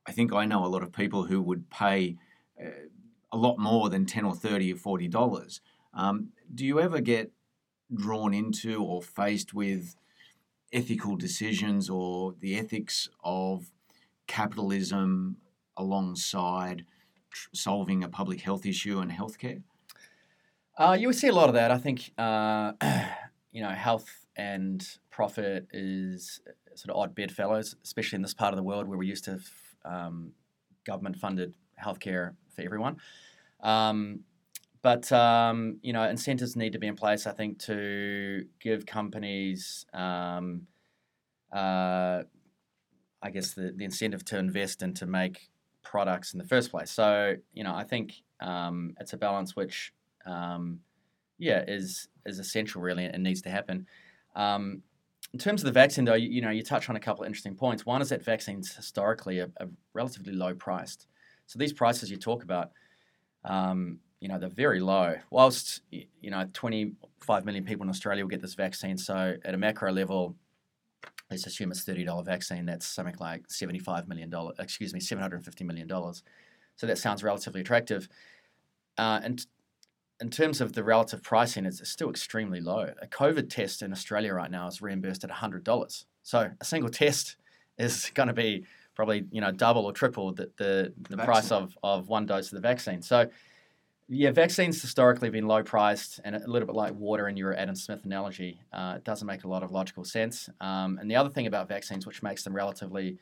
I 0.06 0.12
think 0.12 0.32
I 0.32 0.44
know 0.44 0.64
a 0.64 0.68
lot 0.68 0.82
of 0.82 0.92
people 0.92 1.24
who 1.24 1.40
would 1.40 1.70
pay 1.70 2.16
uh, 2.60 2.70
a 3.32 3.36
lot 3.36 3.58
more 3.58 3.88
than 3.88 4.04
10 4.04 4.24
or 4.24 4.34
30 4.34 4.72
or 4.72 4.76
40 4.76 5.08
dollars. 5.08 5.60
Um, 5.94 6.28
do 6.54 6.64
you 6.64 6.80
ever 6.80 7.00
get 7.00 7.30
drawn 7.94 8.34
into 8.34 8.82
or 8.82 9.02
faced 9.02 9.54
with 9.54 9.96
ethical 10.72 11.16
decisions 11.16 11.88
or 11.88 12.34
the 12.40 12.58
ethics 12.58 13.08
of 13.24 13.70
capitalism 14.26 15.38
alongside 15.78 16.84
tr- 17.30 17.48
solving 17.54 18.04
a 18.04 18.08
public 18.08 18.42
health 18.42 18.66
issue 18.66 18.98
and 18.98 19.10
healthcare? 19.10 19.62
Uh, 20.76 20.96
you 20.98 21.08
would 21.08 21.16
see 21.16 21.28
a 21.28 21.32
lot 21.32 21.48
of 21.48 21.54
that. 21.54 21.70
I 21.70 21.78
think 21.78 22.12
uh, 22.18 22.72
you 23.52 23.62
know 23.62 23.70
health 23.70 24.26
and 24.36 24.86
profit 25.10 25.66
is 25.72 26.40
sort 26.74 26.94
of 26.94 26.96
odd 26.96 27.14
bedfellows, 27.14 27.74
especially 27.82 28.16
in 28.16 28.22
this 28.22 28.34
part 28.34 28.52
of 28.52 28.56
the 28.56 28.62
world 28.62 28.86
where 28.86 28.96
we're 28.96 29.04
used 29.04 29.24
to 29.24 29.32
have 29.32 29.50
um, 29.84 30.32
government-funded 30.84 31.54
healthcare 31.82 32.34
for 32.54 32.62
everyone. 32.62 32.98
Um, 33.60 34.20
but 34.82 35.10
um, 35.10 35.78
you 35.82 35.92
know, 35.92 36.08
incentives 36.08 36.54
need 36.54 36.72
to 36.72 36.78
be 36.78 36.86
in 36.86 36.94
place. 36.94 37.26
I 37.26 37.32
think 37.32 37.58
to 37.60 38.44
give 38.60 38.86
companies, 38.86 39.86
um, 39.92 40.68
uh, 41.52 42.22
I 43.20 43.30
guess, 43.32 43.54
the, 43.54 43.72
the 43.74 43.84
incentive 43.84 44.24
to 44.26 44.38
invest 44.38 44.82
and 44.82 44.94
to 44.96 45.06
make 45.06 45.50
products 45.88 46.34
in 46.34 46.38
the 46.38 46.44
first 46.44 46.70
place. 46.70 46.90
So 46.90 47.34
you 47.54 47.64
know, 47.64 47.74
I 47.74 47.84
think 47.84 48.14
um, 48.40 48.94
it's 49.00 49.14
a 49.14 49.16
balance 49.16 49.56
which, 49.56 49.92
um, 50.26 50.80
yeah, 51.38 51.64
is 51.66 52.08
is 52.26 52.38
essential 52.38 52.82
really 52.82 53.06
and 53.06 53.22
needs 53.22 53.42
to 53.42 53.50
happen. 53.50 53.86
Um, 54.36 54.82
in 55.32 55.38
terms 55.38 55.62
of 55.62 55.66
the 55.66 55.72
vaccine, 55.72 56.04
though, 56.04 56.14
you, 56.14 56.28
you, 56.28 56.40
know, 56.40 56.50
you 56.50 56.62
touch 56.62 56.88
on 56.88 56.96
a 56.96 57.00
couple 57.00 57.22
of 57.22 57.26
interesting 57.26 57.54
points. 57.54 57.84
One 57.84 58.00
is 58.00 58.08
that 58.08 58.24
vaccines 58.24 58.74
historically 58.74 59.40
are, 59.40 59.50
are 59.60 59.68
relatively 59.92 60.32
low 60.32 60.54
priced. 60.54 61.06
So 61.46 61.58
these 61.58 61.72
prices 61.72 62.10
you 62.10 62.16
talk 62.16 62.42
about, 62.42 62.70
um, 63.44 63.98
you 64.20 64.28
know, 64.28 64.38
they're 64.38 64.48
very 64.48 64.80
low. 64.80 65.16
Whilst 65.30 65.82
you 65.90 66.30
know, 66.30 66.46
25 66.52 67.44
million 67.44 67.64
people 67.64 67.84
in 67.84 67.90
Australia 67.90 68.24
will 68.24 68.30
get 68.30 68.40
this 68.40 68.54
vaccine. 68.54 68.96
So 68.96 69.36
at 69.44 69.54
a 69.54 69.58
macro 69.58 69.92
level, 69.92 70.34
let's 71.30 71.46
assume 71.46 71.70
it's 71.70 71.84
$30 71.84 72.24
vaccine. 72.24 72.66
That's 72.66 72.86
something 72.86 73.16
like 73.20 73.48
$75 73.48 74.08
million. 74.08 74.32
Excuse 74.58 74.94
me, 74.94 75.00
$750 75.00 75.62
million. 75.62 75.88
So 76.76 76.86
that 76.86 76.98
sounds 76.98 77.22
relatively 77.22 77.60
attractive. 77.60 78.08
Uh, 78.96 79.20
and 79.22 79.46
in 80.20 80.30
terms 80.30 80.60
of 80.60 80.72
the 80.72 80.82
relative 80.82 81.22
pricing, 81.22 81.66
it's 81.66 81.86
still 81.88 82.10
extremely 82.10 82.60
low. 82.60 82.92
A 83.00 83.06
COVID 83.06 83.50
test 83.50 83.82
in 83.82 83.92
Australia 83.92 84.32
right 84.34 84.50
now 84.50 84.66
is 84.66 84.82
reimbursed 84.82 85.24
at 85.24 85.30
$100. 85.30 86.04
So 86.22 86.50
a 86.60 86.64
single 86.64 86.90
test 86.90 87.36
is 87.78 88.10
going 88.14 88.28
to 88.28 88.32
be 88.32 88.64
probably 88.94 89.24
you 89.30 89.40
know 89.40 89.52
double 89.52 89.84
or 89.84 89.92
triple 89.92 90.32
the 90.32 90.50
the, 90.56 90.92
the, 91.02 91.16
the 91.16 91.24
price 91.24 91.52
of, 91.52 91.78
of 91.84 92.08
one 92.08 92.26
dose 92.26 92.52
of 92.52 92.56
the 92.56 92.68
vaccine. 92.68 93.00
So 93.00 93.28
yeah, 94.08 94.30
vaccines 94.30 94.80
historically 94.80 95.26
have 95.26 95.34
been 95.34 95.46
low 95.46 95.62
priced 95.62 96.18
and 96.24 96.34
a 96.34 96.46
little 96.46 96.66
bit 96.66 96.74
like 96.74 96.94
water 96.94 97.28
in 97.28 97.36
your 97.36 97.54
Adam 97.54 97.74
Smith 97.74 98.04
analogy. 98.04 98.60
Uh, 98.72 98.94
it 98.96 99.04
doesn't 99.04 99.26
make 99.26 99.44
a 99.44 99.48
lot 99.48 99.62
of 99.62 99.70
logical 99.70 100.02
sense. 100.02 100.48
Um, 100.62 100.98
and 100.98 101.10
the 101.10 101.16
other 101.16 101.28
thing 101.28 101.46
about 101.46 101.68
vaccines, 101.68 102.06
which 102.06 102.22
makes 102.22 102.42
them 102.42 102.54
relatively 102.54 103.18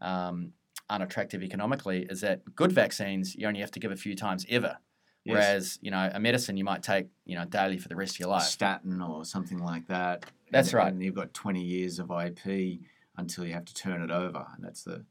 um, 0.00 0.52
unattractive 0.90 1.42
economically, 1.42 2.06
is 2.10 2.20
that 2.22 2.42
good 2.56 2.72
vaccines 2.72 3.36
you 3.36 3.46
only 3.46 3.60
have 3.60 3.70
to 3.72 3.80
give 3.80 3.92
a 3.92 3.96
few 3.96 4.16
times 4.16 4.44
ever. 4.50 4.76
Yes. 5.24 5.34
Whereas, 5.34 5.78
you 5.80 5.92
know, 5.92 6.10
a 6.12 6.18
medicine 6.18 6.56
you 6.56 6.64
might 6.64 6.82
take, 6.82 7.06
you 7.24 7.36
know, 7.36 7.44
daily 7.44 7.78
for 7.78 7.88
the 7.88 7.96
rest 7.96 8.16
of 8.16 8.20
your 8.20 8.28
life. 8.28 8.42
Statin 8.42 9.00
or 9.00 9.24
something 9.24 9.58
like 9.58 9.86
that. 9.86 10.26
That's 10.50 10.68
and, 10.68 10.74
right. 10.74 10.92
And 10.92 11.02
you've 11.02 11.14
got 11.14 11.32
20 11.32 11.62
years 11.62 12.00
of 12.00 12.10
IP 12.10 12.80
until 13.16 13.46
you 13.46 13.54
have 13.54 13.64
to 13.66 13.74
turn 13.74 14.02
it 14.02 14.10
over. 14.10 14.44
And 14.56 14.64
that's 14.64 14.82
the, 14.82 15.04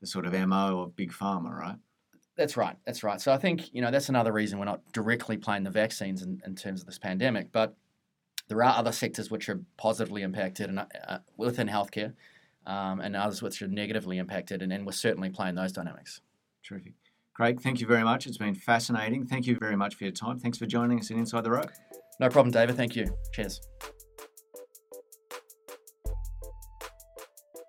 the 0.00 0.06
sort 0.06 0.26
of 0.26 0.34
MO 0.46 0.82
of 0.82 0.94
big 0.94 1.10
pharma, 1.10 1.58
right? 1.58 1.76
That's 2.38 2.56
right. 2.56 2.76
That's 2.86 3.02
right. 3.02 3.20
So 3.20 3.32
I 3.32 3.36
think, 3.36 3.74
you 3.74 3.82
know, 3.82 3.90
that's 3.90 4.08
another 4.08 4.32
reason 4.32 4.60
we're 4.60 4.64
not 4.64 4.80
directly 4.92 5.36
playing 5.36 5.64
the 5.64 5.70
vaccines 5.70 6.22
in, 6.22 6.40
in 6.46 6.54
terms 6.54 6.80
of 6.80 6.86
this 6.86 6.98
pandemic. 6.98 7.50
But 7.50 7.74
there 8.46 8.62
are 8.62 8.78
other 8.78 8.92
sectors 8.92 9.28
which 9.28 9.48
are 9.48 9.60
positively 9.76 10.22
impacted 10.22 10.68
and, 10.68 10.78
uh, 10.78 11.18
within 11.36 11.66
healthcare 11.66 12.14
um, 12.64 13.00
and 13.00 13.16
others 13.16 13.42
which 13.42 13.60
are 13.60 13.66
negatively 13.66 14.18
impacted. 14.18 14.62
And, 14.62 14.72
and 14.72 14.86
we're 14.86 14.92
certainly 14.92 15.30
playing 15.30 15.56
those 15.56 15.72
dynamics. 15.72 16.20
Terrific. 16.64 16.92
Craig, 17.34 17.60
thank 17.60 17.80
you 17.80 17.88
very 17.88 18.04
much. 18.04 18.28
It's 18.28 18.38
been 18.38 18.54
fascinating. 18.54 19.26
Thank 19.26 19.48
you 19.48 19.56
very 19.58 19.76
much 19.76 19.96
for 19.96 20.04
your 20.04 20.12
time. 20.12 20.38
Thanks 20.38 20.58
for 20.58 20.66
joining 20.66 21.00
us 21.00 21.10
in 21.10 21.18
Inside 21.18 21.42
the 21.42 21.50
Rope. 21.50 21.72
No 22.20 22.28
problem, 22.28 22.52
David. 22.52 22.76
Thank 22.76 22.94
you. 22.94 23.16
Cheers. 23.32 23.60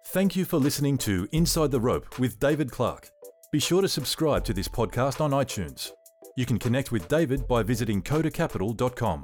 Thank 0.08 0.36
you 0.36 0.46
for 0.46 0.58
listening 0.58 1.00
to 1.00 1.28
Inside 1.32 1.72
the 1.72 1.80
Rope 1.80 2.20
with 2.20 2.40
David 2.40 2.72
Clark. 2.72 3.10
Be 3.52 3.60
sure 3.60 3.82
to 3.82 3.88
subscribe 3.88 4.46
to 4.46 4.54
this 4.54 4.68
podcast 4.68 5.20
on 5.20 5.32
iTunes. 5.32 5.92
You 6.38 6.46
can 6.46 6.60
connect 6.60 6.92
with 6.92 7.08
David 7.08 7.48
by 7.48 7.64
visiting 7.64 8.04
codacapital.com. 8.04 9.24